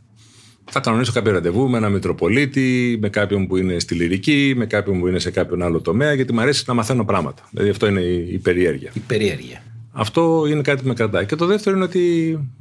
θα 0.69 0.79
κανονίσω 0.79 1.11
κάποιο 1.11 1.31
ραντεβού 1.31 1.69
με 1.69 1.77
ένα 1.77 1.89
Μητροπολίτη, 1.89 2.97
με 3.01 3.09
κάποιον 3.09 3.47
που 3.47 3.57
είναι 3.57 3.79
στη 3.79 3.95
λυρική, 3.95 4.53
με 4.57 4.65
κάποιον 4.65 4.99
που 4.99 5.07
είναι 5.07 5.19
σε 5.19 5.31
κάποιον 5.31 5.61
άλλο 5.61 5.81
τομέα, 5.81 6.13
γιατί 6.13 6.33
μου 6.33 6.41
αρέσει 6.41 6.63
να 6.67 6.73
μαθαίνω 6.73 7.05
πράγματα. 7.05 7.47
Δηλαδή 7.51 7.69
αυτό 7.69 7.87
είναι 7.87 8.01
η 8.01 8.37
περιέργεια. 8.37 8.91
Η 8.93 8.99
περιέργεια. 8.99 9.61
Αυτό 9.91 10.45
είναι 10.49 10.61
κάτι 10.61 10.81
που 10.81 10.87
με 10.87 10.93
κρατάει. 10.93 11.25
Και 11.25 11.35
το 11.35 11.45
δεύτερο 11.45 11.75
είναι 11.75 11.85
ότι 11.85 11.99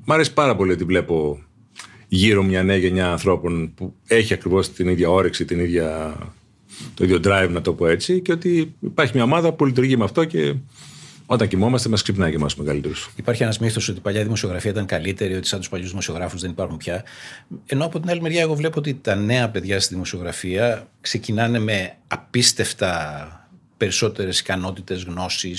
μου 0.05 0.15
αρέσει 0.15 0.33
πάρα 0.33 0.57
πολύ 0.57 0.73
ότι 0.73 0.85
βλέπω 0.85 1.39
γύρω 2.09 2.43
μια 2.43 2.63
νέα 2.63 2.77
γενιά 2.77 3.11
ανθρώπων 3.11 3.73
που 3.75 3.95
έχει 4.07 4.35
ακριβώς 4.35 4.73
την 4.73 4.89
ίδια 4.89 5.11
όρεξη, 5.11 5.45
την 5.45 5.61
ίδια, 5.61 6.17
το 6.95 7.05
ίδιο 7.05 7.21
drive, 7.25 7.49
να 7.51 7.61
το 7.61 7.73
πω 7.73 7.87
έτσι, 7.87 8.21
και 8.21 8.33
ότι 8.33 8.75
υπάρχει 8.81 9.13
μια 9.15 9.25
ομάδα 9.25 9.53
που 9.53 9.65
λειτουργεί 9.65 9.97
με 9.97 10.05
αυτό 10.05 10.25
και 10.25 10.55
όταν 11.27 11.49
κοιμόμαστε, 11.49 11.89
μας 11.89 12.03
ξυπνάει 12.03 12.31
και 12.31 12.37
εμάς 12.37 12.57
μεγαλύτερους. 12.57 13.11
Υπάρχει 13.17 13.43
ένας 13.43 13.59
μύθος 13.59 13.89
ότι 13.89 13.99
η 13.99 14.01
παλιά 14.01 14.23
δημοσιογραφία 14.23 14.71
ήταν 14.71 14.87
καλύτερη, 14.87 15.35
ότι 15.35 15.47
σαν 15.47 15.59
τους 15.59 15.69
παλιούς 15.69 15.89
δημοσιογράφους 15.89 16.41
δεν 16.41 16.51
υπάρχουν 16.51 16.77
πια. 16.77 17.05
Ενώ 17.67 17.85
από 17.85 18.01
την 18.01 18.11
άλλη 18.11 18.21
μεριά, 18.21 18.41
εγώ 18.41 18.55
βλέπω 18.55 18.79
ότι 18.79 18.95
τα 18.95 19.15
νέα 19.15 19.51
παιδιά 19.51 19.81
στη 19.81 19.93
δημοσιογραφία 19.95 20.89
ξεκινάνε 21.01 21.59
με 21.59 21.97
απίστευτα 22.09 23.49
περισσότερες 23.77 24.41
ικανότητες, 24.41 25.03
γνώσει, 25.03 25.55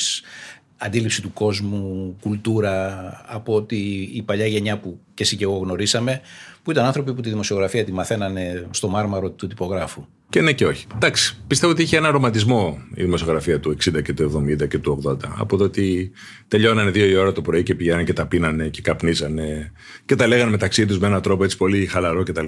αντίληψη 0.78 1.22
του 1.22 1.34
κόσμου, 1.34 2.16
κουλτούρα 2.22 3.12
από 3.28 3.56
ότι 3.56 4.10
η 4.14 4.22
παλιά 4.22 4.46
γενιά 4.46 4.78
που 4.78 5.00
και 5.14 5.24
εσύ 5.24 5.36
και 5.36 5.44
εγώ 5.44 5.58
γνωρίσαμε, 5.58 6.22
που 6.64 6.72
ήταν 6.72 6.86
άνθρωποι 6.86 7.14
που 7.14 7.22
τη 7.22 7.30
δημοσιογραφία 7.30 7.86
τη 7.86 7.92
μαθαίνανε 7.92 8.68
στο 8.72 8.88
μάρμαρο 8.88 9.30
του 9.30 9.48
τυπογράφου. 9.48 10.06
Και 10.30 10.42
ναι 10.42 10.54
και 10.54 10.66
όχι. 10.66 10.86
Εντάξει, 10.96 11.38
πιστεύω 11.48 11.72
ότι 11.72 11.82
είχε 11.82 11.98
ένα 11.98 12.12
ρομαντισμό 12.12 12.82
η 12.94 13.04
δημοσιογραφία 13.04 13.60
του 13.60 13.78
60 13.84 14.04
και 14.04 14.14
του 14.14 14.46
70 14.64 14.68
και 14.68 14.78
του 14.78 15.02
80. 15.06 15.16
Από 15.38 15.58
το 15.58 15.64
ότι 15.64 16.12
τελειώνανε 16.48 16.92
δύο 16.92 17.06
η 17.06 17.16
ώρα 17.16 17.32
το 17.32 17.42
πρωί 17.42 17.64
και 17.64 17.76
πηγαίνανε 17.76 18.04
και 18.04 18.14
τα 18.14 18.26
πίνανε 18.26 18.68
και 18.68 18.82
καπνίζανε 18.82 19.72
και 20.06 20.16
τα 20.16 20.28
λέγανε 20.28 20.52
μεταξύ 20.52 20.86
τους 20.86 21.00
με 21.00 21.08
έναν 21.08 21.22
τρόπο 21.22 21.44
έτσι 21.44 21.58
πολύ 21.58 21.86
χαλαρό 21.86 22.24
κτλ. 22.24 22.46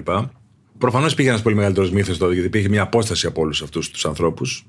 Προφανώς 0.78 1.12
υπήρχε 1.12 1.30
ένας 1.30 1.42
πολύ 1.42 1.54
μεγαλύτερος 1.54 1.90
μύθος 1.90 2.18
τότε, 2.18 2.32
γιατί 2.32 2.48
υπήρχε 2.48 2.68
μια 2.68 2.82
απόσταση 2.82 3.26
από 3.26 3.40
όλους 3.40 3.62
αυτούς 3.62 3.90
τους 3.90 4.06
ανθρώπους. 4.06 4.66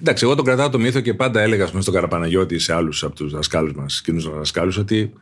Εντάξει, 0.00 0.24
εγώ 0.24 0.34
τον 0.34 0.44
κρατάω 0.44 0.68
το 0.68 0.78
μύθο 0.78 1.00
και 1.00 1.14
πάντα 1.14 1.40
έλεγα 1.40 1.66
στον 1.66 1.94
Καραπαναγιώτη 1.94 2.58
σε 2.58 2.74
άλλους 2.74 3.04
από 3.04 3.14
τους 3.14 3.32
δασκάλους 3.32 3.72
μας, 3.72 4.00
κοινού 4.00 4.20
δασκάλους, 4.20 4.76
ότι 4.76 5.12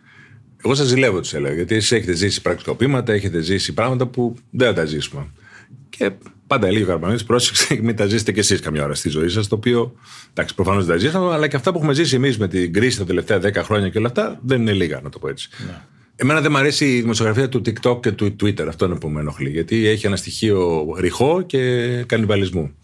εγώ 0.65 0.75
σας 0.75 0.87
ζηλεύω, 0.87 1.21
τους 1.21 1.35
έλεγα. 1.35 1.55
Γιατί 1.55 1.75
εσείς 1.75 1.93
έχετε 1.93 2.13
ζήσει 2.13 2.43
πρακτικοπήματα, 2.43 3.13
έχετε 3.13 3.41
ζήσει 3.41 3.73
πράγματα 3.73 4.07
που 4.07 4.35
δεν 4.51 4.69
θα 4.69 4.75
τα 4.75 4.85
ζήσουμε. 4.85 5.27
Και 5.89 6.11
πάντα 6.47 6.67
έλεγε 6.67 6.83
ο 6.83 6.87
Καραπαναγιώτη, 6.87 7.25
πρόσεξε, 7.25 7.79
μην 7.83 7.97
τα 7.97 8.07
ζήσετε 8.07 8.33
κι 8.33 8.39
εσείς 8.39 8.61
καμιά 8.61 8.85
ώρα 8.85 8.95
στη 8.95 9.09
ζωή 9.09 9.29
σας. 9.29 9.49
Το 9.49 9.55
οποίο, 9.55 9.95
εντάξει, 10.31 10.55
προφανώς 10.55 10.85
δεν 10.87 10.95
τα 10.95 11.01
ζήσαμε, 11.01 11.33
αλλά 11.33 11.49
και 11.49 11.57
αυτά 11.57 11.73
που 11.73 11.79
έχουμε 11.79 11.93
ζήσει 11.93 12.15
εμείς 12.15 12.39
με 12.39 12.49
την 12.49 12.73
κρίση 12.73 12.99
τα 12.99 13.05
τελευταία 13.05 13.39
10 13.39 13.55
χρόνια 13.55 13.89
και 13.89 13.99
όλα 13.99 14.07
αυτά 14.07 14.41
δεν 14.43 14.61
είναι 14.61 14.73
λίγα, 14.73 15.01
να 15.01 15.09
το 15.09 15.19
πω 15.19 15.29
έτσι. 15.29 15.49
Ναι. 15.67 15.81
Εμένα 16.17 16.41
δεν 16.41 16.51
μου 16.51 16.59
αρέσει 16.59 16.97
η 16.97 17.01
δημοσιογραφία 17.01 17.49
του 17.49 17.63
TikTok 17.67 18.01
και 18.01 18.13
του 18.13 18.37
Twitter. 18.41 18.67
Αυτό 18.69 18.85
είναι 18.85 18.95
που 18.95 19.09
με 19.09 19.21
ενοχλεί. 19.21 19.51
Γιατί 19.51 19.87
έχει 19.87 20.07
ένα 20.07 20.17
στοιχείο 20.17 20.87
ρηχό 20.99 21.43
και 21.43 22.05
κανιβαλισμού. 22.07 22.75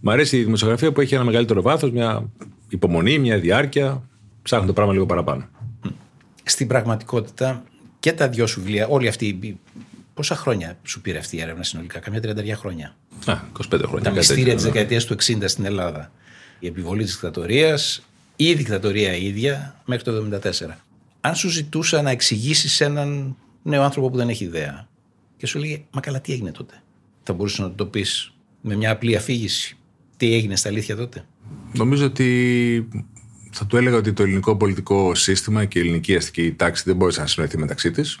Μ' 0.00 0.10
αρέσει 0.10 0.36
η 0.36 0.44
δημοσιογραφία 0.44 0.92
που 0.92 1.00
έχει 1.00 1.14
ένα 1.14 1.24
μεγαλύτερο 1.24 1.62
βάθος, 1.62 1.90
μια 1.90 2.30
υπομονή, 2.68 3.18
μια 3.18 3.38
διάρκεια. 3.38 4.08
Ψάχνω 4.42 4.66
το 4.66 4.72
πράγμα 4.72 4.92
λίγο 4.92 5.06
παραπάνω. 5.06 5.48
Στην 6.42 6.66
πραγματικότητα 6.66 7.64
και 8.00 8.12
τα 8.12 8.28
δυο 8.28 8.46
σου 8.46 8.60
βιβλία, 8.60 8.86
όλη 8.86 9.08
αυτή. 9.08 9.58
Η- 10.14 10.16
Πόσα 10.16 10.36
χρόνια 10.36 10.78
σου 10.82 11.00
πήρε 11.00 11.18
αυτή 11.18 11.36
η 11.36 11.40
έρευνα 11.40 11.62
συνολικά, 11.62 11.98
Καμιά 11.98 12.20
33 12.20 12.54
χρόνια; 12.56 12.96
Α, 13.26 13.38
25 13.52 13.66
χρόνια. 13.68 13.88
Τα 13.88 14.00
κάτι 14.02 14.12
μυστήρια 14.16 14.44
τέτοιο, 14.44 14.54
της 14.54 14.64
ναι. 14.64 14.70
δεκαετίας 14.70 15.04
του 15.04 15.14
60 15.14 15.48
στην 15.48 15.64
Ελλάδα. 15.64 16.12
Η 16.58 16.66
επιβολή 16.66 17.02
της 17.04 17.12
δικτατορίας 17.12 18.02
ή 18.36 18.44
η 18.48 18.54
δικτατορία 18.54 19.16
ίδια 19.16 19.82
μέχρι 19.84 20.04
το 20.04 20.12
1974. 20.12 20.50
Αν 21.20 21.34
σου 21.34 21.48
ζητούσα 21.48 22.02
να 22.02 22.10
εξηγήσεις 22.10 22.72
σε 22.72 22.84
έναν 22.84 23.36
νέο 23.62 23.82
άνθρωπο 23.82 24.10
που 24.10 24.16
δεν 24.16 24.28
έχει 24.28 24.44
ιδέα 24.44 24.88
και 25.36 25.46
σου 25.46 25.58
λέγε 25.58 25.82
Μα 25.90 26.00
καλά, 26.00 26.20
τι 26.20 26.32
έγινε 26.32 26.50
τότε; 26.50 26.82
Θα 27.22 27.32
μπορούσες 27.32 27.58
να 27.58 27.72
το 27.72 27.86
πεις 27.86 28.32
με 28.60 28.74
μια 28.76 28.90
απλή 28.90 29.16
αφήγηση. 29.16 29.76
Τι 30.16 30.34
έγινε 30.34 30.56
στα 30.56 30.68
αλήθεια 30.68 30.96
τότε; 30.96 31.24
Νομίζω 31.72 32.04
ότι 32.06 32.88
θα 33.50 33.66
του 33.66 33.76
έλεγα 33.76 33.96
ότι 33.96 34.12
το 34.12 34.22
ελληνικό 34.22 34.56
πολιτικό 34.56 35.14
σύστημα 35.14 35.64
και 35.64 35.78
η 35.78 35.82
ελληνική 35.82 36.16
αστική 36.16 36.52
τάξη 36.52 36.82
δεν 36.86 36.96
μπόρεσε 36.96 37.20
να 37.20 37.26
συνοηθεί 37.26 37.58
μεταξύ 37.58 37.90
της. 37.90 38.18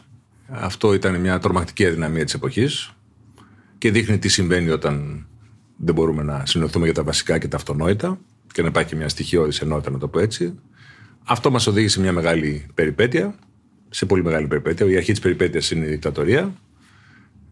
Αυτό 0.48 0.94
ήταν 0.94 1.20
μια 1.20 1.38
τρομακτική 1.38 1.86
αδυναμία 1.86 2.24
της 2.24 2.34
εποχής 2.34 2.92
και 3.78 3.90
δείχνει 3.90 4.18
τι 4.18 4.28
συμβαίνει 4.28 4.70
όταν 4.70 5.26
δεν 5.76 5.94
μπορούμε 5.94 6.22
να 6.22 6.46
συνοηθούμε 6.46 6.84
για 6.84 6.94
τα 6.94 7.02
βασικά 7.02 7.38
και 7.38 7.48
τα 7.48 7.56
αυτονόητα 7.56 8.18
και 8.52 8.62
να 8.62 8.68
υπάρχει 8.68 8.88
και 8.88 8.96
μια 8.96 9.08
στοιχειώδης 9.08 9.60
ενότητα, 9.60 9.90
να 9.90 9.98
το 9.98 10.08
πω 10.08 10.20
έτσι. 10.20 10.58
Αυτό 11.24 11.50
μας 11.50 11.66
οδήγησε 11.66 11.94
σε 11.94 12.00
μια 12.00 12.12
μεγάλη 12.12 12.66
περιπέτεια, 12.74 13.34
σε 13.90 14.06
πολύ 14.06 14.22
μεγάλη 14.22 14.46
περιπέτεια. 14.46 14.86
Η 14.86 14.96
αρχή 14.96 15.10
της 15.10 15.20
περιπέτειας 15.20 15.70
είναι 15.70 15.86
η 15.86 15.88
δικτατορία. 15.88 16.54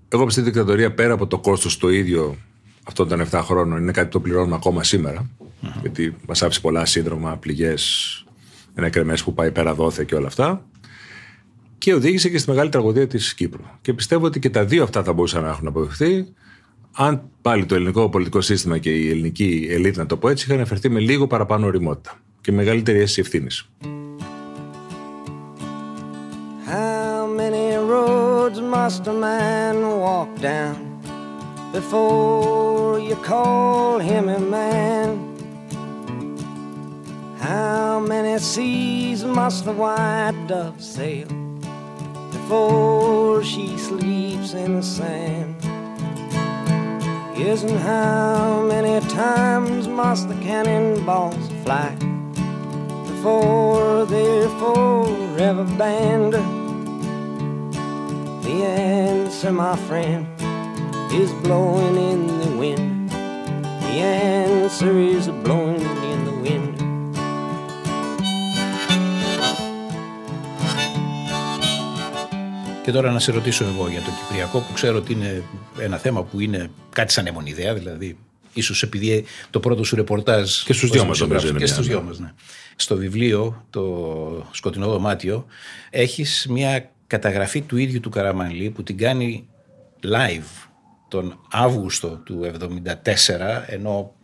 Εγώ 0.09 0.25
πιστεύω 0.25 0.47
ότι 0.47 0.59
η 0.59 0.61
δικτατορία 0.61 0.93
πέρα 0.93 1.13
από 1.13 1.27
το 1.27 1.39
κόστος 1.39 1.79
το 1.79 1.91
ίδιο 1.91 2.37
αυτών 2.85 3.09
των 3.09 3.27
7 3.31 3.41
χρόνων 3.43 3.79
είναι 3.79 3.93
κάτι 3.93 4.07
που 4.07 4.13
το 4.13 4.21
πληρώνουμε 4.21 4.55
ακόμα 4.55 4.83
σήμερα. 4.85 5.31
Γιατί 5.81 6.17
μας 6.27 6.43
άφησε 6.43 6.61
πολλά 6.61 6.85
σύνδρομα, 6.85 7.37
πληγές, 7.37 8.25
ένα 8.75 8.91
κρεμέ 8.91 9.17
που 9.25 9.35
πάει 9.35 9.51
πέρα 9.53 9.75
δόθε 9.75 10.05
και 10.05 10.15
όλα 10.15 10.27
αυτά. 10.27 10.67
Και 11.83 11.95
οδήγησε 11.95 12.29
και 12.29 12.39
στη 12.39 12.51
μεγάλη 12.51 12.71
τραγωδία 12.71 13.07
της 13.07 13.35
Κύπρου. 13.35 13.63
Και 13.81 13.93
πιστεύω 13.93 14.27
ότι 14.27 14.39
και 14.39 14.51
τα 14.51 14.65
δύο 14.65 14.83
αυτά 14.83 15.03
θα 15.03 15.13
μπορούσαν 15.13 15.43
να 15.43 15.49
έχουν 15.49 15.67
αποδειχθεί 15.67 16.27
αν 16.93 17.23
πάλι 17.43 17.67
το 17.67 17.75
ελληνικό 17.75 18.09
πολιτικό 18.09 18.41
σύστημα 18.41 18.79
και 18.79 18.91
η 18.91 19.11
ελληνική 19.11 19.67
ελίτ, 19.71 19.97
να 19.97 20.07
το 20.07 20.17
πω 20.17 20.29
έτσι, 20.29 20.47
είχαν 20.49 20.61
εφερθεί 20.61 20.89
με 20.89 21.01
λίγο 21.01 21.27
παραπάνω 21.27 21.67
οριμότητα 21.67 22.21
και 22.41 22.53
μεγαλύτερη 22.53 22.99
αίσθηση 22.99 23.21
ευθύνης. 23.21 23.69
How 26.67 27.27
many 27.41 27.67
roads 27.93 28.61
must 28.75 29.07
a 29.07 29.17
man 29.27 29.77
walk 30.07 30.31
down 30.41 30.77
before 31.73 32.99
you 33.09 33.17
call 33.31 33.99
him 34.11 34.25
a 34.29 34.41
man? 34.57 35.09
How 37.49 38.01
many 38.13 38.39
seas 38.53 39.21
must 39.39 39.65
the 39.65 39.75
white 39.83 40.39
dove 40.49 40.81
sail 40.97 41.42
before 42.53 43.43
she 43.43 43.79
sleeps 43.79 44.53
in 44.53 44.77
the 44.77 44.83
sand? 44.83 45.57
And 47.65 47.81
how 47.81 48.63
many 48.63 49.01
times 49.09 49.89
must 49.89 50.29
the 50.29 50.35
cannonballs 50.35 51.49
fly 51.65 51.95
before 53.07 54.05
they're 54.05 54.51
forever 54.61 55.65
banned? 55.79 56.35
The 58.45 58.65
answer, 58.65 59.51
my 59.51 59.77
friend, 59.89 60.27
is 61.11 61.33
blowing 61.45 61.97
in 61.97 62.27
the 62.39 62.57
wind. 62.59 63.11
The 63.11 63.97
answer 64.03 64.99
is 64.99 65.29
blowing 65.29 65.81
in 65.81 66.25
the 66.27 66.37
wind. 66.43 66.82
Και 72.83 72.93
τώρα 72.93 73.11
να 73.11 73.19
σε 73.19 73.33
ρωτήσω 73.33 73.65
εγώ 73.65 73.89
για 73.89 74.01
το 74.01 74.11
Κυπριακό 74.19 74.59
που 74.59 74.73
ξέρω 74.73 74.97
ότι 74.97 75.13
είναι 75.13 75.43
ένα 75.79 75.97
θέμα 75.97 76.23
που 76.23 76.41
είναι 76.41 76.71
κάτι 76.93 77.13
σαν 77.13 77.27
αιμονιδέα, 77.27 77.75
δηλαδή 77.75 78.19
ίσως 78.53 78.83
επειδή 78.83 79.25
το 79.51 79.61
πρώτο 79.61 79.85
σου 79.85 79.97
ρεπορτάζ... 79.97 80.63
Και 80.63 80.73
στους 80.73 80.83
ως 80.83 80.91
δυο 80.91 81.05
μας 81.05 81.19
νομίζω 81.19 81.47
δημοσιογράφος, 81.47 81.51
είναι 81.51 81.59
Και 81.59 81.65
μια, 81.65 81.75
στους 81.75 81.87
ναι. 81.87 81.93
δυο 81.93 82.03
μας, 82.03 82.19
ναι. 82.19 82.33
Στο 82.77 82.97
βιβλίο, 82.97 83.67
το 83.71 84.47
σκοτεινό 84.51 84.87
δωμάτιο, 84.87 85.47
έχεις 85.91 86.47
μια 86.49 86.91
καταγραφή 87.07 87.61
του 87.61 87.77
ίδιου 87.77 88.01
του 88.01 88.11
Καραμανλή 88.11 88.71
που 88.71 88.83
την 88.83 88.97
κάνει 88.97 89.49
live 90.03 90.69
τον 91.09 91.41
Αύγουστο 91.51 92.09
του 92.09 92.53
1974 93.05 93.05
ενώ 93.67 94.15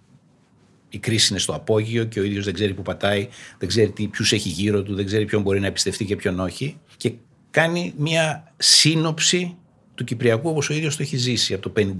η 0.88 0.98
κρίση 0.98 1.28
είναι 1.30 1.40
στο 1.40 1.52
απόγειο 1.52 2.04
και 2.04 2.20
ο 2.20 2.22
ίδιος 2.22 2.44
δεν 2.44 2.54
ξέρει 2.54 2.74
που 2.74 2.82
πατάει, 2.82 3.28
δεν 3.58 3.68
ξέρει 3.68 3.90
τι, 3.90 4.06
ποιους 4.06 4.32
έχει 4.32 4.48
γύρω 4.48 4.82
του, 4.82 4.94
δεν 4.94 5.06
ξέρει 5.06 5.24
ποιον 5.24 5.42
μπορεί 5.42 5.60
να 5.60 5.66
εμπιστευτεί 5.66 6.04
και 6.04 6.16
ποιον 6.16 6.40
όχι 6.40 6.78
και 6.96 7.12
κάνει 7.50 7.94
μια 7.96 8.52
σύνοψη 8.56 9.56
του 9.94 10.04
Κυπριακού 10.04 10.48
όπως 10.50 10.70
ο 10.70 10.74
ίδιος 10.74 10.96
το 10.96 11.02
έχει 11.02 11.16
ζήσει 11.16 11.54
από 11.54 11.70
το 11.70 11.94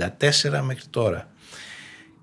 1954 0.50 0.61
μέχρι 0.64 0.84
τώρα. 0.90 1.30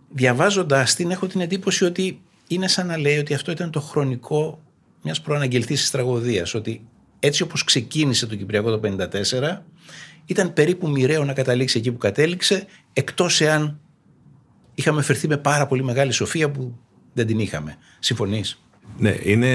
Διαβάζοντας 0.09 0.95
την 0.95 1.11
έχω 1.11 1.27
την 1.27 1.41
εντύπωση 1.41 1.85
ότι 1.85 2.21
είναι 2.47 2.67
σαν 2.67 2.87
να 2.87 2.97
λέει 2.97 3.17
ότι 3.17 3.33
αυτό 3.33 3.51
ήταν 3.51 3.71
το 3.71 3.81
χρονικό 3.81 4.63
μιας 5.01 5.21
προαναγγελθής 5.21 5.91
τραγωδίας, 5.91 6.53
ότι 6.53 6.87
έτσι 7.19 7.43
όπως 7.43 7.63
ξεκίνησε 7.63 8.25
το 8.25 8.35
Κυπριακό 8.35 8.79
το 8.79 8.95
1954 9.41 9.61
ήταν 10.25 10.53
περίπου 10.53 10.89
μοιραίο 10.89 11.25
να 11.25 11.33
καταλήξει 11.33 11.77
εκεί 11.77 11.91
που 11.91 11.97
κατέληξε 11.97 12.65
εκτός 12.93 13.41
εάν 13.41 13.79
είχαμε 14.75 15.01
φερθεί 15.01 15.27
με 15.27 15.37
πάρα 15.37 15.67
πολύ 15.67 15.83
μεγάλη 15.83 16.11
σοφία 16.11 16.51
που 16.51 16.79
δεν 17.13 17.27
την 17.27 17.39
είχαμε. 17.39 17.75
Συμφωνείς; 17.99 18.64
Ναι, 18.97 19.15
είναι 19.23 19.49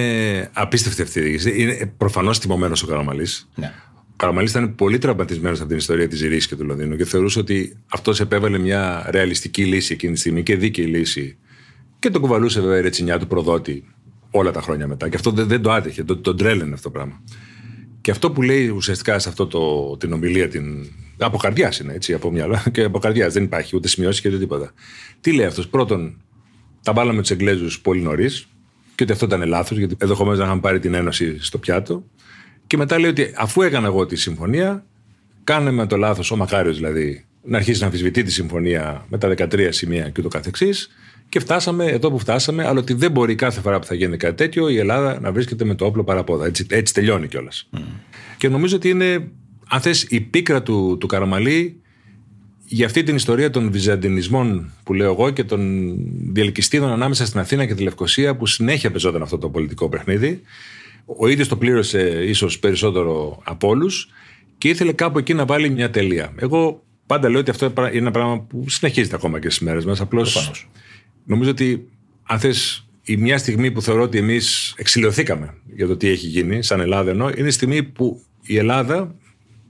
απίστευτη 0.53 1.03
αυτή 1.03 1.19
η 1.19 1.23
διοίκηση. 1.23 1.63
Είναι 1.63 1.93
προφανώς 1.97 2.39
τιμωμένος 2.39 2.83
ο 2.83 2.87
Καραμαλής. 2.87 3.49
Ναι. 3.55 3.73
Ο 3.97 4.15
Καραμαλής 4.17 4.51
ήταν 4.51 4.75
πολύ 4.75 4.99
τραυματισμένος 4.99 5.61
από 5.61 5.69
την 5.69 5.77
ιστορία 5.77 6.09
της 6.09 6.19
Ζηρή 6.19 6.47
και 6.47 6.57
του 6.57 6.65
Λονδίνου 6.65 6.97
και 6.97 7.05
θεωρούσε 7.05 7.39
ότι 7.39 7.77
αυτός 7.93 8.21
επέβαλε 8.21 8.59
μια 8.59 9.07
ρεαλιστική 9.11 9.65
λύση 9.65 9.93
εκείνη 9.93 10.13
τη 10.13 10.19
στιγμή 10.19 10.43
και 10.43 10.57
δίκαιη 10.57 10.85
λύση. 10.85 11.37
Και 11.99 12.11
τον 12.11 12.21
κουβαλούσε 12.21 12.61
βέβαια 12.61 12.79
η 12.79 12.81
ρετσινιά 12.81 13.19
του 13.19 13.27
προδότη 13.27 13.85
όλα 14.31 14.51
τα 14.51 14.61
χρόνια 14.61 14.87
μετά. 14.87 15.09
Και 15.09 15.17
αυτό 15.17 15.31
δεν, 15.31 15.47
δεν 15.47 15.63
το 15.63 15.73
άτεχε, 15.73 16.05
τον, 16.05 16.23
τον 16.23 16.37
τρέλαινε 16.37 16.75
αυτό 16.75 16.91
το 16.91 16.91
πράγμα. 16.91 17.23
Και 18.01 18.11
αυτό 18.11 18.31
που 18.31 18.43
λέει 18.43 18.69
ουσιαστικά 18.69 19.19
σε 19.19 19.29
αυτό 19.29 19.47
το, 19.47 19.97
την 19.97 20.13
ομιλία, 20.13 20.49
την, 20.49 20.87
από 21.19 21.37
καρδιάς 21.37 21.79
είναι 21.79 21.93
έτσι, 21.93 22.13
από 22.13 22.31
μυαλό 22.31 22.63
και 22.73 22.83
από 22.83 22.99
καρδιάς 22.99 23.33
δεν 23.33 23.43
υπάρχει 23.43 23.77
ούτε 23.77 23.89
σημειώσεις 23.89 24.21
και 24.21 24.29
ούτε 24.29 24.39
τίποτα. 24.39 24.73
Τι 25.21 25.33
λέει 25.33 25.47
αυτός, 25.47 25.69
Πρώτον, 25.69 26.21
τα 26.83 26.93
βάλαμε 26.93 27.21
τους 27.21 27.31
Εγγλέζους 27.31 27.81
πολύ 27.81 28.01
νωρίς 28.01 28.49
και 29.01 29.07
ότι 29.07 29.15
αυτό 29.25 29.37
ήταν 29.37 29.49
λάθος, 29.49 29.79
γιατί 29.79 29.97
ενδεχομένως 29.99 30.39
να 30.39 30.45
είχαν 30.45 30.61
πάρει 30.61 30.79
την 30.79 30.95
Ένωση 30.95 31.43
στο 31.43 31.59
πιάτο. 31.59 32.05
Και 32.67 32.77
μετά 32.77 32.99
λέει 32.99 33.11
ότι 33.11 33.33
αφού 33.37 33.63
έκανα 33.63 33.87
εγώ 33.87 34.07
τη 34.07 34.17
συμφωνία, 34.17 34.85
κάναμε 35.45 35.87
το 35.87 35.97
λάθος, 35.97 36.31
ο 36.31 36.37
Μακάριος 36.37 36.77
δηλαδή, 36.77 37.25
να 37.43 37.57
αρχίσει 37.57 37.81
να 37.81 37.87
αμφισβητεί 37.87 38.23
τη 38.23 38.33
συμφωνία 38.33 39.07
με 39.09 39.19
τα 39.19 39.35
13 39.37 39.69
σημεία 39.71 40.09
και 40.09 40.17
ούτω 40.19 40.29
καθεξής 40.29 40.91
και 41.29 41.41
φτάσαμε 41.41 41.85
εδώ 41.85 42.11
που 42.11 42.19
φτάσαμε, 42.19 42.67
αλλά 42.67 42.81
ότι 42.81 42.95
δεν 42.95 43.11
μπορεί 43.11 43.35
κάθε 43.35 43.61
φορά 43.61 43.79
που 43.79 43.87
θα 43.87 43.95
γίνει 43.95 44.17
κάτι 44.17 44.35
τέτοιο 44.35 44.69
η 44.69 44.79
Ελλάδα 44.79 45.21
να 45.21 45.33
βρίσκεται 45.33 45.65
με 45.65 45.75
το 45.75 45.85
όπλο 45.85 46.05
παραπόδα. 46.05 46.47
Έτσι, 46.47 46.67
έτσι 46.71 46.95
τελειώνει 46.95 47.29
κιόλας. 47.29 47.69
Και 48.37 48.49
νομίζω 48.49 48.77
ότι 48.77 48.89
είναι, 48.89 49.29
αν 49.69 49.81
θες, 49.81 50.03
η 50.03 50.21
πίκρα 50.21 50.63
του, 50.63 50.97
του 51.01 51.07
Καραμαλή 51.07 51.81
για 52.73 52.87
αυτή 52.87 53.03
την 53.03 53.15
ιστορία 53.15 53.51
των 53.51 53.71
βυζαντινισμών 53.71 54.73
που 54.85 54.95
λέω 54.95 55.11
εγώ 55.13 55.31
και 55.31 55.45
των 55.45 55.95
διελκυστίδων 56.33 56.91
ανάμεσα 56.91 57.27
στην 57.27 57.41
Αθήνα 57.41 57.67
και 57.67 57.75
τη 57.75 57.83
Λευκοσία 57.83 58.37
που 58.37 58.47
συνέχεια 58.47 58.91
πεζόταν 58.91 59.23
αυτό 59.23 59.39
το 59.39 59.49
πολιτικό 59.49 59.89
παιχνίδι. 59.89 60.41
Ο 61.05 61.29
ίδιος 61.29 61.49
το 61.49 61.57
πλήρωσε 61.57 62.25
ίσως 62.25 62.59
περισσότερο 62.59 63.41
από 63.45 63.69
όλους 63.69 64.09
και 64.59 64.69
ήθελε 64.69 64.93
κάπου 64.93 65.19
εκεί 65.19 65.35
να 65.35 65.45
βάλει 65.45 65.71
μια 65.71 65.91
τελεία. 65.91 66.33
Εγώ 66.37 66.83
πάντα 67.07 67.29
λέω 67.29 67.41
ότι 67.41 67.51
αυτό 67.51 67.73
είναι 67.77 67.89
ένα 67.93 68.11
πράγμα 68.11 68.41
που 68.41 68.65
συνεχίζεται 68.69 69.17
ακόμα 69.17 69.41
και 69.41 69.51
στις 69.51 69.67
μέρες 69.67 69.85
μας. 69.85 70.01
Απλώς 70.01 70.65
νομίζω 71.25 71.51
ότι 71.51 71.89
αν 72.23 72.39
θες 72.39 72.87
η 73.03 73.17
μια 73.17 73.39
στιγμή 73.39 73.71
που 73.71 73.83
θεωρώ 73.83 74.03
ότι 74.03 74.19
εμείς 74.19 74.75
εξηλαιωθήκαμε 74.77 75.55
για 75.75 75.87
το 75.87 75.97
τι 75.97 76.09
έχει 76.09 76.27
γίνει 76.27 76.63
σαν 76.63 76.81
Ελλάδα 76.81 77.11
ενώ 77.11 77.31
είναι 77.37 77.49
η 77.49 77.51
στιγμή 77.51 77.83
που 77.83 78.23
η 78.43 78.57
Ελλάδα 78.57 79.15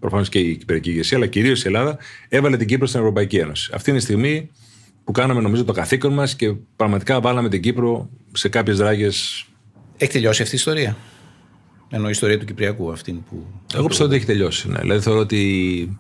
προφανώς 0.00 0.28
και 0.28 0.38
η 0.38 0.56
κυπριακή 0.56 0.90
ηγεσία, 0.90 1.16
αλλά 1.16 1.26
κυρίως 1.26 1.64
η 1.64 1.66
Ελλάδα, 1.66 1.98
έβαλε 2.28 2.56
την 2.56 2.66
Κύπρο 2.66 2.86
στην 2.86 3.00
Ευρωπαϊκή 3.00 3.36
Ένωση. 3.36 3.70
Αυτή 3.74 3.90
είναι 3.90 3.98
η 3.98 4.02
στιγμή 4.02 4.50
που 5.04 5.12
κάναμε 5.12 5.40
νομίζω 5.40 5.64
το 5.64 5.72
καθήκον 5.72 6.12
μας 6.12 6.36
και 6.36 6.54
πραγματικά 6.76 7.20
βάλαμε 7.20 7.48
την 7.48 7.62
Κύπρο 7.62 8.10
σε 8.32 8.48
κάποιες 8.48 8.76
δράγες. 8.76 9.44
Έχει 9.96 10.12
τελειώσει 10.12 10.42
αυτή 10.42 10.54
η 10.54 10.58
ιστορία; 10.58 10.96
Ενώ 11.90 12.06
η 12.06 12.10
ιστορία 12.10 12.38
του 12.38 12.44
Κυπριακού 12.44 12.92
αυτή 12.92 13.12
που. 13.12 13.46
Εγώ 13.74 13.86
πιστεύω 13.86 14.08
ότι 14.08 14.18
έχει 14.18 14.26
τελειώσει. 14.26 14.68
Ναι. 14.68 14.78
Δηλαδή 14.78 15.00
θεωρώ 15.00 15.20
ότι. 15.20 15.98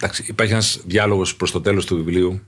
Εντάξει, 0.00 0.24
υπάρχει 0.28 0.52
ένας 0.52 0.82
διάλογος 0.86 1.36
προς 1.36 1.50
το 1.50 1.60
τέλος 1.60 1.86
του 1.86 1.96
βιβλίου 1.96 2.40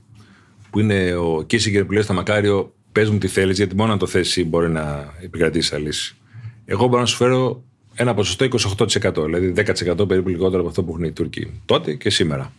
που 0.69 0.79
είναι 0.79 1.13
ο 1.13 1.43
Κίσιγκερ 1.47 1.85
που 1.85 1.91
λέει 1.91 2.01
στο 2.01 2.13
Μακάριο: 2.13 2.73
Πες 2.91 3.09
μου 3.09 3.17
τι 3.17 3.27
θέλεις, 3.27 3.57
γιατί 3.57 3.75
μόνο 3.75 3.91
αν 3.91 3.97
το 3.97 4.07
θέσει 4.07 4.43
μπορεί 4.43 4.69
να 4.69 5.13
επικρατήσει 5.21 5.75
αλύση. 5.75 6.15
Εγώ 6.65 6.87
μπορώ 6.87 6.99
να 6.99 7.05
σου 7.05 7.15
φέρω 7.15 7.63
ένα 7.99 8.13
ποσοστό 8.13 8.45
28%, 8.77 9.23
δηλαδή 9.25 9.53
10% 9.97 10.07
περίπου 10.07 10.29
λιγότερο 10.29 10.59
από 10.59 10.69
αυτό 10.69 10.83
που 10.83 10.91
έχουν 10.91 11.03
οι 11.03 11.11
Τούρκοι 11.11 11.61
τότε 11.65 11.93
και 11.93 12.09
σήμερα. 12.09 12.53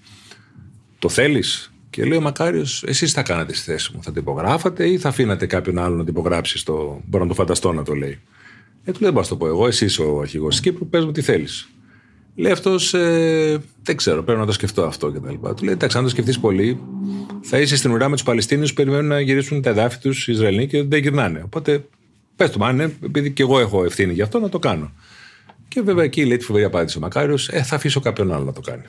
Το 0.99 1.09
θέλεις, 1.09 1.73
και 1.91 2.05
λέει 2.05 2.19
ο 2.19 2.21
Μακάριος, 2.21 2.83
εσείς 2.87 3.13
θα 3.13 3.23
κάνατε 3.23 3.55
στη 3.55 3.71
θέση 3.71 3.91
μου. 3.95 4.03
Θα 4.03 4.13
το 4.13 4.21
υπογράφατε 4.21 4.89
ή 4.89 4.99
θα 4.99 5.09
αφήνατε 5.09 5.47
κάποιον 5.47 5.79
άλλο 5.79 5.97
να 5.97 6.05
το 6.05 6.09
υπογράψει. 6.11 6.59
Στο... 6.59 7.01
Μπορώ 7.07 7.23
να 7.23 7.29
το 7.29 7.35
φανταστώ 7.35 7.73
να 7.73 7.83
το 7.83 7.95
λέει. 7.95 8.19
Ε, 8.85 8.93
του 8.93 9.01
λέει, 9.01 9.11
δεν 9.11 9.13
μπορώ 9.13 9.21
να 9.21 9.29
το 9.29 9.37
πω 9.37 9.47
εγώ. 9.47 9.67
Εσύ 9.67 10.03
ο 10.03 10.21
αρχηγός 10.21 10.51
της 10.51 10.61
Κύπρου, 10.61 10.89
πες 10.89 11.05
μου 11.05 11.13
τι 11.13 11.23
θέλεις. 11.23 11.69
Λέει 12.35 12.53
αυτός, 12.53 12.95
ε, 12.95 13.63
δεν 13.83 13.97
ξέρω, 13.97 14.23
πρέπει 14.23 14.41
να 14.41 14.47
το 14.47 14.53
σκεφτώ 14.53 14.83
αυτό 14.83 15.13
κτλ. 15.13 15.35
Του 15.57 15.65
λέει, 15.65 15.75
εντάξει, 15.75 15.97
αν 15.97 16.03
το 16.03 16.09
σκεφτείς 16.09 16.39
πολύ, 16.39 16.81
θα 17.41 17.59
είσαι 17.59 17.77
στην 17.77 17.91
ουρά 17.91 18.09
με 18.09 18.15
τους 18.15 18.25
Παλαιστίνιους 18.25 18.69
που 18.69 18.75
περιμένουν 18.75 19.07
να 19.07 19.21
γυρίσουν 19.21 19.63
τα 19.63 19.71
εδάφη 19.71 19.99
τους 19.99 20.29
Ισραηλοί 20.29 20.67
και 20.67 20.83
δεν 20.83 21.01
γυρνάνε. 21.01 21.43
Οπότε 21.45 21.85
πες 22.37 22.51
του, 22.51 22.65
αν 22.65 22.75
είναι, 22.75 22.97
επειδή 23.05 23.31
και 23.31 23.43
εγώ 23.43 23.61
έχω 23.61 23.85
ευθύνη 23.85 24.13
γι' 24.13 24.23
αυτό, 24.23 24.39
να 24.39 24.49
το 24.49 24.59
κάνω. 24.59 24.93
Και 25.71 25.81
βέβαια 25.83 26.05
εκεί 26.05 26.25
λέει 26.25 26.37
τη 26.37 26.45
φοβερή 26.45 26.65
απάντηση 26.65 26.97
ο 26.99 27.01
Μακάριος, 27.01 27.49
ε, 27.49 27.63
θα 27.63 27.77
αφήσω 27.77 28.01
κάποιον 28.01 28.33
άλλο 28.33 28.45
να 28.45 28.53
το 28.53 28.61
κάνει. 28.61 28.83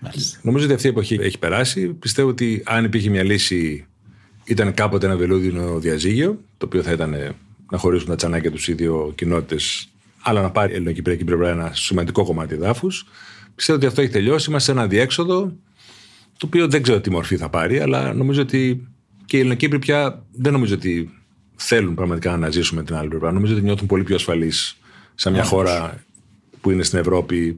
Μάλιστα. 0.00 0.38
Νομίζω 0.42 0.64
ότι 0.64 0.74
αυτή 0.74 0.86
η 0.86 0.90
εποχή 0.90 1.18
έχει 1.20 1.38
περάσει. 1.38 1.88
Πιστεύω 1.88 2.28
ότι 2.28 2.62
αν 2.66 2.84
υπήρχε 2.84 3.10
μια 3.10 3.22
λύση, 3.22 3.86
ήταν 4.44 4.74
κάποτε 4.74 5.06
ένα 5.06 5.16
βελούδινο 5.16 5.78
διαζύγιο, 5.78 6.40
το 6.58 6.66
οποίο 6.66 6.82
θα 6.82 6.92
ήταν 6.92 7.34
να 7.70 7.78
χωρίσουν 7.78 8.08
τα 8.08 8.14
τσανάκια 8.14 8.50
τους 8.50 8.68
οι 8.68 8.72
δύο 8.72 9.12
κοινότητες, 9.14 9.88
αλλά 10.22 10.42
να 10.42 10.50
πάρει 10.50 10.72
η 10.72 10.74
ελληνοκυπριακή 10.74 11.24
πλευρά 11.24 11.48
ένα 11.48 11.70
σημαντικό 11.74 12.24
κομμάτι 12.24 12.54
δάφου. 12.54 12.88
Πιστεύω 13.54 13.78
ότι 13.78 13.86
αυτό 13.86 14.00
έχει 14.00 14.10
τελειώσει. 14.10 14.50
Είμαστε 14.50 14.72
σε 14.72 14.78
ένα 14.78 14.88
διέξοδο, 14.88 15.52
το 16.38 16.46
οποίο 16.46 16.68
δεν 16.68 16.82
ξέρω 16.82 17.00
τι 17.00 17.10
μορφή 17.10 17.36
θα 17.36 17.48
πάρει, 17.48 17.80
αλλά 17.80 18.12
νομίζω 18.12 18.42
ότι 18.42 18.88
και 19.24 19.36
οι 19.36 19.40
Ελληνοκύπροι 19.40 19.78
πια 19.78 20.24
δεν 20.32 20.52
νομίζω 20.52 20.74
ότι 20.74 21.10
θέλουν 21.56 21.94
πραγματικά 21.94 22.36
να 22.36 22.50
ζήσουν 22.50 22.78
με 22.78 22.84
την 22.84 22.94
άλλη 22.94 23.08
πλευρά. 23.08 23.32
Νομίζω 23.32 23.54
ότι 23.54 23.62
νιώθουν 23.62 23.86
πολύ 23.86 24.02
πιο 24.02 24.14
ασφαλείς 24.14 24.76
σε 25.22 25.30
μια 25.30 25.44
χώρα 25.44 26.04
που 26.60 26.70
είναι 26.70 26.82
στην 26.82 26.98
Ευρώπη 26.98 27.56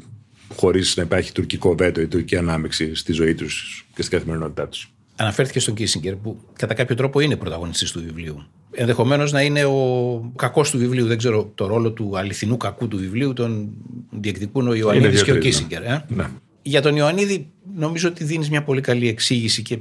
χωρίς 0.56 0.96
να 0.96 1.02
υπάρχει 1.02 1.32
τουρκικό 1.32 1.74
βέτο 1.74 2.00
ή 2.00 2.06
τουρκική 2.06 2.36
ανάμειξη 2.36 2.94
στη 2.94 3.12
ζωή 3.12 3.34
τους 3.34 3.86
και 3.94 4.02
στην 4.02 4.18
καθημερινότητά 4.18 4.68
τους. 4.68 4.92
Αναφέρθηκε 5.16 5.60
στον 5.60 5.74
Κίσιγκερ, 5.74 6.14
που 6.14 6.40
κατά 6.58 6.74
κάποιο 6.74 6.96
τρόπο 6.96 7.20
είναι 7.20 7.36
πρωταγωνιστής 7.36 7.90
του 7.90 8.02
βιβλίου. 8.02 8.42
Ενδεχομένως 8.70 9.32
να 9.32 9.42
είναι 9.42 9.64
ο 9.64 10.32
κακός 10.36 10.70
του 10.70 10.78
βιβλίου, 10.78 11.06
δεν 11.06 11.18
ξέρω 11.18 11.52
το 11.54 11.66
ρόλο 11.66 11.92
του 11.92 12.18
αληθινού 12.18 12.56
κακού 12.56 12.88
του 12.88 12.96
βιβλίου, 12.96 13.32
τον 13.32 13.68
διεκδικούν 14.10 14.68
ο 14.68 14.74
Ιωαννίδης 14.74 15.22
και 15.22 15.32
ο 15.32 15.36
Κίσιγκερ. 15.38 15.82
Ε; 15.82 16.04
Ναι. 16.08 16.30
Για 16.62 16.82
τον 16.82 16.96
Ιωαννίδη, 16.96 17.50
νομίζω 17.76 18.08
ότι 18.08 18.24
δίνεις 18.24 18.50
μια 18.50 18.62
πολύ 18.62 18.80
καλή 18.80 19.08
εξήγηση 19.08 19.62
και 19.62 19.78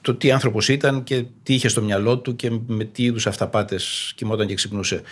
το 0.00 0.14
τι 0.14 0.30
άνθρωπος 0.30 0.68
ήταν 0.68 1.04
και 1.04 1.24
τι 1.42 1.54
είχε 1.54 1.68
στο 1.68 1.82
μυαλό 1.82 2.18
του 2.18 2.36
και 2.36 2.50
με 2.66 2.84
τι 2.84 3.02
είδους 3.02 3.26
αυταπάτες 3.26 4.12
κοιμόταν 4.16 4.46
και 4.46 4.54
ξυπνούσε. 4.54 5.02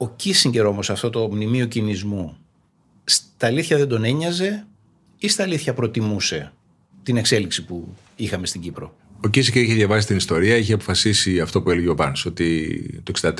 Ο 0.00 0.08
Κίσιγκερ 0.08 0.66
όμως 0.66 0.90
αυτό 0.90 1.10
το 1.10 1.28
μνημείο 1.32 1.66
κινησμού 1.66 2.36
στα 3.04 3.46
αλήθεια 3.46 3.76
δεν 3.76 3.88
τον 3.88 4.04
ένοιαζε 4.04 4.66
ή 5.18 5.28
στα 5.28 5.42
αλήθεια 5.42 5.74
προτιμούσε 5.74 6.52
την 7.02 7.16
εξέλιξη 7.16 7.64
που 7.64 7.94
είχαμε 8.16 8.46
στην 8.46 8.60
Κύπρο; 8.60 8.94
Ο 9.24 9.28
Κίσιγκερ 9.28 9.62
είχε 9.62 9.74
διαβάσει 9.74 10.06
την 10.06 10.16
ιστορία, 10.16 10.56
είχε 10.56 10.72
αποφασίσει 10.72 11.40
αυτό 11.40 11.62
που 11.62 11.70
έλεγε 11.70 11.88
ο 11.88 11.94
Πάνος, 11.94 12.26
ότι 12.26 13.00
το 13.02 13.12
64 13.20 13.34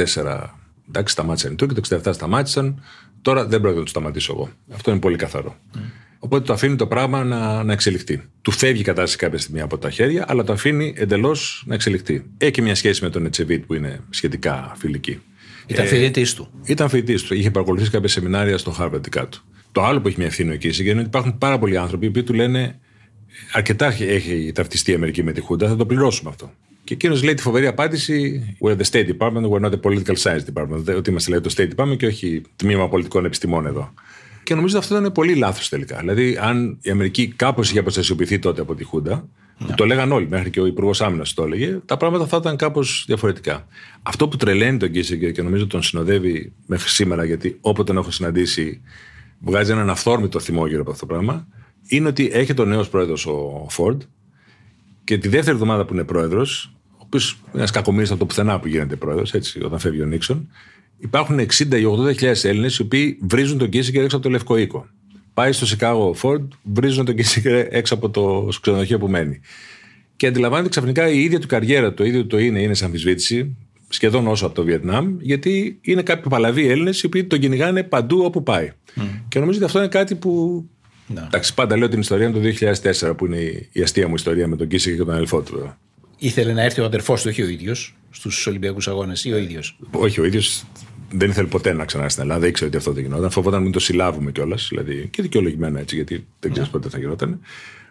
εντάξει 0.88 1.12
σταμάτησαν 1.12 1.52
οι 1.52 1.54
Τούρκοι, 1.54 1.80
το 1.80 2.00
67 2.04 2.10
σταμάτησαν, 2.14 2.82
τώρα 3.22 3.46
δεν 3.46 3.60
πρέπει 3.60 3.76
να 3.76 3.82
το 3.82 3.88
σταματήσω 3.88 4.32
εγώ. 4.32 4.50
Αυτό 4.72 4.90
είναι 4.90 5.00
πολύ 5.00 5.16
καθαρό. 5.16 5.56
Mm. 5.74 5.78
Οπότε 6.18 6.44
το 6.44 6.52
αφήνει 6.52 6.76
το 6.76 6.86
πράγμα 6.86 7.24
να, 7.24 7.64
να 7.64 7.72
εξελιχθεί. 7.72 8.22
Του 8.42 8.50
φεύγει 8.50 8.80
η 8.80 8.84
κατάσταση 8.84 9.16
κάποια 9.16 9.38
στιγμή 9.38 9.60
από 9.60 9.78
τα 9.78 9.90
χέρια, 9.90 10.24
αλλά 10.28 10.44
το 10.44 10.52
αφήνει 10.52 10.94
εντελώς 10.96 11.62
να 11.66 11.74
εξελιχθεί. 11.74 12.24
Έχει 12.38 12.50
και 12.50 12.62
μια 12.62 12.74
σχέση 12.74 13.04
με 13.04 13.10
τον 13.10 13.26
Ετσεβίτ 13.26 13.64
που 13.64 13.74
είναι 13.74 14.00
σχετικά 14.10 14.72
φιλική. 14.76 15.20
Ήταν 15.68 15.84
ε, 15.84 15.88
φοιτητής 15.88 16.34
του. 16.34 16.48
Ήταν 16.64 16.88
φοιτητής 16.88 17.22
του. 17.22 17.34
Είχε 17.34 17.50
παρακολουθήσει 17.50 17.90
κάποια 17.90 18.08
σεμινάρια 18.08 18.58
στο 18.58 18.76
Harvard 18.78 19.08
κάτω. 19.10 19.38
Το 19.72 19.84
άλλο 19.84 20.00
που 20.00 20.08
έχει 20.08 20.16
μια 20.18 20.26
ευθύνη 20.26 20.52
ο 20.52 20.56
Κίσιγκερ 20.56 20.92
είναι 20.92 21.00
ότι 21.00 21.08
υπάρχουν 21.08 21.38
πάρα 21.38 21.58
πολλοί 21.58 21.76
άνθρωποι 21.76 22.10
που 22.10 22.24
του 22.24 22.34
λένε 22.34 22.78
αρκετά 23.52 23.86
έχει 23.98 24.52
ταυτιστεί 24.54 24.90
η 24.90 24.94
Αμερική 24.94 25.22
με 25.22 25.32
τη 25.32 25.40
Χούντα, 25.40 25.68
θα 25.68 25.76
το 25.76 25.86
πληρώσουμε 25.86 26.30
αυτό. 26.30 26.52
Και 26.84 26.94
εκείνος 26.94 27.22
λέει 27.22 27.34
τη 27.34 27.42
φοβερή 27.42 27.66
απάντηση: 27.66 28.42
We're 28.60 28.76
the 28.76 28.90
State 28.90 29.06
Department, 29.16 29.50
we're 29.50 29.60
not 29.60 29.70
the 29.70 29.80
Political 29.82 30.16
Science 30.22 30.44
Department. 30.52 30.96
Ότι 30.96 31.10
είμαστε 31.10 31.30
λέει 31.30 31.40
το 31.40 31.54
State 31.56 31.68
Department 31.76 31.96
και 31.96 32.06
όχι 32.06 32.42
τμήμα 32.56 32.88
πολιτικών 32.88 33.24
επιστημών 33.24 33.66
εδώ. 33.66 33.92
Και 34.42 34.54
νομίζω 34.54 34.76
ότι 34.76 34.86
αυτό 34.86 34.98
ήταν 34.98 35.12
πολύ 35.12 35.34
λάθος 35.34 35.68
τελικά. 35.68 35.98
Δηλαδή, 35.98 36.38
αν 36.40 36.78
η 36.82 36.90
Αμερική 36.90 37.26
κάπως 37.36 37.70
είχε 37.70 37.78
αποστασιοποιηθεί 37.78 38.38
τότε 38.38 38.60
από 38.60 38.74
τη 38.74 38.84
Χούντα, 38.84 39.28
ναι. 39.66 39.74
Το 39.74 39.84
λέγαν 39.84 40.12
όλοι, 40.12 40.28
μέχρι 40.28 40.50
και 40.50 40.60
ο 40.60 40.66
Υπουργός 40.66 41.00
Άμυνας 41.00 41.34
το 41.34 41.42
έλεγε. 41.42 41.78
Τα 41.84 41.96
πράγματα 41.96 42.26
θα 42.26 42.36
ήταν 42.36 42.56
κάπως 42.56 43.04
διαφορετικά. 43.06 43.66
Αυτό 44.02 44.28
που 44.28 44.36
τρελαίνει 44.36 44.78
τον 44.78 44.90
Κίσεγκερ 44.90 45.32
και 45.32 45.42
νομίζω 45.42 45.66
τον 45.66 45.82
συνοδεύει 45.82 46.52
μέχρι 46.66 46.88
σήμερα, 46.88 47.24
γιατί 47.24 47.58
όποτε 47.60 47.92
τον 47.92 48.02
έχω 48.02 48.10
συναντήσει, 48.10 48.80
βγάζει 49.40 49.72
έναν 49.72 49.90
αυθόρμητο 49.90 50.40
θυμό 50.40 50.66
γύρω 50.66 50.80
από 50.80 50.90
αυτό 50.90 51.06
το 51.06 51.14
πράγμα, 51.14 51.46
είναι 51.88 52.08
ότι 52.08 52.30
έχει 52.32 52.54
τον 52.54 52.68
νέος 52.68 52.88
πρόεδρος 52.88 53.26
ο 53.26 53.66
Φόρντ 53.68 54.02
και 55.04 55.18
τη 55.18 55.28
δεύτερη 55.28 55.56
εβδομάδα 55.56 55.84
που 55.84 55.94
είναι 55.94 56.04
πρόεδρος, 56.04 56.72
ο 56.90 57.02
οποίος 57.02 57.30
είναι 57.30 57.40
ένας 57.54 57.70
κακομίρι 57.70 58.08
από 58.08 58.18
το 58.18 58.26
πουθενά 58.26 58.60
που 58.60 58.68
γίνεται 58.68 58.96
πρόεδρος, 58.96 59.34
έτσι, 59.34 59.64
όταν 59.64 59.78
φεύγει 59.78 60.02
ο 60.02 60.06
Νίξον, 60.06 60.48
υπάρχουν 60.98 61.38
60 61.38 61.78
ή 61.78 61.84
80 61.84 62.44
Έλληνες 62.44 62.78
οι 62.78 62.82
οποίοι 62.82 63.18
βρίζουν 63.20 63.58
τον 63.58 63.68
Κίσεγκερ 63.68 64.04
έξω 64.04 64.16
από 64.16 64.24
το 64.24 64.30
Λευκό 64.30 64.56
Οίκο. 64.56 64.86
Πάει 65.38 65.52
στο 65.52 65.66
Σικάγο 65.66 66.14
Φόρντ, 66.14 66.52
βρίζουν 66.62 67.04
τον 67.04 67.14
Κίσικερ 67.14 67.74
έξω 67.74 67.94
από 67.94 68.10
το 68.10 68.48
ξενοδοχείο 68.60 68.98
που 68.98 69.08
μένει. 69.08 69.40
Και 70.16 70.26
αντιλαμβάνεται 70.26 70.68
ξαφνικά 70.68 71.08
η 71.08 71.22
ίδια 71.22 71.40
του 71.40 71.46
καριέρα, 71.46 71.94
το 71.94 72.04
ίδιο 72.04 72.26
το 72.26 72.38
είναι, 72.38 72.60
είναι 72.62 72.74
σε 72.74 72.84
αμφισβήτηση, 72.84 73.56
σχεδόν 73.88 74.26
όσο 74.26 74.46
από 74.46 74.54
το 74.54 74.64
Βιετνάμ, 74.64 75.16
γιατί 75.20 75.78
είναι 75.80 76.02
κάποιοι 76.02 76.30
παλαβοί 76.30 76.68
Έλληνες 76.68 77.02
οι 77.02 77.06
οποίοι 77.06 77.24
τον 77.24 77.38
κυνηγάνε 77.38 77.82
παντού 77.82 78.22
όπου 78.24 78.42
πάει. 78.42 78.72
Mm. 78.96 79.00
Και 79.28 79.38
νομίζω 79.38 79.58
ότι 79.58 79.66
αυτό 79.66 79.78
είναι 79.78 79.88
κάτι 79.88 80.14
που. 80.14 80.64
Ναι. 81.06 81.20
Εντάξει, 81.20 81.54
πάντα 81.54 81.76
λέω 81.76 81.88
την 81.88 82.00
ιστορία 82.00 82.32
το 82.32 82.40
2004, 83.08 83.16
που 83.16 83.26
είναι 83.26 83.68
η 83.72 83.82
αστεία 83.82 84.08
μου 84.08 84.14
ιστορία 84.14 84.48
με 84.48 84.56
τον 84.56 84.68
Κίσικερ 84.68 84.98
και 84.98 85.04
τον 85.04 85.14
αδελφό 85.14 85.40
του. 85.40 85.74
Ήθελε 86.18 86.52
να 86.52 86.62
έρθει 86.62 86.80
ο 86.80 86.84
αδερφός 86.84 87.22
του, 87.22 87.28
όχι 87.30 87.42
ο 87.42 87.48
ίδιος, 87.48 87.96
στους 88.10 88.46
Ολυμπιακούς 88.46 88.88
Αγώνες, 88.88 89.24
ή 89.24 89.32
ο 89.32 89.38
ίδιος; 89.38 89.78
Όχι, 89.90 90.20
ο 90.20 90.24
ίδιος 90.24 90.64
δεν 91.10 91.30
ήθελε 91.30 91.46
ποτέ 91.46 91.72
να 91.72 91.84
ξανάρθει 91.84 92.12
στην 92.12 92.24
Ελλάδα, 92.24 92.46
ήξερε 92.46 92.68
ότι 92.68 92.76
αυτό 92.76 92.92
δεν 92.92 93.02
γινόταν. 93.02 93.30
Φοβόταν 93.30 93.62
μην 93.62 93.72
το 93.72 93.80
συλλάβουμε 93.80 94.30
κιόλας. 94.30 94.66
Δηλαδή, 94.70 95.08
και 95.10 95.22
δικαιολογημένα 95.22 95.80
έτσι, 95.80 95.94
γιατί 95.94 96.26
δεν 96.40 96.50
ξέρεις 96.50 96.72
ναι. 96.72 96.78
πότε 96.78 96.88
θα 96.88 96.98
γινόταν. 96.98 97.40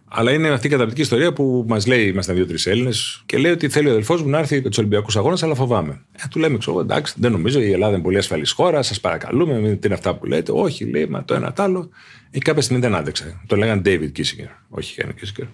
Αλλά 0.10 0.32
είναι 0.32 0.50
αυτή 0.50 0.68
η 0.68 0.70
καταπληκτική 0.70 1.06
ιστορία 1.06 1.34
που 1.34 1.66
μας 1.68 1.88
λέει: 1.88 2.08
Ήμασταν 2.08 2.36
δύο-τρει 2.36 2.58
Έλληνες 2.64 3.24
και 3.26 3.38
λέει 3.38 3.52
ότι 3.52 3.70
θέλει 3.70 3.88
ο 3.88 3.92
αδελφός 3.92 4.22
μου 4.22 4.30
να 4.30 4.38
έρθει 4.38 4.62
τους 4.62 4.78
Ολυμπιακούς 4.78 5.18
Αγώνες, 5.18 5.44
αλλά 5.44 5.56
φοβάμαι. 5.56 6.02
Ε, 6.12 6.24
του 6.30 6.40
λέμε: 6.40 6.58
Ξέρω, 6.58 6.80
εντάξει, 6.80 7.14
δεν 7.18 7.32
νομίζω, 7.32 7.60
η 7.60 7.72
Ελλάδα 7.72 7.94
είναι 7.94 8.04
πολύ 8.04 8.18
ασφαλής 8.18 8.52
χώρα, 8.52 8.82
σας 8.82 9.00
παρακαλούμε, 9.00 9.60
μην 9.60 9.80
είναι 9.86 9.94
αυτά 9.94 10.16
που 10.16 10.26
λέτε. 10.26 10.52
Όχι, 10.56 10.86
λέει, 10.86 11.06
μα 11.06 11.26
το 11.26 11.34
ένα 11.34 11.54
τ' 11.54 11.60
άλλο. 11.60 11.90
Ε, 12.32 12.40
κάποια 12.40 12.62
στιγμή 12.62 12.82
δεν 12.82 12.96
άντεξε. 12.96 13.42
Το 13.48 13.56
λέγανε 13.56 13.82
David 13.86 14.12
Kissinger, 14.18 14.50
όχι 14.70 15.02
Henry 15.02 15.10
Kissinger. 15.10 15.48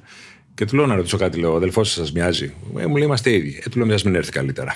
Και 0.55 0.65
του 0.65 0.75
λέω 0.75 0.85
να 0.85 0.95
ρωτήσω 0.95 1.17
κάτι, 1.17 1.39
λέω: 1.39 1.53
Ο 1.53 1.55
αδελφός 1.55 1.91
σας 1.91 2.11
μοιάζει. 2.11 2.53
Ε, 2.77 2.85
μου 2.85 2.95
λέει: 2.95 3.05
Είμαστε 3.05 3.31
ίδιοι. 3.31 3.61
Ε, 3.65 3.69
του 3.69 3.77
λέω: 3.77 3.85
Μια 3.87 3.97
μην 4.05 4.15
έρθει 4.15 4.31
καλύτερα. 4.31 4.73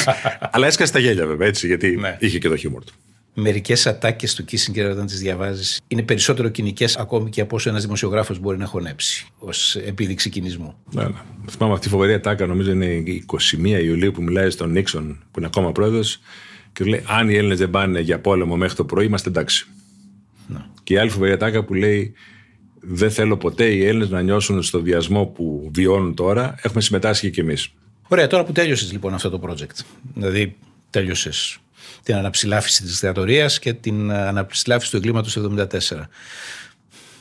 Αλλά 0.52 0.66
έσκασε 0.66 0.92
τα 0.92 0.98
γέλια 0.98 1.26
βέβαια 1.26 1.48
έτσι, 1.48 1.66
γιατί 1.66 1.96
ναι. 1.96 2.16
είχε 2.20 2.38
και 2.38 2.48
το 2.48 2.56
χιούμορ 2.56 2.84
του. 2.84 2.92
Μερικές 3.40 3.86
ατάκες 3.86 4.34
του 4.34 4.44
Κίσιγκερ, 4.44 4.90
όταν 4.90 5.06
τις 5.06 5.20
διαβάζεις, 5.20 5.80
είναι 5.88 6.02
περισσότερο 6.02 6.48
κοινικές 6.48 6.96
ακόμη 6.96 7.30
και 7.30 7.40
από 7.40 7.56
όσο 7.56 7.68
ένας 7.68 7.82
δημοσιογράφος 7.82 8.38
μπορεί 8.38 8.58
να 8.58 8.66
χωνέψει 8.66 9.26
ως 9.38 9.76
επίδειξη 9.76 10.30
κινησμού. 10.30 10.74
Ναι, 10.90 11.02
ναι. 11.02 11.10
Θυμάμαι 11.50 11.74
αυτή 11.74 11.86
η 11.86 11.90
φοβερή 11.90 12.12
ατάκα, 12.12 12.46
νομίζω 12.46 12.70
είναι 12.70 12.86
η 12.86 13.24
21 13.26 13.82
Ιουλίου 13.82 14.12
που 14.12 14.22
μιλάει 14.22 14.50
στον 14.50 14.70
Νίξον, 14.70 15.18
που 15.30 15.38
είναι 15.38 15.46
ακόμα 15.46 15.72
πρόεδρος, 15.72 16.20
και 16.72 16.84
λέει: 16.84 17.02
Αν 17.06 17.28
οι 17.28 17.34
Έλληνες 17.34 17.58
δεν 17.58 17.70
πάνε 17.70 18.00
για 18.00 18.20
πόλεμο 18.20 18.56
μέχρι 18.56 18.76
το 18.76 18.84
πρωί, 18.84 19.04
είμαστε 19.04 19.28
εντάξει. 19.28 19.66
Ναι. 20.46 20.64
Και 20.82 20.94
η 20.94 20.98
άλλη 20.98 21.10
φοβερή 21.10 21.32
ατάκα 21.32 21.64
που 21.64 21.74
λέει: 21.74 22.14
δεν 22.80 23.10
θέλω 23.10 23.36
ποτέ 23.36 23.64
οι 23.64 23.86
Έλληνες 23.86 24.08
να 24.10 24.22
νιώσουν 24.22 24.62
στο 24.62 24.80
διασμό 24.80 25.24
που 25.24 25.70
βιώνουν 25.72 26.14
τώρα. 26.14 26.54
Έχουμε 26.62 26.80
συμμετάσχει 26.80 27.30
κι 27.30 27.40
εμείς. 27.40 27.72
Ωραία, 28.08 28.26
τώρα 28.26 28.44
που 28.44 28.52
τέλειωσες 28.52 28.92
λοιπόν 28.92 29.14
αυτό 29.14 29.30
το 29.30 29.40
project, 29.42 29.84
δηλαδή 30.14 30.56
τέλειωσες 30.90 31.58
την 32.02 32.14
αναψηλάφιση 32.14 32.82
της 32.82 32.92
δικτατορία 32.92 33.46
και 33.60 33.72
την 33.72 34.12
αναψηλάφιση 34.12 34.90
του 34.90 34.96
εγκλήματος 34.96 35.32
του 35.32 35.54
1974. 35.56 35.68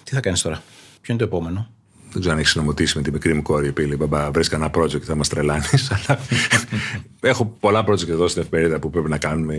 Τι 0.04 0.14
θα 0.14 0.20
κάνεις 0.20 0.42
τώρα, 0.42 0.64
Ποιο 1.02 1.14
είναι 1.14 1.18
το 1.18 1.36
επόμενο; 1.36 1.70
Δεν 2.12 2.20
ξέρω 2.20 2.34
αν 2.34 2.40
έχεις 2.40 2.52
συνομωτήσει 2.52 2.98
με 2.98 3.04
τη 3.04 3.12
μικρή 3.12 3.34
μου 3.34 3.42
κόρη 3.42 3.72
που 3.72 3.82
λέει 3.82 3.96
Μπαμπά, 3.98 4.32
βρει 4.32 4.48
κανένα 4.48 4.72
project, 4.76 5.02
θα 5.02 5.16
μας 5.16 5.28
τρελάνεις. 5.28 5.92
Αλλά 5.96 6.20
έχω 7.22 7.46
πολλά 7.60 7.84
project 7.88 8.10
εδώ 8.10 8.28
στην 8.28 8.42
εφημερίδα 8.42 8.80
που 8.80 8.90
πρέπει 8.90 9.10
να 9.10 9.18
κάνουμε 9.18 9.56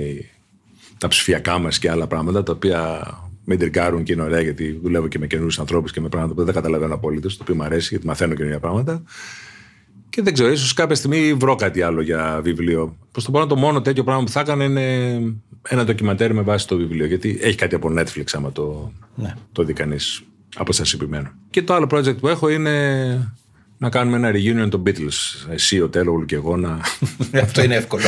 τα 0.98 1.08
ψηφιακά 1.08 1.58
μας 1.58 1.78
και 1.78 1.90
άλλα 1.90 2.06
πράγματα 2.06 2.42
τα 2.42 2.52
οποία 2.52 3.02
με 3.48 3.54
εντρικάρουν 3.54 4.02
και 4.02 4.12
είναι 4.12 4.22
ωραία 4.22 4.40
γιατί 4.40 4.78
δουλεύω 4.82 5.08
και 5.08 5.18
με 5.18 5.26
καινούριους 5.26 5.58
ανθρώπους 5.58 5.92
και 5.92 6.00
με 6.00 6.08
πράγματα 6.08 6.34
που 6.34 6.44
δεν 6.44 6.54
καταλαβαίνω 6.54 6.94
απολύτως, 6.94 7.36
το 7.36 7.42
οποίο 7.42 7.54
μου 7.54 7.62
αρέσει 7.62 7.88
γιατί 7.90 8.06
μαθαίνω 8.06 8.34
καινούργια 8.34 8.60
πράγματα. 8.60 9.02
Και 10.08 10.22
δεν 10.22 10.32
ξέρω, 10.32 10.50
ίσως 10.50 10.72
κάποια 10.72 10.94
στιγμή 10.94 11.34
βρω 11.34 11.54
κάτι 11.54 11.82
άλλο 11.82 12.00
για 12.00 12.40
βιβλίο. 12.42 12.96
Προ 13.12 13.22
το 13.22 13.30
παρόν, 13.30 13.48
το 13.48 13.56
μόνο 13.56 13.80
τέτοιο 13.80 14.04
πράγμα 14.04 14.24
που 14.24 14.30
θα 14.30 14.40
έκανα 14.40 14.64
είναι 14.64 14.84
ένα 15.68 15.84
ντοκιμαντέρ 15.84 16.34
με 16.34 16.40
βάση 16.40 16.66
το 16.66 16.76
βιβλίο. 16.76 17.06
Γιατί 17.06 17.38
έχει 17.42 17.56
κάτι 17.56 17.74
από 17.74 17.94
Netflix, 17.98 18.24
άμα 18.32 18.52
το, 18.52 18.92
ναι. 19.14 19.34
το 19.52 19.64
δει 19.64 19.72
κανείς 19.72 20.22
αποστασιοποιημένο. 20.56 21.30
Και 21.50 21.62
το 21.62 21.74
άλλο 21.74 21.86
project 21.90 22.16
που 22.16 22.28
έχω 22.28 22.48
είναι 22.48 23.34
να 23.78 23.90
κάνουμε 23.90 24.16
ένα 24.16 24.30
reunion 24.30 24.70
των 24.70 24.82
Beatles. 24.86 25.46
Εσύ, 25.50 25.80
ο 25.80 25.88
Τέλογλου 25.88 26.24
και 26.24 26.34
εγώ 26.34 26.56
να. 26.56 26.80
Αυτό 27.42 27.62
είναι 27.62 27.74
εύκολο. 27.74 28.02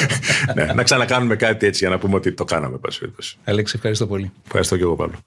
ναι, 0.54 0.64
να 0.64 0.82
ξανακάνουμε 0.82 1.36
κάτι 1.36 1.66
έτσι 1.66 1.84
για 1.84 1.94
να 1.94 1.98
πούμε 1.98 2.14
ότι 2.14 2.32
το 2.32 2.44
κάναμε, 2.44 2.76
πάση 2.76 3.12
Αλέξη, 3.44 3.72
ευχαριστώ 3.76 4.06
πολύ. 4.06 4.32
Ευχαριστώ 4.46 4.76
και 4.76 4.82
εγώ, 4.82 4.94
Παύλο. 4.94 5.18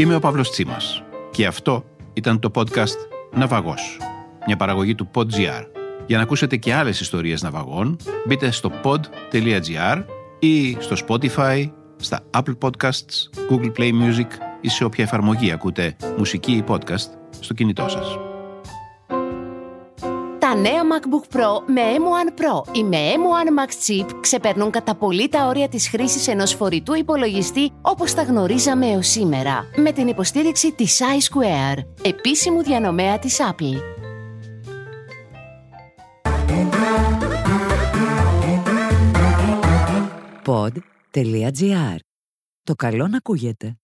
Είμαι 0.00 0.14
ο 0.14 0.18
Παύλος 0.18 0.50
Τσίμας 0.50 1.02
και 1.30 1.46
αυτό 1.46 1.84
ήταν 2.12 2.38
το 2.38 2.50
podcast 2.54 2.96
«Ναυαγός», 3.32 3.98
μια 4.46 4.56
παραγωγή 4.56 4.94
του 4.94 5.10
PodGR. 5.14 5.64
Για 6.06 6.16
να 6.16 6.22
ακούσετε 6.22 6.56
και 6.56 6.74
άλλες 6.74 7.00
ιστορίες 7.00 7.42
ναυαγών, 7.42 7.96
μπείτε 8.26 8.50
στο 8.50 8.72
pod.gr 8.82 10.04
ή 10.38 10.76
στο 10.80 10.96
Spotify, 11.06 11.70
στα 11.96 12.20
Apple 12.36 12.58
Podcasts, 12.60 13.30
Google 13.50 13.72
Play 13.78 13.90
Music 13.90 14.28
ή 14.60 14.68
σε 14.68 14.84
όποια 14.84 15.04
εφαρμογή 15.04 15.50
ακούτε 15.50 15.96
μουσική 16.16 16.52
ή 16.52 16.64
podcast 16.68 17.10
στο 17.40 17.54
κινητό 17.54 17.88
σας. 17.88 18.27
Τα 20.58 20.64
νέα 20.64 20.82
MacBook 20.82 21.36
Pro 21.36 21.62
με 21.66 21.82
M1 21.82 22.40
Pro 22.40 22.76
ή 22.76 22.84
με 22.84 22.96
M1 22.96 23.48
Max 23.58 23.70
Chip 23.70 24.10
ξεπερνούν 24.20 24.70
κατά 24.70 24.94
πολύ 24.94 25.28
τα 25.28 25.46
όρια 25.46 25.68
της 25.68 25.88
χρήσης 25.88 26.28
ενός 26.28 26.54
φορητού 26.54 26.94
υπολογιστή 26.94 27.72
όπως 27.82 28.14
τα 28.14 28.22
γνωρίζαμε 28.22 28.86
έως 28.86 29.06
σήμερα, 29.06 29.64
με 29.76 29.92
την 29.92 30.08
υποστήριξη 30.08 30.72
της 30.72 31.00
iSquare, 31.00 31.78
επίσημου 32.02 32.62
διανομέα 32.62 33.18
της 33.18 33.38
Apple. 33.40 33.78
Pod.gr. 40.44 41.96
Το 42.62 42.74
καλό 42.74 43.08
να 43.08 43.16
ακούγεται. 43.16 43.77